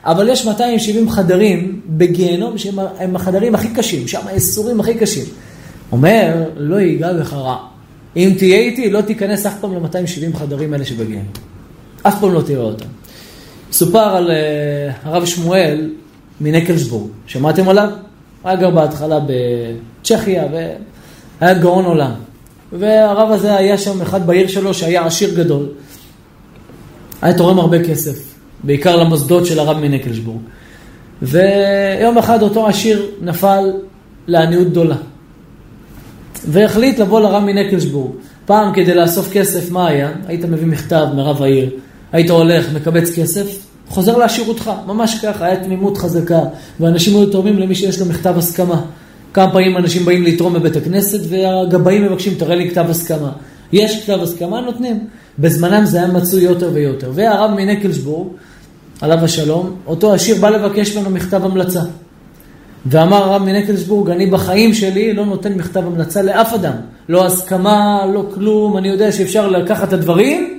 אבל 0.05 0.29
יש 0.29 0.45
270 0.45 1.09
חדרים 1.09 1.81
בגיהנום 1.87 2.57
שהם 2.57 2.79
הם 2.99 3.15
החדרים 3.15 3.55
הכי 3.55 3.69
קשים, 3.69 4.07
שם 4.07 4.21
האיסורים 4.25 4.79
הכי 4.79 4.93
קשים. 4.93 5.25
אומר, 5.91 6.43
לא 6.57 6.75
ייגע 6.75 7.13
בך 7.13 7.33
רע. 7.33 7.57
אם 8.17 8.33
תהיה 8.37 8.57
איתי, 8.57 8.89
לא 8.89 9.01
תיכנס 9.01 9.45
אף 9.45 9.59
פעם 9.61 9.73
ל-270 9.73 10.37
חדרים 10.37 10.73
האלה 10.73 10.85
שבגיהנום. 10.85 11.31
אף 12.03 12.19
פעם 12.19 12.33
לא 12.33 12.41
תראה 12.41 12.63
אותם. 12.63 12.85
סופר 13.71 13.99
על 14.15 14.27
uh, 14.27 14.31
הרב 15.03 15.25
שמואל 15.25 15.91
מנקלסבורג, 16.41 17.09
שמעתם 17.27 17.69
עליו? 17.69 17.89
היה 18.45 18.55
גר 18.55 18.69
בהתחלה 18.69 19.19
בצ'כיה 19.19 20.43
והיה 20.51 21.53
גאון 21.53 21.85
עולם. 21.85 22.11
והרב 22.73 23.31
הזה 23.31 23.55
היה 23.55 23.77
שם 23.77 24.01
אחד 24.01 24.27
בעיר 24.27 24.47
שלו 24.47 24.73
שהיה 24.73 25.05
עשיר 25.05 25.35
גדול. 25.35 25.65
היה 27.21 27.37
תורם 27.37 27.59
הרבה 27.59 27.83
כסף, 27.83 28.35
בעיקר 28.63 28.95
למוסדות 28.95 29.45
של 29.45 29.59
הרב 29.59 29.77
מנקלסבורג. 29.77 30.41
ויום 31.21 32.17
אחד 32.17 32.41
אותו 32.41 32.67
עשיר 32.67 33.05
נפל 33.21 33.71
לעניות 34.27 34.67
גדולה. 34.67 34.95
והחליט 36.47 36.99
לבוא 36.99 37.21
לרב 37.21 37.43
מנקלסבורג. 37.43 38.11
פעם 38.45 38.73
כדי 38.73 38.95
לאסוף 38.95 39.31
כסף, 39.33 39.71
מה 39.71 39.87
היה? 39.87 40.11
היית 40.27 40.45
מביא 40.45 40.67
מכתב 40.67 41.05
מרב 41.15 41.41
העיר, 41.41 41.69
היית 42.11 42.29
הולך, 42.29 42.73
מקבץ 42.73 43.09
כסף, 43.15 43.65
חוזר 43.89 44.17
לעשירותך, 44.17 44.71
ממש 44.87 45.19
ככה, 45.25 45.45
היה 45.45 45.63
תמימות 45.63 45.97
חזקה, 45.97 46.39
ואנשים 46.79 47.17
היו 47.17 47.25
תורמים 47.25 47.59
למי 47.59 47.75
שיש 47.75 47.99
לו 47.99 48.05
מכתב 48.05 48.37
הסכמה. 48.37 48.81
כמה 49.33 49.51
פעמים 49.51 49.77
אנשים 49.77 50.05
באים 50.05 50.23
לתרום 50.23 50.53
בבית 50.53 50.75
הכנסת, 50.75 51.19
והגבאים 51.29 52.03
מבקשים, 52.03 52.33
תראה 52.33 52.55
לי 52.55 52.69
כתב 52.69 52.85
הסכמה. 52.89 53.31
יש 53.71 54.03
כתב 54.03 54.19
הסכמה, 54.21 54.61
נותנים. 54.61 55.07
בזמנם 55.39 55.85
זה 55.85 55.97
היה 55.97 56.07
מצוי 56.07 56.43
יותר 56.43 56.69
ויותר. 56.73 57.11
והרב 57.13 57.51
מנקלסבורג, 57.51 58.27
עליו 59.01 59.17
השלום, 59.17 59.75
אותו 59.87 60.13
עשיר 60.13 60.35
בא 60.41 60.49
לבקש 60.49 60.97
ממנו 60.97 61.09
מכתב 61.09 61.45
המלצה. 61.45 61.81
ואמר 62.85 63.23
הרב 63.23 63.43
מנקלסבורג, 63.43 64.09
אני 64.09 64.25
בחיים 64.25 64.73
שלי 64.73 65.13
לא 65.13 65.25
נותן 65.25 65.53
מכתב 65.53 65.83
המלצה 65.87 66.21
לאף 66.21 66.53
אדם. 66.53 66.73
לא 67.09 67.25
הסכמה, 67.25 68.05
לא 68.13 68.25
כלום, 68.33 68.77
אני 68.77 68.87
יודע 68.87 69.11
שאפשר 69.11 69.47
לקחת 69.47 69.87
את 69.87 69.93
הדברים 69.93 70.54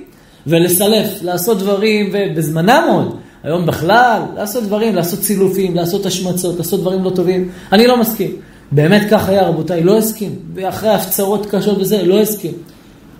ולסלף, 0.47 1.23
לעשות 1.23 1.59
דברים, 1.59 2.09
ובזמנם 2.13 2.83
עוד, 2.91 3.17
היום 3.43 3.65
בכלל, 3.65 4.21
לעשות 4.35 4.63
דברים, 4.63 4.95
לעשות 4.95 5.19
סילופים, 5.19 5.75
לעשות 5.75 6.05
השמצות, 6.05 6.57
לעשות 6.57 6.81
דברים 6.81 7.03
לא 7.03 7.09
טובים. 7.09 7.49
אני 7.71 7.87
לא 7.87 7.97
מסכים. 7.97 8.31
באמת 8.71 9.01
כך 9.09 9.29
היה, 9.29 9.47
רבותיי, 9.47 9.83
לא 9.83 9.97
הסכים. 9.97 10.35
ואחרי 10.53 10.89
הפצרות 10.89 11.45
קשות 11.45 11.77
וזה, 11.77 12.03
לא 12.03 12.19
הסכים. 12.19 12.51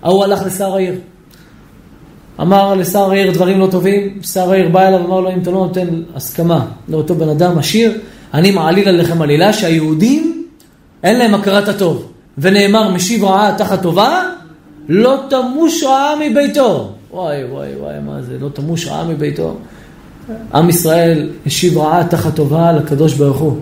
ההוא 0.02 0.24
הלך 0.24 0.46
לשר 0.46 0.74
העיר. 0.74 0.94
אמר 2.40 2.74
לשר 2.74 3.10
העיר 3.10 3.32
דברים 3.32 3.60
לא 3.60 3.68
טובים, 3.70 4.18
שר 4.22 4.52
העיר 4.52 4.68
בא 4.68 4.88
אליו 4.88 5.00
ואמר 5.00 5.20
לו, 5.20 5.30
אם 5.30 5.40
אתה 5.42 5.50
לא 5.50 5.58
נותן 5.58 5.88
הסכמה 6.14 6.66
לאותו 6.88 7.14
בן 7.14 7.28
אדם 7.28 7.58
עשיר, 7.58 7.92
אני 8.34 8.50
מעליל 8.50 8.88
עליכם 8.88 9.22
עלילה 9.22 9.52
שהיהודים, 9.52 10.44
אין 11.02 11.18
להם 11.18 11.34
הכרת 11.34 11.68
הטוב. 11.68 12.12
ונאמר, 12.38 12.90
משיב 12.90 13.24
רעה 13.24 13.54
תחת 13.58 13.82
טובה, 13.82 14.22
לא 14.88 15.16
תמוש 15.30 15.82
רעה 15.82 16.14
מביתו. 16.20 16.92
וואי, 17.12 17.44
וואי, 17.44 17.76
וואי, 17.76 17.94
מה 18.06 18.22
זה, 18.22 18.38
לא 18.40 18.48
תמוש 18.48 18.86
רעה 18.86 19.04
מביתו. 19.04 19.56
עם 20.54 20.68
ישראל 20.68 21.30
השיב 21.46 21.78
רעה 21.78 22.08
תחת 22.08 22.34
טובה 22.36 22.72
לקדוש 22.72 23.14
ברוך 23.14 23.38
הוא. 23.38 23.56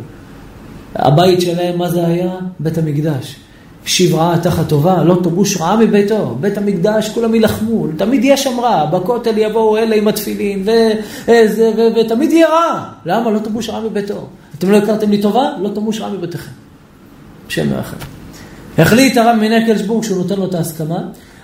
הבית 0.95 1.41
שלהם, 1.41 1.79
מה 1.79 1.91
זה 1.91 2.07
היה? 2.07 2.35
בית 2.61 2.79
המקדש. 2.79 3.37
השיב 3.85 4.15
רעה 4.15 4.39
תחת 4.39 4.69
טובה, 4.69 5.03
לא 5.03 5.19
תמוש 5.23 5.61
רעה 5.61 5.77
מביתו. 5.77 6.37
בית 6.41 6.59
המקדש, 6.59 7.09
כולם 7.09 7.35
יילחמו, 7.35 7.87
תמיד 7.97 8.25
יהיה 8.25 8.37
שם 8.37 8.61
רע. 8.61 8.87
בכותל 8.87 9.39
יבואו 9.39 9.77
אלה 9.77 9.97
עם 9.97 10.09
התפילין, 10.09 10.63
וזה. 10.63 11.73
ו... 11.77 11.81
ותמיד 12.01 12.33
יהיה 12.33 12.49
רע. 12.49 12.85
למה? 13.05 13.31
לא 13.31 13.39
תמוש 13.39 13.71
רעה 13.71 13.81
מביתו. 13.81 14.27
אתם 14.59 14.71
לא 14.71 14.77
הכרתם 14.77 15.11
לי 15.11 15.23
טובה? 15.23 15.51
לא 15.63 15.69
תמוש 15.69 16.01
רעה 16.01 16.11
מביתכם. 16.11 16.51
שם 17.49 17.71
מאחד. 17.71 17.97
החליט 18.79 19.17
הרב 19.17 19.37
מנקלסבורג 19.41 20.05
שהוא 20.05 20.19
נותן 20.19 20.37
לו 20.37 20.47
את 20.47 20.55
ההסכמה, 20.55 20.99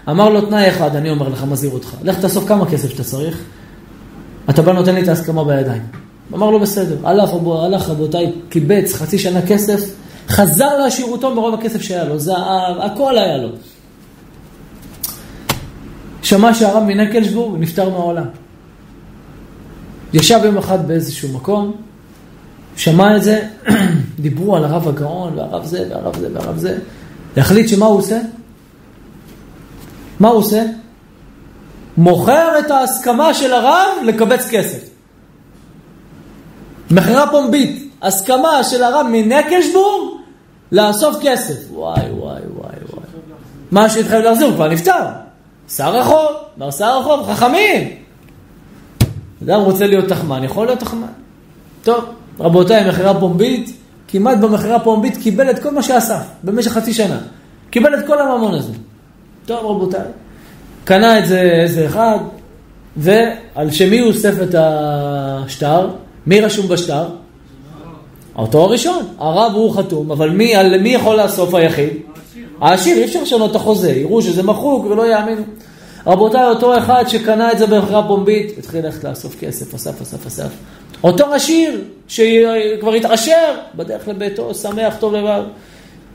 אמר 0.09 0.29
לו 0.29 0.41
תנאי 0.41 0.69
אחד, 0.69 0.97
אני 0.97 1.11
אומר 1.11 1.29
לך, 1.29 1.45
מזהיר 1.45 1.73
אותך, 1.73 1.95
לך 2.03 2.21
תאסוף 2.21 2.49
כמה 2.49 2.71
כסף 2.71 2.91
שאתה 2.91 3.05
צריך, 3.05 3.43
אתה 4.51 4.63
בא 4.63 4.73
נותן 4.73 4.95
לי 4.95 5.03
את 5.03 5.09
ההסכמה 5.09 5.45
בידיים. 5.45 5.83
אמר 6.35 6.51
לו 6.51 6.61
בסדר, 6.61 6.97
הלך, 7.05 7.31
הלך 7.65 7.89
רבותיי, 7.89 8.33
קיבץ 8.49 8.95
חצי 8.95 9.19
שנה 9.19 9.43
כסף, 9.47 9.81
חזר 10.29 10.79
לעשירותו 10.79 11.35
מרוב 11.35 11.55
הכסף 11.55 11.83
שהיה 11.83 12.05
לו, 12.05 12.19
זהב, 12.19 12.79
הכל 12.81 13.19
היה 13.19 13.37
לו. 13.37 13.49
שמע 16.23 16.55
שהרב 16.55 16.83
מנקלסבורג 16.83 17.61
נפטר 17.61 17.91
מהעולם. 17.91 18.25
ישב 20.13 20.41
יום 20.45 20.59
אחד 20.59 20.89
באיזשהו 20.89 21.29
מקום, 21.29 21.73
שמע 22.77 23.17
את 23.17 23.23
זה, 23.23 23.47
דיברו 24.21 24.57
על 24.57 24.65
הרב 24.65 24.89
הגאון, 24.89 25.39
והרב 25.39 25.65
זה, 25.65 25.89
והרב 25.91 26.19
זה, 26.19 26.29
והרב 26.35 26.59
זה. 26.59 26.79
יחליט 27.37 27.69
שמה 27.69 27.87
הוא 27.87 27.99
עושה? 27.99 28.19
מה 30.23 30.29
הוא 30.29 30.39
עושה? 30.39 30.65
מוכר 31.97 32.59
את 32.59 32.71
ההסכמה 32.71 33.35
של 33.35 33.53
הרב 33.53 33.89
לקבץ 34.05 34.49
כסף. 34.51 34.89
מכירה 36.91 37.31
פומבית, 37.31 37.93
הסכמה 38.03 38.65
של 38.65 38.83
הרב 38.83 39.07
מנקשבורג 39.11 40.11
לאסוף 40.73 41.17
כסף. 41.23 41.55
וואי, 41.71 42.01
וואי, 42.01 42.41
וואי, 42.55 42.77
וואי. 42.93 43.05
מה 43.71 43.89
שהתחייב 43.89 44.25
להחזיר 44.25 44.47
הוא 44.47 44.55
כבר 44.55 44.69
נפטר. 44.69 45.05
שר 45.69 45.97
החוב, 45.97 46.29
אמר 46.59 46.71
שר 46.71 46.99
החוב, 47.01 47.33
חכמים. 47.33 47.89
אדם 49.43 49.61
רוצה 49.61 49.87
להיות 49.87 50.09
תחמן, 50.09 50.45
יכול 50.45 50.67
להיות 50.67 50.79
תחמן. 50.79 51.13
טוב, 51.83 52.05
רבותיי, 52.41 52.89
מכירה 52.89 53.21
פומבית, 53.21 53.77
כמעט 54.09 54.39
במכירה 54.39 54.81
פומבית 54.81 55.17
קיבל 55.17 55.51
את 55.51 55.63
כל 55.63 55.71
מה 55.71 55.83
שאסף 55.83 56.23
במשך 56.45 56.73
חצי 56.73 56.95
שנה. 56.95 57.19
קיבל 57.71 57.99
את 57.99 58.07
כל 58.07 58.21
הממון 58.21 58.55
הזה. 58.55 58.73
טוב, 59.47 59.67
רבותיי. 59.67 60.01
קנה 60.85 61.19
את 61.19 61.27
זה 61.27 61.41
איזה 61.41 61.87
אחד, 61.87 62.19
ועל 62.97 63.71
שמי 63.71 63.99
הוא 63.99 64.09
אוסף 64.09 64.35
את 64.43 64.55
השטר? 64.59 65.89
מי 66.27 66.41
רשום 66.41 66.69
בשטר? 66.69 67.05
אותו 68.37 68.65
הראשון. 68.65 69.07
הרב 69.19 69.53
הוא 69.55 69.77
חתום, 69.77 70.11
אבל 70.11 70.31
מי, 70.31 70.55
על 70.55 70.81
מי 70.81 70.89
יכול 70.89 71.17
לאסוף 71.17 71.55
היחיד? 71.55 71.91
העשיר, 72.61 72.97
אי 72.97 73.05
אפשר 73.05 73.23
לשנות 73.23 73.51
את 73.51 73.57
החוזה, 73.57 73.93
יראו 73.93 74.23
שזה 74.23 74.43
מחוק 74.43 74.87
ולא 74.87 75.13
יאמינו. 75.13 75.43
רבותיי, 76.07 76.45
אותו 76.45 76.79
אחד 76.79 77.05
שקנה 77.09 77.53
את 77.53 77.59
זה 77.59 77.67
במכירה 77.67 78.09
פומבית, 78.09 78.59
התחיל 78.59 78.85
ללכת 78.85 79.05
לאסוף 79.05 79.37
כסף, 79.41 79.75
אסף, 79.75 80.03
אסף, 80.03 80.27
אסף. 80.27 80.49
אותו 81.05 81.35
עשיר 81.35 81.81
שכבר 82.09 82.95
התעשר, 82.95 83.55
בדרך 83.75 84.09
לביתו, 84.09 84.55
שמח, 84.55 84.97
טוב 85.01 85.15
לבב. 85.15 85.43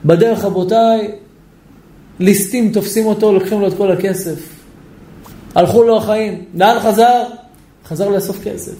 בדרך, 0.05 0.43
רבותיי, 0.43 1.11
ליסטים 2.19 2.71
תופסים 2.71 3.05
אותו, 3.05 3.33
לוקחים 3.33 3.61
לו 3.61 3.67
את 3.67 3.73
כל 3.77 3.91
הכסף. 3.91 4.39
הלכו 5.55 5.83
לו 5.83 5.97
החיים. 5.97 6.43
לאן 6.55 6.79
חזר? 6.79 7.23
חזר 7.85 8.09
לאסוף 8.09 8.43
כסף. 8.43 8.75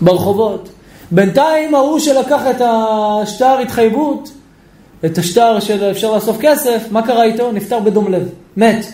ברחובות. 0.00 0.68
בינתיים 1.10 1.74
ההוא 1.74 1.98
שלקח 1.98 2.42
את 2.50 2.60
השטר 2.64 3.58
התחייבות, 3.58 4.32
את 5.04 5.18
השטר 5.18 5.60
של 5.60 5.90
אפשר 5.90 6.14
לאסוף 6.14 6.36
כסף, 6.40 6.82
מה 6.90 7.06
קרה 7.06 7.24
איתו? 7.24 7.52
נפטר 7.52 7.80
בדום 7.80 8.12
לב. 8.12 8.28
מת. 8.56 8.86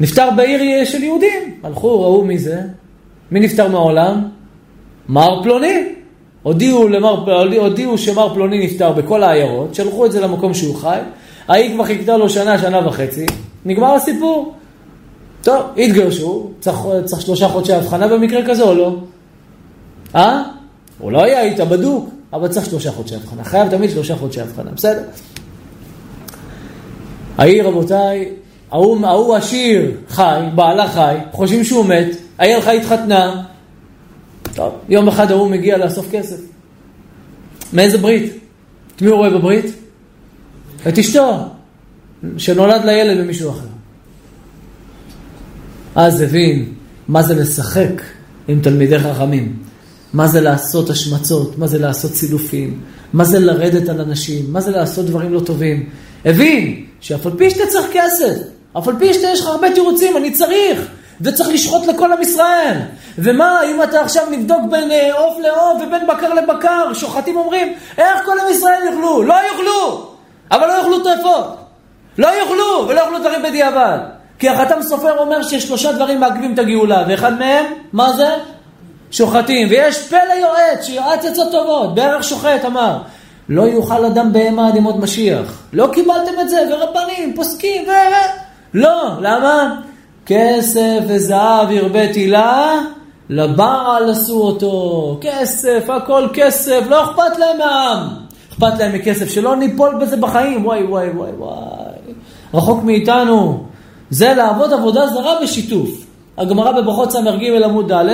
נפטר 0.00 0.30
בעיר 0.36 0.84
של 0.84 1.02
יהודים. 1.02 1.60
הלכו, 1.62 2.02
ראו 2.02 2.24
מי 2.24 2.38
זה. 2.38 2.60
מי 3.30 3.40
נפטר 3.40 3.68
מהעולם? 3.68 4.28
מר 5.08 5.42
פלוני. 5.42 5.92
הודיעו, 6.42 6.88
למר, 6.88 7.44
הודיעו 7.58 7.98
שמר 7.98 8.34
פלוני 8.34 8.66
נפטר 8.66 8.92
בכל 8.92 9.22
העיירות, 9.22 9.74
שלחו 9.74 10.06
את 10.06 10.12
זה 10.12 10.20
למקום 10.20 10.54
שהוא 10.54 10.76
חי, 10.76 10.98
ההיא 11.48 11.74
כבר 11.74 11.84
חיכתה 11.84 12.16
לו 12.16 12.30
שנה, 12.30 12.58
שנה 12.58 12.88
וחצי, 12.88 13.26
נגמר 13.64 13.94
הסיפור. 13.94 14.54
טוב, 15.42 15.62
התגרשו, 15.76 16.50
צריך, 16.60 16.78
צריך 17.04 17.22
שלושה 17.22 17.48
חודשי 17.48 17.72
הבחנה 17.72 18.08
במקרה 18.08 18.40
כזה 18.46 18.62
או 18.62 18.74
לא? 18.74 18.96
אה? 20.14 20.42
הוא 20.98 21.12
לא 21.12 21.24
היה 21.24 21.42
איתה 21.42 21.64
בדוק, 21.64 22.08
אבל 22.32 22.48
צריך 22.48 22.66
שלושה 22.66 22.92
חודשי 22.92 23.14
הבחנה. 23.14 23.44
חייב 23.44 23.70
תמיד 23.70 23.90
שלושה 23.90 24.16
חודשי 24.16 24.40
הבחנה, 24.40 24.70
בסדר? 24.70 25.02
ההיא, 27.38 27.62
רבותיי, 27.62 28.28
ההוא, 28.70 29.06
ההוא 29.06 29.36
עשיר 29.36 29.90
חי, 30.08 30.40
בעלה 30.54 30.88
חי, 30.88 31.16
חושבים 31.32 31.64
שהוא 31.64 31.86
מת, 31.86 32.16
ההיא 32.38 32.54
הלכה 32.54 32.72
התחתנה, 32.72 33.42
טוב, 34.54 34.72
יום 34.88 35.08
אחד 35.08 35.30
ההוא 35.30 35.50
מגיע 35.50 35.78
לאסוף 35.78 36.06
כסף. 36.10 36.40
מאיזה 37.72 37.98
ברית? 37.98 38.32
את 38.96 39.02
מי 39.02 39.08
הוא 39.08 39.16
רואה 39.16 39.30
בברית? 39.30 39.81
את 40.88 40.98
אשתו, 40.98 41.48
שנולד 42.36 42.84
לילד 42.84 43.18
במישהו 43.18 43.50
אחר. 43.50 43.66
אז 45.94 46.20
הבין 46.20 46.72
מה 47.08 47.22
זה 47.22 47.34
לשחק 47.34 48.02
עם 48.48 48.60
תלמידי 48.60 48.98
חכמים, 48.98 49.56
מה 50.12 50.26
זה 50.26 50.40
לעשות 50.40 50.90
השמצות, 50.90 51.58
מה 51.58 51.66
זה 51.66 51.78
לעשות 51.78 52.14
סילופים, 52.14 52.80
מה 53.12 53.24
זה 53.24 53.38
לרדת 53.38 53.88
על 53.88 54.00
אנשים, 54.00 54.52
מה 54.52 54.60
זה 54.60 54.70
לעשות 54.70 55.06
דברים 55.06 55.32
לא 55.32 55.40
טובים. 55.40 55.88
הבין 56.24 56.84
שאף 57.00 57.26
על 57.26 57.32
פי 57.38 57.50
שאתה 57.50 57.66
צריך 57.66 57.86
כסף, 57.92 58.34
אף 58.78 58.88
על 58.88 58.94
פי 58.98 59.14
שאתה 59.14 59.26
יש 59.32 59.40
לך 59.40 59.46
הרבה 59.46 59.74
תירוצים, 59.74 60.16
אני 60.16 60.32
צריך, 60.32 60.80
וצריך 61.20 61.48
לשחוט 61.48 61.86
לכל 61.86 62.12
עם 62.12 62.22
ישראל, 62.22 62.78
ומה, 63.18 63.60
אם 63.70 63.82
אתה 63.82 64.00
עכשיו 64.00 64.24
נבדוק 64.30 64.60
בין 64.70 64.90
אה, 64.90 65.18
עוף 65.18 65.38
לעוף 65.42 65.82
ובין 65.82 66.06
בקר 66.06 66.34
לבקר, 66.34 66.94
שוחטים 66.94 67.36
אומרים, 67.36 67.72
איך 67.98 68.24
כל 68.24 68.38
עם 68.40 68.46
ישראל 68.50 68.80
יאכלו? 68.86 69.22
לא 69.22 69.34
יאכלו! 69.34 70.11
אבל 70.52 70.66
לא 70.66 70.72
יאכלו 70.72 70.98
טרפות. 71.04 71.56
לא 72.18 72.28
יאכלו, 72.28 72.88
ולא 72.88 73.00
יאכלו 73.00 73.18
דברים 73.18 73.42
בדיעבד. 73.42 73.98
כי 74.38 74.48
החתם 74.48 74.82
סופר 74.82 75.18
אומר 75.18 75.42
ששלושה 75.42 75.92
דברים 75.92 76.20
מעכבים 76.20 76.54
את 76.54 76.58
הגאולה, 76.58 77.04
ואחד 77.08 77.38
מהם, 77.38 77.64
מה 77.92 78.12
זה? 78.12 78.28
שוחטים. 79.10 79.68
ויש 79.70 80.08
פלא 80.08 80.34
יועץ, 80.40 80.84
שיועץ 80.84 81.24
עצות 81.24 81.52
טובות, 81.52 81.94
בערך 81.94 82.24
שוחט 82.24 82.64
אמר, 82.66 82.98
לא 83.48 83.68
יאכל 83.68 84.04
אדם 84.04 84.32
בהמה 84.32 84.68
עד 84.68 84.76
ימות 84.76 84.96
משיח. 84.96 85.62
לא 85.72 85.88
קיבלתם 85.92 86.40
את 86.40 86.48
זה, 86.48 86.60
ורבנים, 86.70 87.34
פוסקים, 87.36 87.88
ו... 87.88 87.90
לא, 88.74 89.08
למה? 89.20 89.80
כסף 90.26 90.98
וזהב 91.08 91.68
הרביתי 91.70 92.26
לה, 92.26 92.80
לבעל 93.28 94.10
עשו 94.10 94.40
אותו. 94.40 95.18
כסף, 95.20 95.90
הכל 95.90 96.28
כסף, 96.34 96.80
לא 96.88 97.04
אכפת 97.04 97.38
להם 97.38 97.58
מהעם. 97.58 98.21
אכפת 98.52 98.78
להם 98.78 98.94
מכסף, 98.94 99.28
שלא 99.28 99.56
ניפול 99.56 99.94
בזה 100.00 100.16
בחיים. 100.16 100.66
וואי, 100.66 100.84
וואי, 100.84 101.10
וואי, 101.10 101.30
וואי. 101.38 102.14
רחוק 102.54 102.84
מאיתנו. 102.84 103.64
זה 104.10 104.34
לעבוד 104.34 104.72
עבודה 104.72 105.06
זרה 105.06 105.34
בשיתוף. 105.42 105.90
הגמרא 106.38 106.72
בברכות 106.72 107.10
ס"ג 107.12 107.62
עמוד 107.64 107.92
א' 107.92 108.12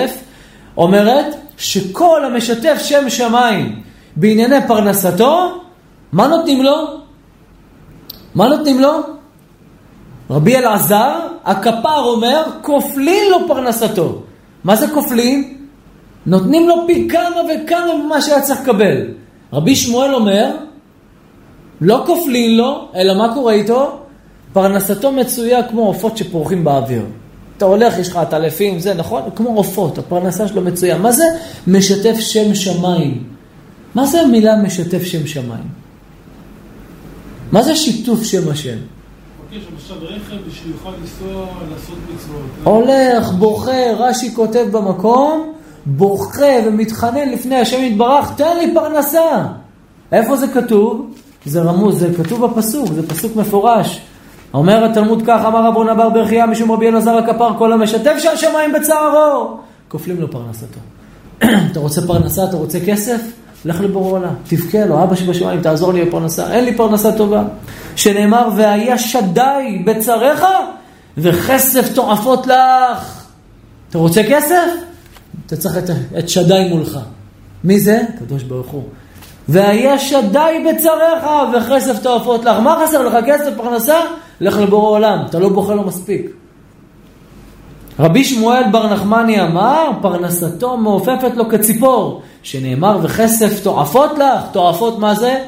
אומרת 0.76 1.36
שכל 1.56 2.24
המשתף 2.24 2.78
שם 2.82 3.10
שמיים 3.10 3.82
בענייני 4.16 4.56
פרנסתו, 4.66 5.60
מה 6.12 6.26
נותנים 6.26 6.62
לו? 6.62 6.76
מה 8.34 8.48
נותנים 8.48 8.80
לו? 8.80 9.00
רבי 10.30 10.56
אלעזר, 10.56 11.18
הכפר 11.44 12.00
אומר, 12.04 12.42
כופלים 12.62 13.30
לו 13.30 13.48
פרנסתו. 13.48 14.22
מה 14.64 14.76
זה 14.76 14.88
כופלים? 14.94 15.66
נותנים 16.26 16.68
לו 16.68 16.74
פי 16.86 17.08
כמה 17.08 17.36
וכמה 17.36 17.94
ממה 18.04 18.20
שהיה 18.20 18.40
צריך 18.40 18.60
לקבל. 18.60 19.06
רבי 19.52 19.76
שמואל 19.76 20.14
אומר, 20.14 20.56
לא 21.80 22.02
כופלים 22.06 22.58
לו, 22.58 22.88
אלא 22.94 23.14
מה 23.14 23.34
קורה 23.34 23.52
איתו? 23.52 23.98
פרנסתו 24.52 25.12
מצויה 25.12 25.62
כמו 25.62 25.86
עופות 25.86 26.16
שפורחים 26.16 26.64
באוויר. 26.64 27.02
אתה 27.56 27.64
הולך, 27.64 27.98
יש 27.98 28.08
לך 28.08 28.16
עטלפים, 28.16 28.78
זה 28.78 28.94
נכון? 28.94 29.22
כמו 29.36 29.56
עופות, 29.56 29.98
הפרנסה 29.98 30.48
שלו 30.48 30.62
מצויה. 30.62 30.98
מה 30.98 31.12
זה 31.12 31.24
משתף 31.66 32.16
שם 32.18 32.54
שמיים? 32.54 33.24
מה 33.94 34.06
זה 34.06 34.20
המילה 34.20 34.56
משתף 34.56 35.04
שם 35.04 35.26
שמיים? 35.26 35.68
מה 37.52 37.62
זה 37.62 37.76
שיתוף 37.76 38.22
שם 38.22 38.50
השם? 38.50 38.76
מצוות. 42.14 42.40
הולך, 42.64 43.30
בוכה, 43.30 43.92
רש"י 43.98 44.34
כותב 44.34 44.66
במקום, 44.70 45.52
בוכה 45.88 46.46
ומתחנן 46.66 47.28
לפני 47.28 47.56
השם 47.56 47.84
יתברך, 47.84 48.32
תן 48.36 48.56
לי 48.56 48.74
פרנסה. 48.74 49.44
איפה 50.12 50.36
זה 50.36 50.48
כתוב? 50.48 51.10
זה 51.46 51.62
רמוז, 51.62 51.98
זה 51.98 52.08
כתוב 52.16 52.46
בפסוק, 52.46 52.86
זה 52.94 53.08
פסוק 53.08 53.36
מפורש. 53.36 54.00
אומר 54.54 54.84
התלמוד 54.84 55.22
כך, 55.26 55.44
אמר 55.46 55.66
רבון 55.66 55.88
אבר 55.88 56.08
ברכיה 56.08 56.46
משום 56.46 56.72
רבי 56.72 56.88
אלעזר 56.88 57.16
הכפר, 57.16 57.58
כל 57.58 57.72
המשתף 57.72 58.14
של 58.18 58.36
שמיים 58.36 58.72
בצערו, 58.72 59.56
כופלים 59.88 60.20
לו 60.20 60.30
פרנסתו. 60.30 60.80
אתה 61.72 61.80
רוצה 61.80 62.06
פרנסה, 62.06 62.44
אתה 62.44 62.56
רוצה 62.56 62.78
כסף? 62.86 63.20
לך 63.64 63.80
לבורא 63.80 64.18
עולם, 64.18 64.34
תבכה 64.48 64.86
לו, 64.86 65.02
אבא 65.02 65.14
שבשמיים, 65.14 65.60
תעזור 65.60 65.92
לי 65.92 66.04
בפרנסה, 66.04 66.52
אין 66.52 66.64
לי 66.64 66.76
פרנסה 66.76 67.12
טובה. 67.12 67.42
שנאמר, 67.96 68.48
והיה 68.56 68.98
שדי 68.98 69.82
בצריך, 69.86 70.46
וכסף 71.18 71.94
תועפות 71.94 72.46
לך. 72.46 73.22
אתה 73.90 73.98
רוצה 73.98 74.22
כסף? 74.30 74.87
אתה 75.48 75.56
צריך 75.56 75.78
את, 75.78 75.90
את 76.18 76.28
שדי 76.28 76.66
מולך. 76.70 76.98
מי 77.64 77.80
זה? 77.80 78.02
קדוש 78.18 78.42
ברוך 78.42 78.66
הוא. 78.66 78.82
והיה 79.48 79.98
שדי 79.98 80.64
בצריך, 80.68 81.26
וכסף 81.56 82.02
תועפות 82.02 82.44
לך. 82.44 82.56
מה 82.58 82.82
חסר 82.84 83.02
לך? 83.02 83.24
כסף, 83.26 83.50
פרנסה? 83.56 83.98
לך 84.40 84.58
לבורא 84.58 84.90
עולם, 84.90 85.18
אתה 85.26 85.38
לא 85.38 85.48
בוכה 85.48 85.74
לו 85.74 85.82
מספיק. 85.82 86.30
רבי 87.98 88.24
שמואל 88.24 88.62
בר 88.72 88.92
נחמני 88.92 89.42
אמר, 89.42 89.90
פרנסתו 90.02 90.76
מעופפת 90.76 91.36
לו 91.36 91.48
כציפור, 91.48 92.22
שנאמר 92.42 92.98
וכסף 93.02 93.62
תועפות 93.62 94.18
לך, 94.18 94.42
תועפות 94.52 94.98
מה 94.98 95.14
זה? 95.14 95.44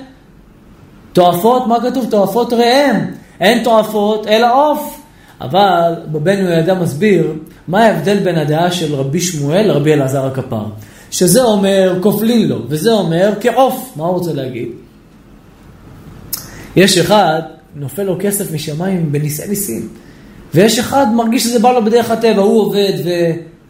תועפות, 1.13 1.67
מה 1.67 1.77
כתוב? 1.81 2.07
תועפות 2.11 2.53
ראם, 2.53 2.97
אין 3.41 3.65
תועפות 3.65 4.27
אלא 4.27 4.71
עוף. 4.71 5.01
אבל 5.41 5.95
בבן 6.07 6.39
יהוידע 6.39 6.75
מסביר 6.75 7.33
מה 7.69 7.85
ההבדל 7.85 8.19
בין 8.19 8.39
הדעה 8.39 8.71
של 8.71 8.95
רבי 8.95 9.21
שמואל 9.21 9.67
לרבי 9.67 9.93
אלעזר 9.93 10.27
הכפר. 10.27 10.65
שזה 11.11 11.43
אומר 11.43 11.99
כופלין 12.01 12.49
לו, 12.49 12.59
וזה 12.69 12.93
אומר 12.93 13.33
כעוף. 13.41 13.93
מה 13.97 14.05
הוא 14.05 14.15
רוצה 14.15 14.33
להגיד? 14.33 14.69
יש 16.77 16.99
אחד, 16.99 17.43
נופל 17.77 18.03
לו 18.03 18.17
כסף 18.21 18.53
משמיים 18.53 19.13
בניסי 19.13 19.49
ניסים. 19.49 19.89
ויש 20.55 20.79
אחד 20.79 21.07
מרגיש 21.15 21.45
שזה 21.45 21.59
בא 21.59 21.73
לו 21.73 21.85
בדרך 21.85 22.11
הטבע, 22.11 22.43
הוא 22.43 22.61
עובד 22.61 22.93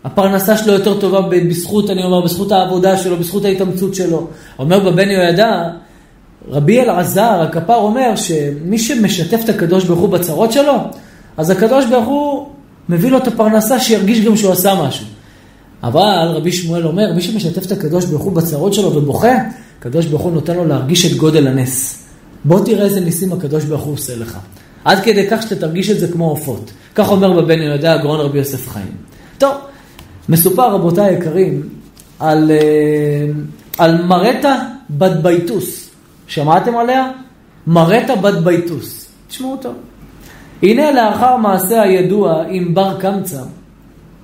והפרנסה 0.05 0.57
שלו 0.57 0.73
יותר 0.73 1.01
טובה 1.01 1.21
בזכות, 1.21 1.91
אני 1.91 2.05
אומר, 2.05 2.21
בזכות 2.21 2.53
העבודה 2.53 2.97
שלו, 2.97 3.17
בזכות 3.17 3.45
ההתאמצות 3.45 3.95
שלו. 3.95 4.27
אומר 4.59 4.79
בבן 4.79 5.11
יהוידע, 5.11 5.69
רבי 6.49 6.81
אלעזר, 6.81 7.41
הכפר 7.41 7.77
אומר 7.77 8.17
שמי 8.17 8.79
שמשתף 8.79 9.41
את 9.45 9.49
הקדוש 9.49 9.85
ברוך 9.85 10.01
הוא 10.01 10.09
בצרות 10.09 10.53
שלו, 10.53 10.75
אז 11.37 11.51
הקדוש 11.51 11.87
ברוך 11.87 12.07
הוא 12.07 12.47
מביא 12.91 13.11
לו 13.11 13.19
את 13.19 13.27
הפרנסה 13.27 13.81
שירגיש 13.81 14.21
גם 14.21 14.37
שהוא 14.37 14.53
עשה 14.53 14.75
משהו. 14.83 15.07
אבל 15.83 16.33
רבי 16.35 16.53
שמואל 16.53 16.87
אומר, 16.87 17.13
מי 17.15 17.23
שמשתף 17.23 17.67
את 17.67 17.73
הקדוש 17.73 18.05
ברוך 18.05 18.23
הוא 18.23 18.33
בצרות 18.33 18.75
שלו 18.75 18.97
ובוכה, 18.97 19.33
הקדוש 19.79 20.07
ברוך 20.07 20.23
הוא 20.23 20.33
נותן 20.33 20.57
לו 20.57 20.65
להרגיש 20.65 21.13
את 21.13 21.17
גודל 21.17 21.49
הנס. 21.49 22.05
בוא 22.45 22.65
תראה 22.65 22.85
איזה 22.85 23.01
ניסים 23.01 23.33
הקדוש 23.33 23.65
ברוך 23.65 23.83
הוא 23.83 23.95
עושה 23.95 24.17
לך. 24.17 24.39
עד 24.85 24.99
כדי 25.03 25.27
כך 25.31 25.43
שאתה 25.43 25.57
תרגיש 25.57 25.91
את 25.91 26.01
זה 26.01 26.09
כמו 26.09 26.31
עופות. 26.31 26.71
כך 26.95 27.11
אומר 27.11 27.41
בבן 27.41 27.63
יהודה 27.63 27.93
הגאון 27.93 28.21
רבי 28.21 28.39
יוסף 28.39 28.69
חיים. 28.69 28.93
טוב, 29.39 29.55
מסופר 30.29 30.75
רבותיי 30.75 31.15
היקרים 31.15 31.69
על, 32.19 32.51
אה, 32.51 33.27
על 33.79 34.03
מרתה 34.03 34.57
בת 34.91 35.17
ביתוס. 35.23 35.91
שמעתם 36.27 36.77
עליה? 36.77 37.11
מרתה 37.67 38.17
בת 38.17 38.35
ביתוס. 38.35 39.07
תשמעו 39.29 39.57
טוב. 39.57 39.75
הנה 40.63 40.91
לאחר 40.91 41.37
מעשה 41.37 41.83
הידוע 41.83 42.45
עם 42.49 42.75
בר 42.75 43.01
קמצא, 43.01 43.43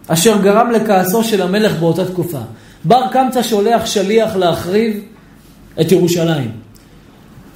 אשר 0.09 0.43
גרם 0.43 0.71
לכעסו 0.71 1.25
של 1.25 1.43
המלך 1.43 1.79
באותה 1.79 2.05
תקופה. 2.05 2.41
בר 2.85 3.03
קמצא 3.13 3.43
שולח 3.43 3.87
שליח 3.87 4.37
להחריב 4.37 5.01
את 5.81 5.93
ירושלים. 5.93 6.51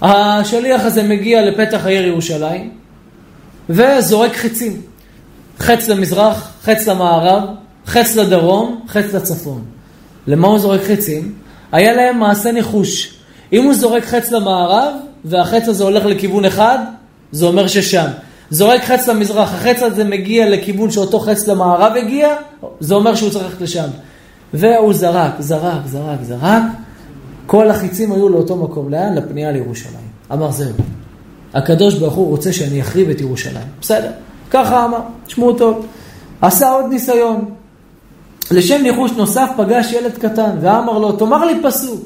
השליח 0.02 0.84
הזה 0.84 1.02
מגיע 1.02 1.42
לפתח 1.42 1.86
העיר 1.86 2.06
ירושלים 2.06 2.70
וזורק 3.70 4.36
חצים. 4.36 4.80
חץ 5.58 5.88
למזרח, 5.88 6.52
חץ 6.62 6.88
למערב, 6.88 7.42
חץ 7.86 8.16
לדרום, 8.16 8.84
חץ 8.88 9.14
לצפון. 9.14 9.64
למה 10.26 10.48
הוא 10.48 10.58
זורק 10.58 10.80
חצים? 10.80 11.34
היה 11.72 11.92
להם 11.92 12.18
מעשה 12.18 12.52
ניחוש. 12.52 13.14
אם 13.52 13.64
הוא 13.64 13.74
זורק 13.74 14.04
חץ 14.04 14.30
למערב 14.30 14.92
והחץ 15.24 15.68
הזה 15.68 15.84
הולך 15.84 16.04
לכיוון 16.04 16.44
אחד, 16.44 16.78
זה 17.32 17.46
אומר 17.46 17.66
ששם. 17.66 18.06
זורק 18.50 18.84
חץ 18.84 19.08
למזרח, 19.08 19.54
החץ 19.54 19.82
הזה 19.82 20.04
מגיע 20.04 20.50
לכיוון 20.50 20.90
שאותו 20.90 21.20
חץ 21.20 21.48
למערב 21.48 21.92
הגיע, 21.96 22.28
זה 22.80 22.94
אומר 22.94 23.14
שהוא 23.14 23.30
צריך 23.30 23.44
ללכת 23.44 23.60
לשם. 23.60 23.88
והוא 24.54 24.94
זרק, 24.94 25.32
זרק, 25.38 25.86
זרק, 25.86 26.18
זרק, 26.22 26.62
כל 27.46 27.70
החיצים 27.70 28.12
היו 28.12 28.28
לאותו 28.28 28.56
מקום. 28.56 28.90
לאן? 28.90 29.14
לפנייה 29.14 29.52
לירושלים. 29.52 30.10
אמר 30.32 30.50
זהו. 30.50 30.72
הקדוש 31.54 31.94
ברוך 31.94 32.14
הוא 32.14 32.28
רוצה 32.28 32.52
שאני 32.52 32.80
אחריב 32.80 33.10
את 33.10 33.20
ירושלים. 33.20 33.66
בסדר, 33.80 34.10
ככה 34.50 34.84
אמר, 34.84 34.98
תשמעו 35.26 35.52
טוב. 35.52 35.86
עשה 36.42 36.70
עוד 36.70 36.84
ניסיון. 36.90 37.44
לשם 38.50 38.82
ניחוש 38.82 39.10
נוסף 39.12 39.50
פגש 39.56 39.92
ילד 39.92 40.18
קטן 40.18 40.50
ואמר 40.60 40.98
לו, 40.98 41.12
תאמר 41.12 41.44
לי 41.44 41.54
פסוק. 41.62 42.00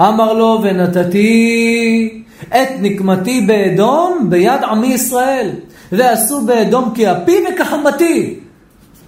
אמר 0.00 0.32
לו, 0.32 0.60
ונתתי 0.62 2.24
את 2.48 2.68
נקמתי 2.80 3.40
באדום 3.40 4.26
ביד 4.30 4.62
עמי 4.70 4.86
ישראל, 4.86 5.50
ועשו 5.92 6.40
באדום 6.46 6.92
כאפי 6.94 7.44
וכחמתי. 7.48 8.40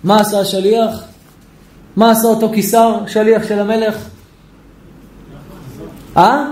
מה 0.05 0.21
עשה 0.21 0.41
השליח? 0.41 1.05
מה 1.97 2.11
עשה 2.11 2.29
אותו 2.29 2.53
קיסר, 2.53 2.99
שליח 3.07 3.49
של 3.49 3.59
המלך? 3.59 4.09
אה? 6.17 6.45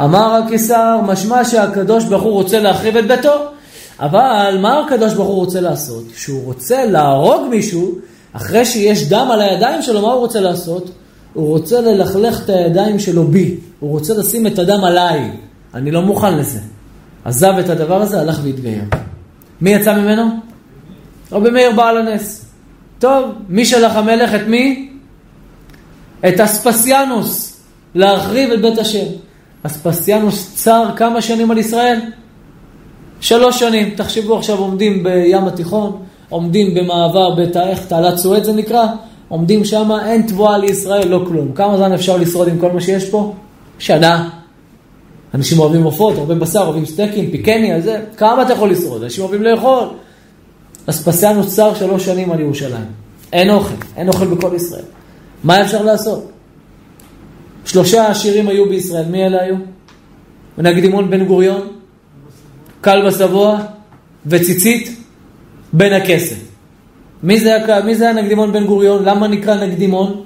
אמר 0.00 0.34
הקיסר, 0.34 1.00
משמע 1.06 1.44
שהקדוש 1.44 2.04
ברוך 2.04 2.22
הוא 2.22 2.32
רוצה 2.32 2.60
להחריב 2.60 2.96
את 2.96 3.06
ביתו. 3.06 3.34
אבל 4.00 4.58
מה 4.62 4.80
הקדוש 4.80 5.14
ברוך 5.14 5.28
הוא 5.28 5.36
רוצה 5.36 5.60
לעשות? 5.60 6.04
כשהוא 6.14 6.44
רוצה 6.44 6.84
להרוג 6.84 7.42
מישהו, 7.50 7.98
אחרי 8.32 8.64
שיש 8.64 9.08
דם 9.08 9.28
על 9.32 9.40
הידיים 9.40 9.82
שלו, 9.82 10.02
מה 10.02 10.12
הוא 10.12 10.20
רוצה 10.20 10.40
לעשות? 10.40 10.90
הוא 11.34 11.48
רוצה 11.48 11.80
ללכלך 11.80 12.44
את 12.44 12.48
הידיים 12.48 12.98
שלו 12.98 13.24
בי. 13.24 13.56
הוא 13.80 13.90
רוצה 13.90 14.14
לשים 14.14 14.46
את 14.46 14.58
הדם 14.58 14.84
עליי. 14.84 15.30
אני 15.74 15.90
לא 15.90 16.02
מוכן 16.02 16.38
לזה. 16.38 16.60
עזב 17.24 17.54
את 17.60 17.68
הדבר 17.68 18.02
הזה, 18.02 18.20
הלך 18.20 18.40
והתגייר. 18.42 18.84
מי 19.60 19.70
יצא 19.70 19.94
ממנו? 19.94 20.24
רבי 21.32 21.50
מאיר 21.50 21.72
בעל 21.72 21.96
הנס. 21.96 22.44
טוב, 22.98 23.24
מי 23.48 23.64
שלח 23.64 23.96
המלך 23.96 24.34
את 24.34 24.46
מי? 24.46 24.88
את 26.28 26.40
אספסיאנוס, 26.40 27.60
להחריב 27.94 28.52
את 28.52 28.60
בית 28.60 28.78
השם. 28.78 29.06
אספסיאנוס 29.62 30.54
צר 30.54 30.84
כמה 30.96 31.22
שנים 31.22 31.50
על 31.50 31.58
ישראל? 31.58 32.00
שלוש 33.20 33.58
שנים. 33.58 33.94
תחשבו 33.96 34.38
עכשיו 34.38 34.58
עומדים 34.58 35.02
בים 35.02 35.44
התיכון, 35.44 36.02
עומדים 36.28 36.74
במעבר. 36.74 37.42
איך 37.56 37.86
תעלת 37.86 38.16
סואץ 38.16 38.44
זה 38.44 38.52
נקרא? 38.52 38.86
עומדים 39.28 39.64
שם, 39.64 39.90
אין 40.06 40.22
תבואה 40.22 40.58
לישראל, 40.58 41.08
לא 41.08 41.24
כלום. 41.28 41.52
כמה 41.54 41.76
זמן 41.76 41.92
אפשר 41.92 42.16
לשרוד 42.16 42.48
עם 42.48 42.58
כל 42.58 42.72
מה 42.72 42.80
שיש 42.80 43.10
פה? 43.10 43.34
שנה. 43.78 44.28
אנשים 45.34 45.58
אוהבים 45.58 45.82
עופות, 45.82 46.14
אוהבים 46.18 46.40
בשר, 46.40 46.60
אוהבים 46.60 46.86
סטייקים, 46.86 47.30
פיקני, 47.30 47.74
אז 47.74 47.84
זה, 47.84 48.00
כמה 48.16 48.42
אתה 48.42 48.52
יכול 48.52 48.70
לשרוד? 48.70 49.02
אנשים 49.02 49.24
אוהבים 49.24 49.42
לאכול. 49.42 49.88
אספסיאנוס 50.86 51.56
צר 51.56 51.74
שלוש 51.74 52.04
שנים 52.04 52.32
על 52.32 52.40
ירושלים. 52.40 52.84
אין 53.32 53.50
אוכל, 53.50 53.74
אין 53.96 54.08
אוכל 54.08 54.26
בכל 54.26 54.50
ישראל. 54.56 54.84
מה 55.44 55.62
אפשר 55.62 55.82
לעשות? 55.82 56.30
שלושה 57.64 58.08
עשירים 58.08 58.48
היו 58.48 58.68
בישראל, 58.68 59.04
מי 59.04 59.26
אלה 59.26 59.42
היו? 59.42 59.54
נקדימון 60.58 61.10
בן 61.10 61.24
גוריון, 61.24 61.60
קל 62.80 63.06
בסבוע 63.06 63.58
וציצית 64.26 65.00
בן 65.72 65.92
הכסף. 65.92 66.36
מי 67.22 67.40
זה, 67.40 67.56
מי 67.84 67.94
זה 67.94 68.10
הנקדימון 68.10 68.52
בן 68.52 68.66
גוריון? 68.66 69.04
למה 69.04 69.28
נקרא 69.28 69.54
נקדימון? 69.54 70.23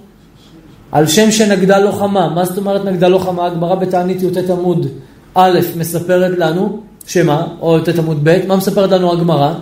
על 0.93 1.07
שם 1.07 1.31
שנגדה 1.31 1.79
לו 1.79 1.93
חמה. 1.93 2.29
מה 2.29 2.45
זאת 2.45 2.59
אומרת 2.59 2.85
נגדה 2.85 3.09
לו 3.09 3.19
חמה? 3.19 3.47
הגמרא 3.47 3.75
בתענית 3.75 4.23
י"ט 4.23 4.51
עמוד 4.51 4.87
א' 5.35 5.61
מספרת 5.77 6.39
לנו, 6.39 6.81
שמה? 7.07 7.47
או 7.61 7.79
י"ט 7.79 7.99
עמוד 7.99 8.21
ב', 8.23 8.47
מה 8.47 8.57
מספרת 8.57 8.91
לנו 8.91 9.13
הגמרא? 9.13 9.55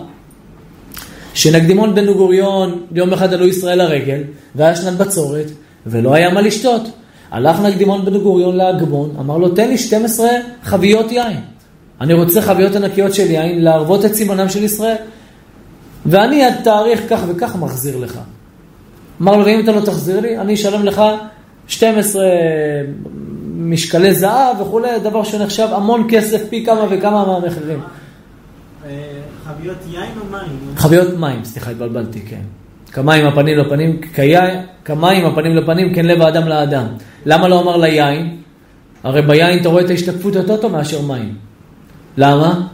שנקדימון 1.33 1.95
בן 1.95 2.13
גוריון 2.13 2.81
יום 2.91 3.13
אחד 3.13 3.33
עלו 3.33 3.47
ישראל 3.47 3.77
לרגל, 3.77 4.21
והיה 4.55 4.75
שנת 4.75 4.97
בצורת, 4.97 5.45
ולא 5.87 6.13
היה 6.13 6.29
מה 6.29 6.41
לשתות. 6.41 6.81
הלך 7.31 7.59
נקדימון 7.59 8.05
בן 8.05 8.17
גוריון 8.17 8.57
לאגמון, 8.57 9.15
אמר 9.19 9.37
לו, 9.37 9.49
תן 9.49 9.69
לי 9.69 9.77
12 9.77 10.29
חביות 10.63 11.11
יין. 11.11 11.37
אני 12.01 12.13
רוצה 12.13 12.41
חביות 12.41 12.75
ענקיות 12.75 13.13
של 13.13 13.31
יין, 13.31 13.63
להרוות 13.63 14.05
את 14.05 14.15
סימנם 14.15 14.49
של 14.49 14.63
ישראל. 14.63 14.95
ואני 16.05 16.45
עד 16.45 16.53
תאריך 16.63 17.01
כך 17.09 17.19
וכך 17.27 17.55
מחזיר 17.55 17.97
לך. 17.97 18.19
אמר 19.21 19.37
לו, 19.37 19.45
ואם 19.45 19.59
אתה 19.59 19.71
לא 19.71 19.81
תחזיר 19.81 20.19
לי, 20.19 20.37
אני 20.37 20.53
אשלם 20.53 20.83
לך 20.83 21.01
12 21.67 22.23
משקלי 23.57 24.13
זהב 24.13 24.61
וכולי, 24.61 24.99
דבר 25.03 25.23
שנחשב 25.23 25.67
המון 25.71 26.07
כסף, 26.09 26.41
פי 26.49 26.65
כמה 26.65 26.85
וכמה 26.89 27.25
מהמחירים. 27.25 27.79
אה, 28.85 28.91
חביות 29.45 29.77
יין 29.91 30.11
או 30.19 30.25
מים? 30.31 30.75
חביות 30.75 31.17
מים, 31.17 31.43
סליחה, 31.43 31.71
התבלבלתי, 31.71 32.21
כן. 32.21 32.41
כמים 32.91 33.25
הפנים 33.25 33.57
לפנים, 33.57 34.01
כמים 34.85 35.25
הפנים 35.25 35.55
לפנים, 35.55 35.93
כן 35.93 36.05
לב 36.05 36.21
האדם 36.21 36.47
לאדם. 36.47 36.85
למה 37.25 37.47
לא 37.47 37.61
אמר 37.61 37.77
ליין? 37.77 38.37
הרי 39.03 39.21
ביין 39.21 39.59
אתה 39.59 39.69
רואה 39.69 39.85
את 39.85 39.89
ההשתקפות 39.89 40.35
יותר 40.35 40.57
טוב 40.57 40.71
מאשר 40.71 41.01
מים. 41.01 41.35
למה? 42.17 42.67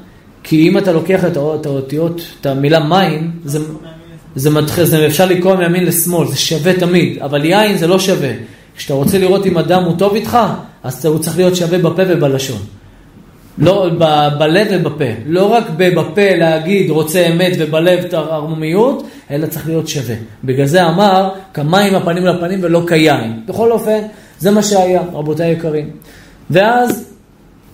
כי 0.43 0.69
אם 0.69 0.77
אתה 0.77 0.91
לוקח 0.91 1.25
את 1.25 1.65
האותיות, 1.65 2.21
את 2.41 2.45
המילה 2.45 2.79
מים, 2.79 3.31
זה, 3.45 3.59
זה 4.36 4.49
מתחיל, 4.49 4.84
זה 4.84 5.07
אפשר 5.07 5.25
לקרוא 5.25 5.55
מימין 5.55 5.86
לשמאל, 5.86 6.27
זה 6.27 6.38
שווה 6.38 6.73
תמיד, 6.73 7.17
אבל 7.21 7.45
יין 7.45 7.77
זה 7.77 7.88
לא 7.88 7.99
שווה. 7.99 8.31
כשאתה 8.77 8.93
רוצה 8.93 9.17
לראות 9.17 9.45
אם 9.45 9.57
אדם 9.57 9.84
הוא 9.84 9.97
טוב 9.97 10.15
איתך, 10.15 10.38
אז 10.84 11.05
הוא 11.05 11.19
צריך 11.19 11.38
להיות 11.38 11.55
שווה 11.55 11.77
בפה 11.77 12.01
ובלשון. 12.07 12.59
לא, 13.57 13.89
ב- 13.97 14.27
בלב 14.39 14.67
ובפה. 14.71 15.03
לא 15.25 15.45
רק 15.45 15.63
בפה 15.77 16.36
להגיד 16.36 16.89
רוצה 16.89 17.27
אמת 17.27 17.51
ובלב 17.59 17.99
את 17.99 18.13
הערמומיות, 18.13 19.03
אלא 19.31 19.47
צריך 19.47 19.67
להיות 19.67 19.88
שווה. 19.88 20.15
בגלל 20.43 20.65
זה 20.65 20.88
אמר, 20.88 21.29
כמים 21.53 21.95
הפנים 21.95 22.25
לפנים 22.25 22.59
ולא 22.61 22.81
כיין. 22.88 23.41
בכל 23.45 23.71
אופן, 23.71 23.99
זה 24.39 24.51
מה 24.51 24.63
שהיה, 24.63 25.01
רבותיי 25.13 25.45
היקרים. 25.45 25.89
ואז 26.49 27.13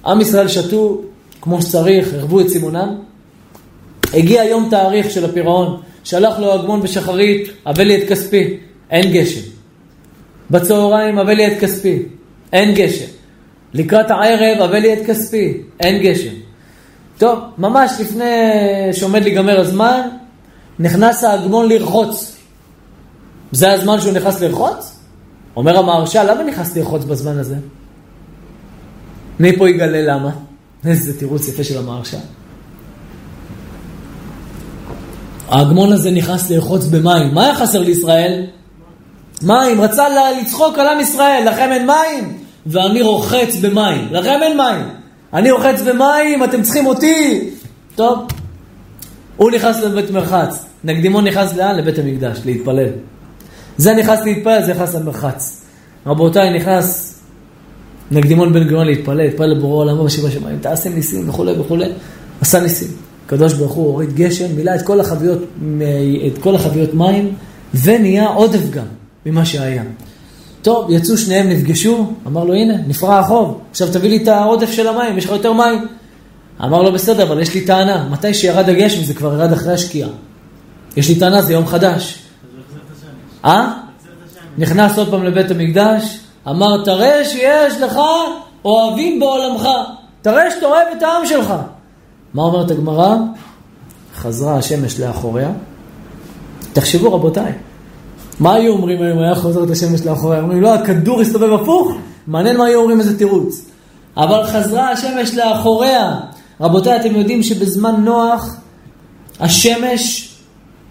עם 0.05 0.21
ישראל 0.21 0.47
שתו 0.47 1.01
כמו 1.41 1.61
שצריך, 1.61 2.13
הרבו 2.13 2.39
את 2.39 2.49
סימונם. 2.49 3.08
הגיע 4.13 4.43
יום 4.43 4.67
תאריך 4.69 5.09
של 5.09 5.25
הפירעון, 5.25 5.81
שלח 6.03 6.39
לו 6.39 6.53
הגמון 6.53 6.81
בשחרית, 6.81 7.49
הבא 7.65 7.83
לי 7.83 8.03
את 8.03 8.09
כספי, 8.09 8.57
אין 8.89 9.11
גשם. 9.11 9.41
בצהריים, 10.51 11.19
הבא 11.19 11.31
לי 11.33 11.47
את 11.47 11.59
כספי, 11.59 12.03
אין 12.53 12.73
גשם. 12.73 13.05
לקראת 13.73 14.11
הערב, 14.11 14.61
הבא 14.61 14.77
לי 14.77 14.93
את 14.93 15.05
כספי, 15.07 15.61
אין 15.79 16.03
גשם. 16.03 16.33
טוב, 17.17 17.39
ממש 17.57 17.91
לפני 17.99 18.25
שעומד 18.91 19.23
להיגמר 19.23 19.59
הזמן, 19.59 20.01
נכנס 20.79 21.23
ההגמון 21.23 21.69
לרחוץ. 21.69 22.37
זה 23.51 23.71
הזמן 23.71 24.01
שהוא 24.01 24.13
נכנס 24.13 24.41
לרחוץ? 24.41 24.99
אומר 25.55 25.77
המהרש"ל, 25.77 26.31
למה 26.31 26.43
נכנס 26.43 26.77
לרחוץ 26.77 27.03
בזמן 27.03 27.37
הזה? 27.37 27.55
מי 29.39 29.57
פה 29.57 29.69
יגלה 29.69 30.01
למה? 30.01 30.31
איזה 30.85 31.19
תירוץ 31.19 31.47
יפה 31.47 31.63
של 31.63 31.77
המהרש"ל. 31.77 32.38
ההגמון 35.49 35.93
הזה 35.93 36.11
נכנס 36.11 36.49
לרחוץ 36.49 36.85
במים. 36.85 37.33
מה 37.33 37.43
היה 37.43 37.55
חסר 37.55 37.79
לישראל? 37.79 38.45
מים. 39.41 39.81
רצה 39.81 40.05
לצחוק 40.41 40.77
על 40.77 40.87
עם 40.87 40.99
ישראל, 40.99 41.43
לכם 41.49 41.69
אין 41.71 41.87
מים? 41.87 42.37
ואני 42.65 43.01
רוחץ 43.01 43.55
במים. 43.61 44.07
לכם 44.11 44.39
אין 44.43 44.57
מים. 44.57 44.85
אני 45.33 45.51
רוחץ 45.51 45.81
במים, 45.81 46.43
אתם 46.43 46.61
צריכים 46.61 46.85
אותי. 46.85 47.49
טוב. 47.95 48.19
הוא 49.37 49.51
נכנס 49.51 49.79
לבית 49.79 50.11
מרחץ. 50.11 50.65
נקדימון 50.83 51.27
נכנס 51.27 51.55
לאן? 51.55 51.75
לבית 51.75 51.99
המקדש, 51.99 52.39
להתפלל. 52.45 52.89
זה 53.77 53.93
נכנס 53.93 54.19
להתפלל, 54.23 54.65
זה 54.65 54.73
נכנס 54.73 54.95
למרחץ. 54.95 55.61
רבותיי, 56.05 56.53
נכנס 56.53 57.19
נקדימון 58.11 58.53
בן 58.53 58.67
גאון 58.67 58.87
להתפלל, 58.87 59.17
להתפלל 59.17 59.51
לבורא 59.51 59.85
עולמו 59.85 60.03
בשבע 60.03 60.31
שמיים, 60.31 60.59
תעשה 60.61 60.89
ניסים 60.89 61.29
וכולי 61.29 61.59
וכולי, 61.59 61.85
עשה 62.41 62.59
ניסים. 62.59 63.08
הקדוש 63.29 63.53
ברוך 63.53 63.71
הוא 63.71 63.87
הוריד 63.87 64.15
גשם, 64.15 64.55
מילא 64.55 64.75
את 64.75 64.81
כל 64.81 64.99
החביות, 64.99 65.39
את 66.27 66.37
כל 66.37 66.55
החביות 66.55 66.93
מים, 66.93 67.35
ונהיה 67.83 68.27
עודף 68.27 68.69
גם 68.69 68.85
ממה 69.25 69.45
שהיה. 69.45 69.83
טוב, 70.61 70.91
יצאו 70.91 71.17
שניהם, 71.17 71.49
נפגשו, 71.49 72.13
אמר 72.27 72.43
לו, 72.43 72.53
הנה, 72.53 72.73
נפרע 72.87 73.19
החוב, 73.19 73.61
עכשיו 73.71 73.87
תביא 73.93 74.09
לי 74.09 74.23
את 74.23 74.27
העודף 74.27 74.71
של 74.71 74.87
המים, 74.87 75.17
יש 75.17 75.25
לך 75.25 75.31
יותר 75.31 75.53
מים. 75.53 75.87
אמר 76.63 76.81
לו, 76.81 76.91
בסדר, 76.91 77.23
אבל 77.23 77.41
יש 77.41 77.53
לי 77.53 77.61
טענה, 77.61 78.07
מתי 78.11 78.33
שירד 78.33 78.69
הגשם 78.69 79.03
זה 79.03 79.13
כבר 79.13 79.33
ירד 79.33 79.53
אחרי 79.53 79.73
השקיעה. 79.73 80.09
יש 80.97 81.09
לי 81.09 81.15
טענה, 81.15 81.41
זה 81.41 81.53
יום 81.53 81.67
חדש. 81.67 82.19
אה? 83.45 83.73
נכנס 84.57 84.97
עוד 84.97 85.09
פעם 85.11 85.23
לבית 85.23 85.51
המקדש, 85.51 86.19
אמר, 86.47 86.83
תראה 86.85 87.25
שיש 87.25 87.81
לך 87.81 87.99
אוהבים 88.65 89.19
בעולמך. 89.19 89.67
תראה 90.21 90.51
שאתה 90.51 90.65
אוהב 90.65 90.87
את 90.97 91.03
העם 91.03 91.25
שלך. 91.25 91.53
מה 92.33 92.43
אומרת 92.43 92.71
הגמרא? 92.71 93.15
חזרה 94.15 94.57
השמש 94.57 94.99
לאחוריה. 94.99 95.51
תחשבו 96.73 97.13
רבותיי, 97.13 97.53
מה 98.39 98.53
היו 98.53 98.73
אומרים 98.73 99.01
היום, 99.01 99.19
היה 99.19 99.35
חוזרת 99.35 99.69
השמש 99.69 100.05
לאחוריה? 100.05 100.41
אומרים, 100.41 100.61
לא, 100.61 100.73
הכדור 100.73 101.21
הסתובב 101.21 101.53
הפוך? 101.53 101.91
מעניין 102.27 102.57
מה 102.57 102.65
היו 102.65 102.79
אומרים 102.79 102.99
איזה 102.99 103.17
תירוץ. 103.17 103.65
אבל 104.17 104.43
חזרה 104.43 104.91
השמש 104.91 105.35
לאחוריה. 105.35 106.19
רבותיי, 106.61 106.99
אתם 106.99 107.15
יודעים 107.15 107.43
שבזמן 107.43 108.03
נוח 108.03 108.55
השמש 109.39 110.29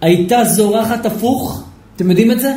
הייתה 0.00 0.44
זורחת 0.44 1.06
הפוך? 1.06 1.62
אתם 1.96 2.10
יודעים 2.10 2.30
את 2.30 2.40
זה? 2.40 2.54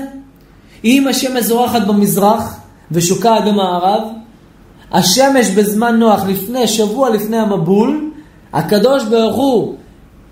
אם 0.85 1.07
השמש 1.07 1.43
זורחת 1.43 1.81
במזרח 1.87 2.57
ושוקעת 2.91 3.43
במערב, 3.45 4.01
השמש 4.91 5.49
בזמן 5.49 5.99
נוח, 5.99 6.23
לפני, 6.27 6.67
שבוע 6.67 7.09
לפני 7.09 7.37
המבול, 7.37 8.10
הקדוש 8.53 9.03
ברוך 9.03 9.35
הוא 9.35 9.75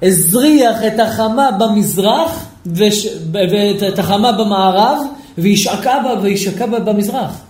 הזריח 0.01 0.77
את 0.87 0.99
החמה 0.99 1.51
במזרח 1.51 2.45
וש... 2.65 3.07
ואת 3.31 3.99
החמה 3.99 4.31
במערב 4.31 4.97
והשקעה 5.37 6.03
בה 6.03 6.13
והשקעה 6.21 6.67
בה 6.67 6.79
במזרח. 6.79 7.41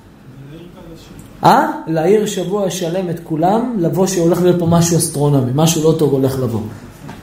אה? 1.44 1.72
להעיר 1.88 2.26
שבוע 2.26 2.70
שלם 2.70 3.10
את 3.10 3.20
כולם, 3.24 3.76
לבוא 3.80 4.08
שהולך 4.08 4.42
להיות 4.42 4.60
פה 4.60 4.66
משהו 4.66 4.98
אסטרונומי, 4.98 5.52
משהו 5.56 5.92
לא 5.92 5.98
טוב 5.98 6.14
הולך 6.14 6.40
לבוא. 6.40 6.62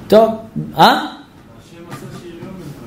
טוב, 0.09 0.31
אה? 0.79 1.07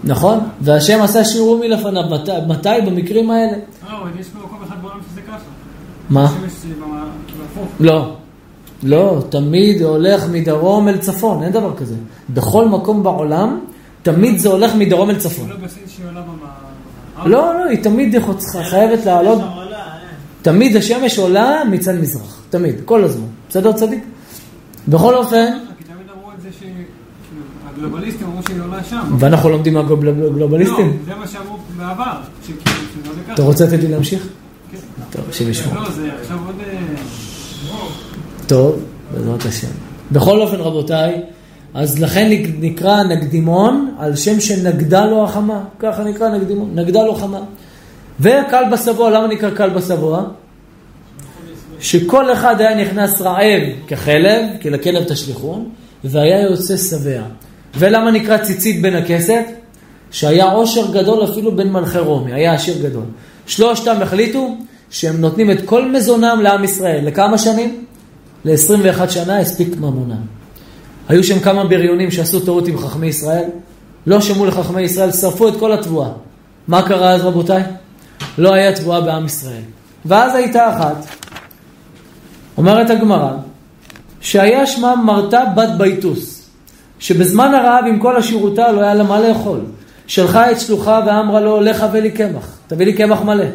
נכון, 0.03 0.39
והשם 0.61 1.01
עשה 1.01 1.25
שיעור 1.25 1.59
מלפניו, 1.59 2.03
מתי, 2.09 2.31
מתי? 2.47 2.69
במקרים 2.85 3.31
האלה? 3.31 3.51
אה, 3.51 3.97
אבל 4.01 4.09
יש 4.19 4.27
במקום 4.27 4.59
אחד 4.67 4.75
בעולם 4.81 4.99
שזה 5.11 5.21
ככה. 5.21 5.37
מה? 6.09 6.27
לא. 7.79 8.15
לא, 8.83 9.23
תמיד 9.29 9.81
הולך 9.81 10.23
מדרום 10.31 10.87
אל 10.87 10.97
צפון, 10.97 11.43
אין 11.43 11.51
דבר 11.51 11.75
כזה. 11.77 11.95
בכל 12.29 12.67
מקום 12.67 13.03
בעולם, 13.03 13.59
תמיד 14.03 14.37
זה 14.37 14.49
הולך 14.49 14.75
מדרום 14.75 15.09
אל 15.09 15.17
צפון. 15.19 15.49
לא. 15.49 15.55
לא, 17.25 17.53
לא, 17.53 17.65
היא 17.69 17.83
תמיד 17.83 18.15
חייבת 18.63 19.05
לעלות, 19.05 19.41
אה. 19.41 19.65
תמיד 20.41 20.75
השמש 20.75 21.17
עולה 21.17 21.61
מצד 21.71 21.93
מזרח, 21.95 22.41
תמיד, 22.49 22.75
כל 22.85 23.03
הזמן. 23.03 23.27
בסדר 23.49 23.71
צדיק? 23.71 24.03
בכל 24.87 25.15
אופן, 25.15 25.45
זה 26.41 26.49
ש... 26.59 26.63
הגלובליסטים 27.69 28.27
אמרו 28.27 28.41
שהיא 28.47 28.61
עולה 28.61 28.83
שם. 28.83 29.15
ואנחנו 29.19 29.49
לומדים 29.49 29.73
מהגלובליסטים. 29.73 30.87
לא, 30.87 30.93
זה 31.05 31.15
מה 31.15 31.27
שאמרו 31.27 31.57
בעבר, 31.77 32.13
ככה. 33.25 33.33
אתה 33.33 33.41
רוצה 33.41 33.65
לתת 33.65 33.79
לי 33.79 33.87
להמשיך? 33.87 34.27
כן. 34.71 34.77
טוב, 35.09 35.29
השם 35.29 35.49
ישמור. 35.49 35.75
לא, 35.75 35.89
זה 35.91 36.09
עכשיו 36.21 36.37
עוד... 36.45 36.55
אה, 38.51 38.57
טוב, 38.57 38.83
בעזרת 39.13 39.45
השם. 39.45 39.67
בכל 40.11 40.41
אופן, 40.41 40.55
רבותיי, 40.55 41.21
אז 41.73 41.99
לכן 41.99 42.31
נקרא 42.59 43.03
נקדימון 43.03 43.95
על 43.99 44.15
שם 44.15 44.39
שנגדה 44.39 45.05
לו 45.05 45.23
החמה. 45.23 45.63
ככה 45.79 46.03
נקרא 46.03 46.29
נקדימון, 46.29 46.71
נגדה 46.75 47.03
לו 47.03 47.15
חמה. 47.15 47.39
וקל 48.19 48.63
בשבוע, 48.71 49.09
למה 49.09 49.27
נקרא 49.27 49.49
קל 49.49 49.69
בשבוע? 49.69 50.23
שכל 51.79 52.33
אחד 52.33 52.61
היה 52.61 52.75
נכנס 52.75 53.21
רעב 53.21 53.61
כחלב, 53.87 54.45
כי 54.59 54.69
לכלב 54.69 55.03
תשליכון, 55.03 55.69
והיה 56.03 56.41
יוצא 56.41 56.77
שבע. 56.77 57.21
ולמה 57.77 58.11
נקרא 58.11 58.37
ציצית 58.37 58.81
בן 58.81 58.95
הכסת? 58.95 59.45
שהיה 60.11 60.51
עושר 60.51 60.91
גדול 60.91 61.23
אפילו 61.23 61.55
בין 61.55 61.71
מלכי 61.71 61.99
רומי, 61.99 62.33
היה 62.33 62.53
עשיר 62.53 62.77
גדול. 62.83 63.03
שלושתם 63.47 64.01
החליטו 64.01 64.57
שהם 64.89 65.21
נותנים 65.21 65.51
את 65.51 65.57
כל 65.65 65.91
מזונם 65.91 66.39
לעם 66.43 66.63
ישראל. 66.63 67.05
לכמה 67.05 67.37
שנים? 67.37 67.85
ל-21 68.45 69.09
שנה 69.09 69.39
הספיק 69.39 69.77
ממונם. 69.77 70.21
היו 71.09 71.23
שם 71.23 71.39
כמה 71.39 71.63
בריונים 71.63 72.11
שעשו 72.11 72.39
טעות 72.39 72.67
עם 72.67 72.77
חכמי 72.77 73.07
ישראל, 73.07 73.45
לא 74.07 74.21
שמעו 74.21 74.45
לחכמי 74.45 74.81
ישראל, 74.81 75.11
שרפו 75.11 75.47
את 75.47 75.53
כל 75.59 75.71
התבואה. 75.71 76.09
מה 76.67 76.81
קרה 76.81 77.11
אז 77.11 77.21
רבותיי? 77.25 77.63
לא 78.37 78.53
היה 78.53 78.75
תבואה 78.75 79.01
בעם 79.01 79.25
ישראל. 79.25 79.61
ואז 80.05 80.35
הייתה 80.35 80.77
אחת, 80.77 81.05
אומרת 82.57 82.89
הגמרא, 82.89 83.31
שהיה 84.21 84.65
שמה 84.67 84.95
מרתה 84.95 85.41
בת 85.55 85.69
ביתוס, 85.77 86.49
שבזמן 86.99 87.53
הרעב 87.53 87.85
עם 87.87 87.99
כל 87.99 88.17
השירותה 88.17 88.71
לא 88.71 88.81
היה 88.81 88.93
לה 88.93 89.03
מה 89.03 89.19
לאכול. 89.19 89.59
שלחה 90.07 90.51
את 90.51 90.59
שלוחה 90.59 90.99
ואמרה 91.05 91.39
לו, 91.39 91.61
לך 91.61 91.83
הביא 91.83 92.01
לי 92.01 92.11
קמח, 92.11 92.57
תביא 92.67 92.85
לי 92.85 92.93
קמח 92.93 93.21
מלא. 93.21 93.45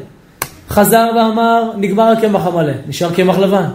חזר 0.69 1.09
ואמר, 1.17 1.71
נגמר 1.77 2.05
הקמח 2.05 2.47
המלא, 2.47 2.73
נשאר 2.89 3.13
קמח 3.15 3.39
לבן. 3.39 3.69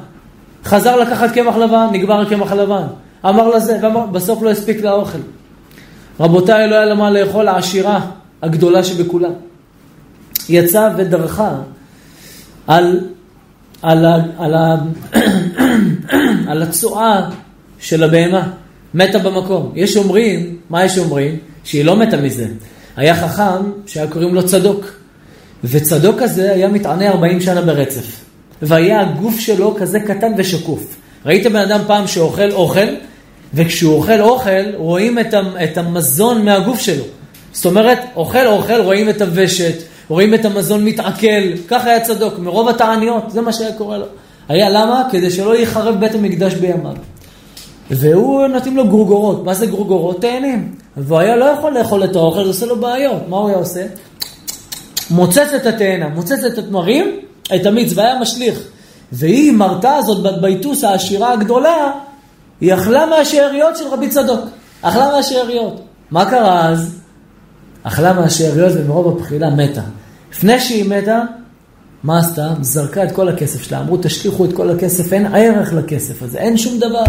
חזר 0.66 0.95
לקחת 0.95 1.32
קמח 1.32 1.55
לבן, 1.55 1.88
נגמר 1.91 2.22
הקמח 2.22 2.51
הלבן. 2.51 2.84
אמר 3.26 3.47
לזה, 3.49 3.78
ואמר, 3.82 4.05
בסוף 4.05 4.41
לא 4.41 4.49
הספיק 4.49 4.82
לאוכל. 4.82 5.18
רבותיי, 6.20 6.68
לא 6.68 6.76
היה 6.76 6.86
לה 6.86 6.95
מה 6.95 7.10
לאכול, 7.12 7.47
העשירה 7.47 8.01
הגדולה 8.41 8.84
שבכולם. 8.84 9.32
יצאה 10.49 10.89
ודרכה 10.97 11.51
על, 12.68 12.99
על, 13.82 14.05
על, 14.38 14.53
ה- 14.53 14.76
על 16.51 16.62
הצואה 16.64 17.30
של 17.80 18.03
הבהמה, 18.03 18.49
מתה 18.93 19.20
במקום. 19.20 19.72
יש 19.76 19.97
אומרים, 19.97 20.57
מה 20.70 20.84
יש 20.86 20.97
אומרים? 20.97 21.38
שהיא 21.64 21.86
לא 21.86 21.95
מתה 21.95 22.18
מזה. 22.18 22.47
היה 22.95 23.16
חכם 23.16 23.72
שהיה 23.86 24.07
קוראים 24.07 24.36
לו 24.36 24.45
צדוק, 24.45 24.86
וצדוק 25.64 26.22
הזה 26.22 26.51
היה 26.51 26.68
מתענה 26.68 27.10
40 27.10 27.41
שנה 27.41 27.62
ברצף. 27.62 28.29
והיה 28.62 29.01
הגוף 29.01 29.39
שלו 29.39 29.76
כזה 29.80 29.99
קטן 29.99 30.32
ושקוף. 30.38 30.95
ראית 31.26 31.45
בן 31.47 31.55
אדם 31.55 31.80
פעם 31.88 32.07
שאוכל 32.07 32.51
אוכל, 32.51 32.88
וכשהוא 33.53 33.95
אוכל 33.95 34.22
אוכל, 34.22 34.76
רואים 34.76 35.20
את, 35.64 35.78
המזון 35.78 36.45
מהגוף 36.45 36.80
שלו. 36.80 37.03
זאת 37.53 37.66
אומרת, 37.66 37.99
אוכל 38.16 38.47
אוכל, 38.47 38.82
רואים 38.82 39.10
את 39.10 39.22
הוושט, 39.22 39.76
רואים 40.07 40.34
את 40.34 40.45
המזון 40.45 40.86
מתעכל, 40.86 41.57
ככה 41.68 41.89
היה 41.89 41.99
צדוק, 41.99 42.39
מרוב 42.39 42.70
התעניות, 42.70 43.24
זה 43.32 43.41
מה 43.41 43.53
שהיה 43.53 43.74
קורה 43.74 43.97
לו. 43.97 44.05
היה 44.49 44.70
למה? 44.70 45.03
כדי 45.12 45.30
שלא 45.30 45.57
ייחרב 45.57 45.99
בית 45.99 46.16
המקדש 46.16 46.53
בימיו. 46.53 46.93
והוא 47.91 48.47
נותנים 48.47 48.78
לו 48.78 48.88
גרוגורות, 48.88 49.45
מה 49.45 49.53
זה 49.53 49.66
גרוגורות? 49.66 50.22
תאנים. 50.22 50.74
והוא 50.97 51.20
היה 51.20 51.36
לא 51.36 51.45
יכול 51.45 51.74
לאכול 51.74 52.03
את 52.03 52.16
האוכל, 52.16 52.43
זה 52.43 52.49
עושה 52.49 52.66
לו 52.66 52.80
בעיות. 52.80 53.22
מה 53.28 53.38
הוא 53.38 53.49
היה 53.49 53.57
עושה? 53.57 53.86
מוצץ 55.10 55.53
את 55.55 55.66
התאנה, 55.66 56.07
מוצץ 56.07 56.43
את 56.43 56.57
התמרים, 56.57 57.20
את 57.56 57.66
המיץ, 57.66 57.93
והיה 57.95 58.20
משליך. 58.20 58.60
והיא, 59.12 59.52
מרתה 59.52 59.95
הזאת, 59.95 60.24
בת 60.24 60.41
ביתוס 60.41 60.84
העשירה 60.84 61.34
הגדולה, 61.34 61.91
היא 62.62 62.74
אכלה 62.74 63.06
מהשאריות 63.06 63.78
של 63.78 63.88
רבי 63.88 64.10
צדוק. 64.10 64.39
אכלה 64.82 65.12
מהשאריות. 65.16 65.82
מה 66.12 66.30
קרה 66.30 66.70
אז? 66.70 67.00
אכלה 67.84 68.14
מהשאריות 68.14 68.74
ומרוב 68.76 69.18
הבחילה 69.18 69.50
מתה. 69.50 69.82
לפני 70.32 70.60
שהיא 70.60 70.89
מתה, 70.89 71.22
מה 72.04 72.20
עשתה? 72.20 72.50
זרקה 72.62 73.04
את 73.04 73.12
כל 73.12 73.30
הכסף 73.30 73.64
שלה. 73.64 73.80
אמרו, 73.80 73.97
תשליכו 74.02 74.45
את 74.45 74.54
כל 74.54 74.70
הכסף, 74.70 75.14
אין 75.14 75.36
ערך 75.36 75.74
לכסף 75.74 76.24
הזה, 76.24 76.38
אין 76.38 76.58
שום 76.58 76.80
דבר. 76.80 77.04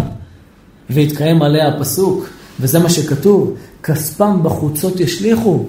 והתקיים 0.89 1.41
עליה 1.41 1.67
הפסוק, 1.67 2.29
וזה 2.59 2.79
מה 2.79 2.89
שכתוב, 2.89 3.53
כספם 3.83 4.43
בחוצות 4.43 4.99
ישליכו, 4.99 5.59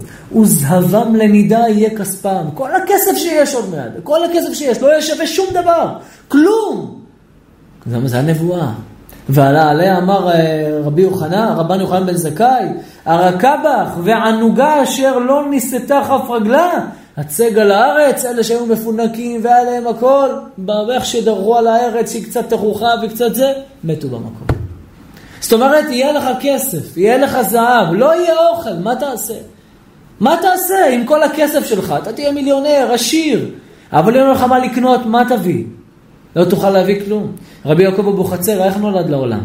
וזהבם 0.41 1.15
לנידה 1.17 1.59
יהיה 1.69 1.99
כספם. 1.99 2.45
כל 2.55 2.75
הכסף 2.75 3.17
שיש 3.17 3.55
עוד 3.55 3.71
מעט, 3.71 3.91
כל 4.03 4.25
הכסף 4.25 4.53
שיש, 4.53 4.83
לא 4.83 4.87
יהיה 4.87 5.03
שווה 5.03 5.27
שום 5.27 5.47
דבר, 5.51 5.97
כלום. 6.29 6.99
זה 7.87 8.09
זה 8.09 8.19
הנבואה. 8.19 8.73
ועליה 9.29 9.99
אמר 9.99 10.33
אה, 10.33 10.81
רבי 10.85 11.03
יוחנן, 11.03 11.55
רבן 11.57 11.81
יוחנן 11.81 12.07
בן 12.07 12.17
זכאי, 12.17 12.69
הרכה 13.05 13.57
בך 13.65 13.99
וענוגה 14.05 14.83
אשר 14.83 15.19
לא 15.19 15.51
נישאתה 15.51 16.01
כף 16.09 16.31
רגלה, 16.31 16.87
הצג 17.17 17.59
על 17.59 17.71
הארץ, 17.73 18.25
אלה 18.25 18.45
שהיו 18.45 18.67
מפונקים 18.67 19.41
והיה 19.45 19.65
להם 19.65 19.87
הכל, 19.87 20.29
באיך 20.59 21.07
שדרכו 21.07 21.57
על 21.57 21.67
הארץ, 21.67 22.13
שהיא 22.13 22.25
קצת 22.25 22.51
תכוחה 22.51 22.89
וקצת 23.03 23.35
זה, 23.35 23.53
מתו 23.85 24.09
במקום. 24.09 24.62
זאת 25.43 25.53
אומרת, 25.53 25.85
יהיה 25.91 26.13
לך 26.13 26.25
כסף, 26.41 26.97
יהיה 26.97 27.19
לך 27.19 27.43
זהב, 27.43 27.93
לא 27.93 28.15
יהיה 28.15 28.35
אוכל, 28.49 28.75
מה 28.83 28.97
תעשה? 28.97 29.35
מה 30.21 30.37
תעשה 30.43 30.89
עם 30.93 31.07
כל 31.07 31.23
הכסף 31.23 31.67
שלך? 31.67 31.95
אתה 32.03 32.13
תהיה 32.13 32.33
מיליונר, 32.33 32.91
עשיר, 32.93 33.51
אבל 33.93 34.17
אין 34.17 34.31
לך 34.31 34.43
מה 34.43 34.59
לקנות, 34.59 35.07
מה 35.07 35.23
תביא? 35.29 35.65
לא 36.37 36.45
תוכל 36.45 36.71
להביא 36.71 37.05
כלום. 37.05 37.33
רבי 37.67 37.83
יעקב 37.83 38.09
אבוחצירא, 38.09 38.65
איך 38.65 38.77
נולד 38.77 39.11
לעולם? 39.11 39.45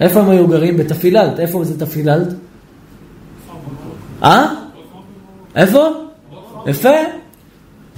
איפה 0.00 0.20
הם 0.20 0.30
היו 0.30 0.46
גרים? 0.46 0.76
בתפיללת. 0.76 1.40
איפה 1.40 1.64
זה 1.64 1.86
תפיללת? 1.86 2.28
אה? 4.22 4.54
איפה? 5.56 5.88
יפה. 6.66 6.96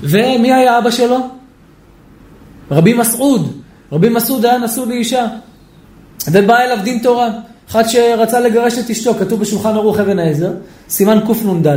ומי 0.00 0.52
היה 0.52 0.78
אבא 0.78 0.90
שלו? 0.90 1.18
רבי 2.70 2.94
מסעוד. 2.94 3.52
רבי 3.92 4.08
מסעוד 4.08 4.44
היה 4.44 4.58
נשוא 4.58 4.86
לאישה. 4.86 5.26
ובא 6.32 6.58
אליו 6.58 6.78
דין 6.84 6.98
תורה. 6.98 7.30
אחד 7.70 7.84
שרצה 7.88 8.40
לגרש 8.40 8.78
את 8.78 8.90
אשתו, 8.90 9.14
כתוב 9.14 9.40
בשולחן 9.40 9.74
ערוך 9.74 10.00
אבן 10.00 10.18
העזר, 10.18 10.50
סימן 10.88 11.18
קנ"ד, 11.26 11.76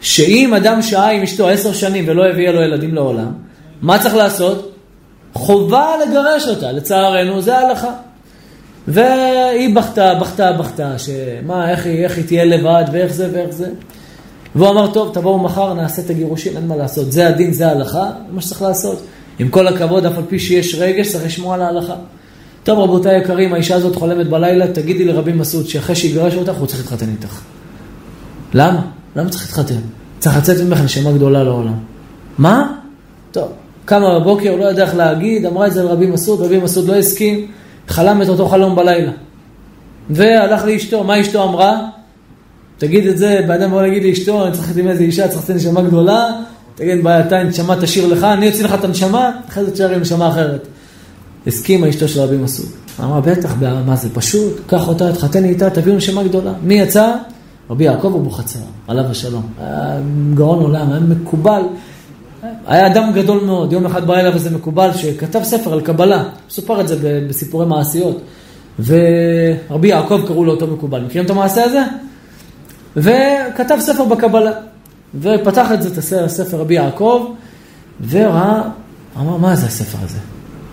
שאם 0.00 0.54
אדם 0.54 0.82
שהה 0.82 1.10
עם 1.10 1.22
אשתו 1.22 1.48
עשר 1.48 1.72
שנים 1.72 2.04
ולא 2.08 2.26
הביאה 2.26 2.52
לו 2.52 2.62
ילדים 2.62 2.94
לעולם, 2.94 3.32
מה 3.82 3.98
צריך 3.98 4.14
לעשות? 4.14 4.72
חובה 5.34 5.90
לגרש 6.06 6.48
אותה, 6.48 6.72
לצערנו 6.72 7.42
זה 7.42 7.58
ההלכה. 7.58 7.90
והיא 8.88 9.74
בכתה, 9.74 10.14
בכתה, 10.14 10.52
בכתה, 10.52 10.98
שמה, 10.98 11.70
איך 11.70 11.86
היא, 11.86 12.04
איך 12.04 12.16
היא 12.16 12.24
תהיה 12.26 12.44
לבד, 12.44 12.84
ואיך 12.92 13.12
זה 13.12 13.28
ואיך 13.32 13.50
זה. 13.50 13.68
והוא 14.54 14.68
אמר, 14.68 14.92
טוב, 14.92 15.14
תבואו 15.14 15.38
מחר, 15.38 15.74
נעשה 15.74 16.02
את 16.02 16.10
הגירושים, 16.10 16.56
אין 16.56 16.66
מה 16.66 16.76
לעשות. 16.76 17.12
זה 17.12 17.28
הדין, 17.28 17.52
זה 17.52 17.68
ההלכה, 17.68 18.10
מה 18.30 18.42
שצריך 18.42 18.62
לעשות. 18.62 19.02
עם 19.38 19.48
כל 19.48 19.68
הכבוד, 19.68 20.06
אף 20.06 20.16
על 20.16 20.22
פי 20.28 20.38
שיש 20.38 20.74
רגש, 20.74 21.12
צריך 21.12 21.24
לשמוע 21.24 21.54
על 21.54 21.62
ההלכה. 21.62 21.94
טוב, 22.66 22.78
רבותיי 22.78 23.14
היקרים, 23.14 23.52
האישה 23.52 23.74
הזאת 23.74 23.96
חולמת 23.96 24.28
בלילה, 24.28 24.66
תגידי 24.72 25.04
לרבי 25.04 25.32
מסעוד 25.32 25.66
שאחרי 25.66 25.96
שיגרש 25.96 26.34
אותך, 26.34 26.54
הוא 26.54 26.66
צריך 26.66 26.80
להתחתן 26.80 27.08
איתך. 27.08 27.40
למה? 28.54 28.80
למה 29.16 29.28
צריך 29.28 29.42
להתחתן? 29.42 29.80
צריך 30.18 30.36
לצאת 30.36 30.60
ממך 30.60 30.80
נשמה 30.80 31.12
גדולה 31.12 31.44
לעולם. 31.44 31.74
מה? 32.38 32.72
טוב, 33.30 33.52
קמה 33.84 34.20
בבוקר, 34.20 34.56
לא 34.56 34.64
יודע 34.64 34.84
איך 34.84 34.94
להגיד, 34.94 35.46
אמרה 35.46 35.66
את 35.66 35.72
זה 35.72 35.82
לרבי 35.82 36.06
מסעוד, 36.06 36.40
רבי 36.40 36.58
מסעוד 36.58 36.88
לא 36.88 36.94
הסכים, 36.94 37.46
חלם 37.88 38.22
את 38.22 38.28
אותו 38.28 38.48
חלום 38.48 38.76
בלילה. 38.76 39.12
והלך 40.10 40.64
לאשתו, 40.64 41.04
מה 41.04 41.20
אשתו 41.20 41.44
אמרה? 41.44 41.80
תגיד 42.78 43.06
את 43.06 43.18
זה, 43.18 43.40
בן 43.48 43.62
אדם 43.62 43.70
בוא 43.70 43.82
נגיד 43.82 44.02
לאשתו, 44.02 44.46
אני 44.46 44.52
צריך 44.52 44.76
עם 44.76 44.88
איזה 44.88 45.02
אישה, 45.02 45.28
צריך 45.28 45.42
לתת 45.44 45.54
נשמה 45.54 45.82
גדולה, 45.82 46.30
תגיד, 46.74 47.04
בעיה, 47.04 47.20
אתה 47.20 47.42
נשמה 47.42 47.80
תשאיר 47.80 48.06
לך, 48.06 48.24
אני 48.24 48.48
אוציא 48.48 48.64
לך 48.64 48.74
את 48.74 48.84
הנשמה, 48.84 49.30
אחרי 49.48 49.64
זה 49.64 49.70
תשאר 49.70 49.90
עם 49.90 50.00
נשמה 50.00 50.28
אחרת. 50.28 50.66
הסכימה 51.46 51.88
אשתו 51.88 52.08
של 52.08 52.20
רבי 52.20 52.36
מסעוד. 52.36 52.68
אמרה, 53.00 53.20
בטח, 53.20 53.54
מה 53.86 53.96
זה 53.96 54.08
פשוט, 54.14 54.60
קח 54.66 54.88
אותה, 54.88 55.12
תחתן 55.12 55.44
איתה, 55.44 55.70
תביאו 55.70 55.96
נשמה 55.96 56.24
גדולה. 56.24 56.52
מי 56.62 56.74
יצא? 56.74 57.14
רבי 57.70 57.84
יעקב 57.84 58.14
אבוחצירא, 58.14 58.64
עליו 58.88 59.04
השלום. 59.04 59.46
היה 59.60 60.00
גאון 60.34 60.58
עולם, 60.62 60.92
היה 60.92 61.00
מקובל. 61.00 61.62
היה 62.66 62.86
אדם 62.86 63.12
גדול 63.14 63.44
מאוד, 63.44 63.72
יום 63.72 63.86
אחד 63.86 64.06
בא 64.06 64.14
אליו 64.14 64.34
איזה 64.34 64.50
מקובל 64.50 64.90
שכתב 64.92 65.40
ספר 65.42 65.72
על 65.72 65.80
קבלה, 65.80 66.24
סופר 66.50 66.80
את 66.80 66.88
זה 66.88 67.20
בסיפורי 67.28 67.66
מעשיות. 67.66 68.20
ורבי 68.78 69.88
יעקב 69.88 70.20
קראו 70.26 70.44
לו 70.44 70.52
אותו 70.52 70.66
מקובל. 70.66 71.00
מכירים 71.00 71.24
את 71.24 71.30
המעשה 71.30 71.64
הזה? 71.64 71.82
וכתב 72.96 73.76
ספר 73.80 74.04
בקבלה. 74.04 74.52
ופתח 75.20 75.72
את 75.74 75.82
זה, 75.82 75.88
את 75.88 76.24
הספר 76.24 76.56
רבי 76.56 76.74
יעקב, 76.74 77.26
וראה, 78.08 78.62
אמר, 79.20 79.36
מה 79.36 79.56
זה 79.56 79.66
הספר 79.66 79.98
הזה? 80.04 80.18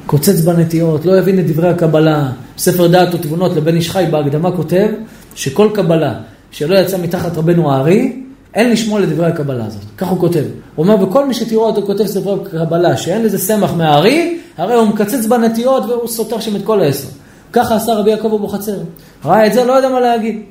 קוצץ 0.07 0.41
בנטיות, 0.41 1.05
לא 1.05 1.17
הבין 1.17 1.39
את 1.39 1.47
דברי 1.47 1.69
הקבלה, 1.69 2.29
ספר 2.57 2.87
דעת 2.87 3.13
ותבונות 3.13 3.55
לבן 3.55 3.75
איש 3.75 3.91
חי 3.91 4.05
בהקדמה 4.11 4.51
כותב, 4.51 4.87
שכל 5.35 5.69
קבלה 5.73 6.13
שלא 6.51 6.75
יצא 6.75 6.97
מתחת 6.97 7.37
רבנו 7.37 7.71
הארי, 7.71 8.19
אין 8.53 8.71
לשמוע 8.71 8.99
לדברי 8.99 9.27
הקבלה 9.27 9.65
הזאת. 9.65 9.81
כך 9.97 10.07
הוא 10.07 10.19
כותב. 10.19 10.43
הוא 10.75 10.85
אומר, 10.85 11.03
וכל 11.03 11.27
מי 11.27 11.33
שתראו 11.33 11.65
אותו 11.65 11.81
כותב 11.81 12.05
ספרי 12.05 12.39
קבלה, 12.51 12.97
שאין 12.97 13.23
לזה 13.23 13.37
סמך 13.37 13.71
מהארי, 13.77 14.39
הרי 14.57 14.73
הוא 14.73 14.87
מקצץ 14.87 15.25
בנטיות 15.25 15.85
והוא 15.85 16.07
סותר 16.07 16.39
שם 16.39 16.55
את 16.55 16.61
כל 16.63 16.81
העשר. 16.81 17.07
ככה 17.53 17.75
עשה 17.75 17.93
רבי 17.93 18.09
יעקב 18.09 18.33
אבוחצירא. 18.33 18.77
ראה 19.25 19.47
את 19.47 19.53
זה, 19.53 19.65
לא 19.65 19.73
יודע 19.73 19.89
מה 19.89 19.99
להגיד. 19.99 20.41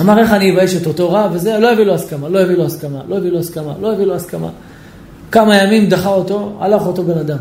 אמר 0.00 0.18
איך 0.18 0.32
אני 0.32 0.52
אבייש 0.52 0.76
את 0.76 0.86
אותו 0.86 1.12
רב, 1.12 1.30
וזה, 1.34 1.58
לא 1.58 1.72
הביא 1.72 1.84
לו 1.84 1.94
הסכמה, 1.94 2.28
לא 2.28 2.38
הביא 2.38 2.56
לו 2.56 2.64
הסכמה, 2.64 3.00
לא 3.08 3.16
הביא 3.16 3.30
לו 3.30 3.38
הסכמה, 3.38 3.72
לא 3.80 3.92
הביא 3.92 4.04
לו 4.04 4.14
הסכמה. 4.14 4.48
כמה 5.32 5.56
ימים 5.56 5.88
דחה 5.88 6.08
אותו, 6.08 6.52
הלך 6.60 6.86
אותו 6.86 7.02
בן 7.02 7.18
אדם. 7.18 7.38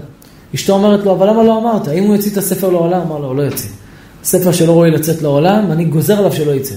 אשתו 0.55 0.73
אומרת 0.73 1.05
לו, 1.05 1.11
אבל 1.11 1.29
למה 1.29 1.43
לא 1.43 1.57
אמרת? 1.57 1.87
אם 1.87 2.03
הוא 2.03 2.15
יוציא 2.15 2.31
את 2.31 2.37
הספר 2.37 2.69
לעולם, 2.69 3.01
אמר 3.01 3.17
לו, 3.17 3.33
לא 3.33 3.41
יוציא. 3.41 3.69
ספר 4.23 4.51
שלא 4.51 4.71
רואה 4.71 4.89
לצאת 4.89 5.21
לעולם, 5.21 5.71
אני 5.71 5.85
גוזר 5.85 6.17
עליו 6.17 6.31
שלא 6.31 6.51
יצא. 6.51 6.75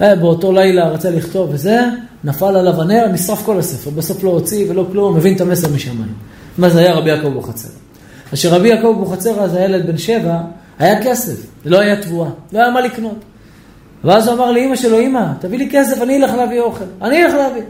אה, 0.00 0.14
באותו 0.14 0.52
לילה 0.52 0.88
רצה 0.88 1.10
לכתוב 1.10 1.50
וזה, 1.52 1.80
נפל 2.24 2.56
עליו 2.56 2.82
הנר, 2.82 3.06
נשרף 3.12 3.42
כל 3.44 3.58
הספר. 3.58 3.90
בסוף 3.90 4.24
לא 4.24 4.30
הוציא 4.30 4.66
ולא 4.70 4.86
כלום, 4.92 5.16
מבין 5.16 5.36
את 5.36 5.40
המסר 5.40 5.68
משמיים. 5.68 6.12
מה 6.58 6.70
זה 6.70 6.78
היה 6.78 6.94
רבי 6.94 7.10
יעקב 7.10 7.26
אבוחצירא. 7.26 7.72
אשר 8.34 8.48
רבי 8.48 8.68
יעקב 8.68 8.94
אבוחצירא, 8.96 9.46
זה 9.46 9.60
ילד 9.60 9.86
בן 9.86 9.98
שבע, 9.98 10.40
היה 10.78 11.04
כסף, 11.04 11.46
לא 11.64 11.80
היה 11.80 12.02
תבואה, 12.02 12.30
לא 12.52 12.58
היה 12.58 12.70
מה 12.70 12.80
לקנות. 12.80 13.16
ואז 14.04 14.26
הוא 14.28 14.34
אמר 14.34 14.52
לאימא 14.52 14.76
שלו, 14.76 14.98
אימא, 14.98 15.26
תביא 15.40 15.58
לי 15.58 15.68
כסף, 15.72 16.02
אני 16.02 16.16
אלך 16.16 16.30
להביא 16.34 16.60
אוכל. 16.60 16.84
אני 17.02 17.24
אלך 17.24 17.34
להביא. 17.34 17.62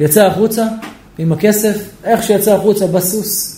יצא 0.00 0.26
החוצה 0.26 0.66
עם 1.18 1.32
הכסף, 1.32 1.88
איך 2.04 2.22
שיצא 2.22 2.54
החוצה 2.54 2.86
בסוס. 2.86 3.53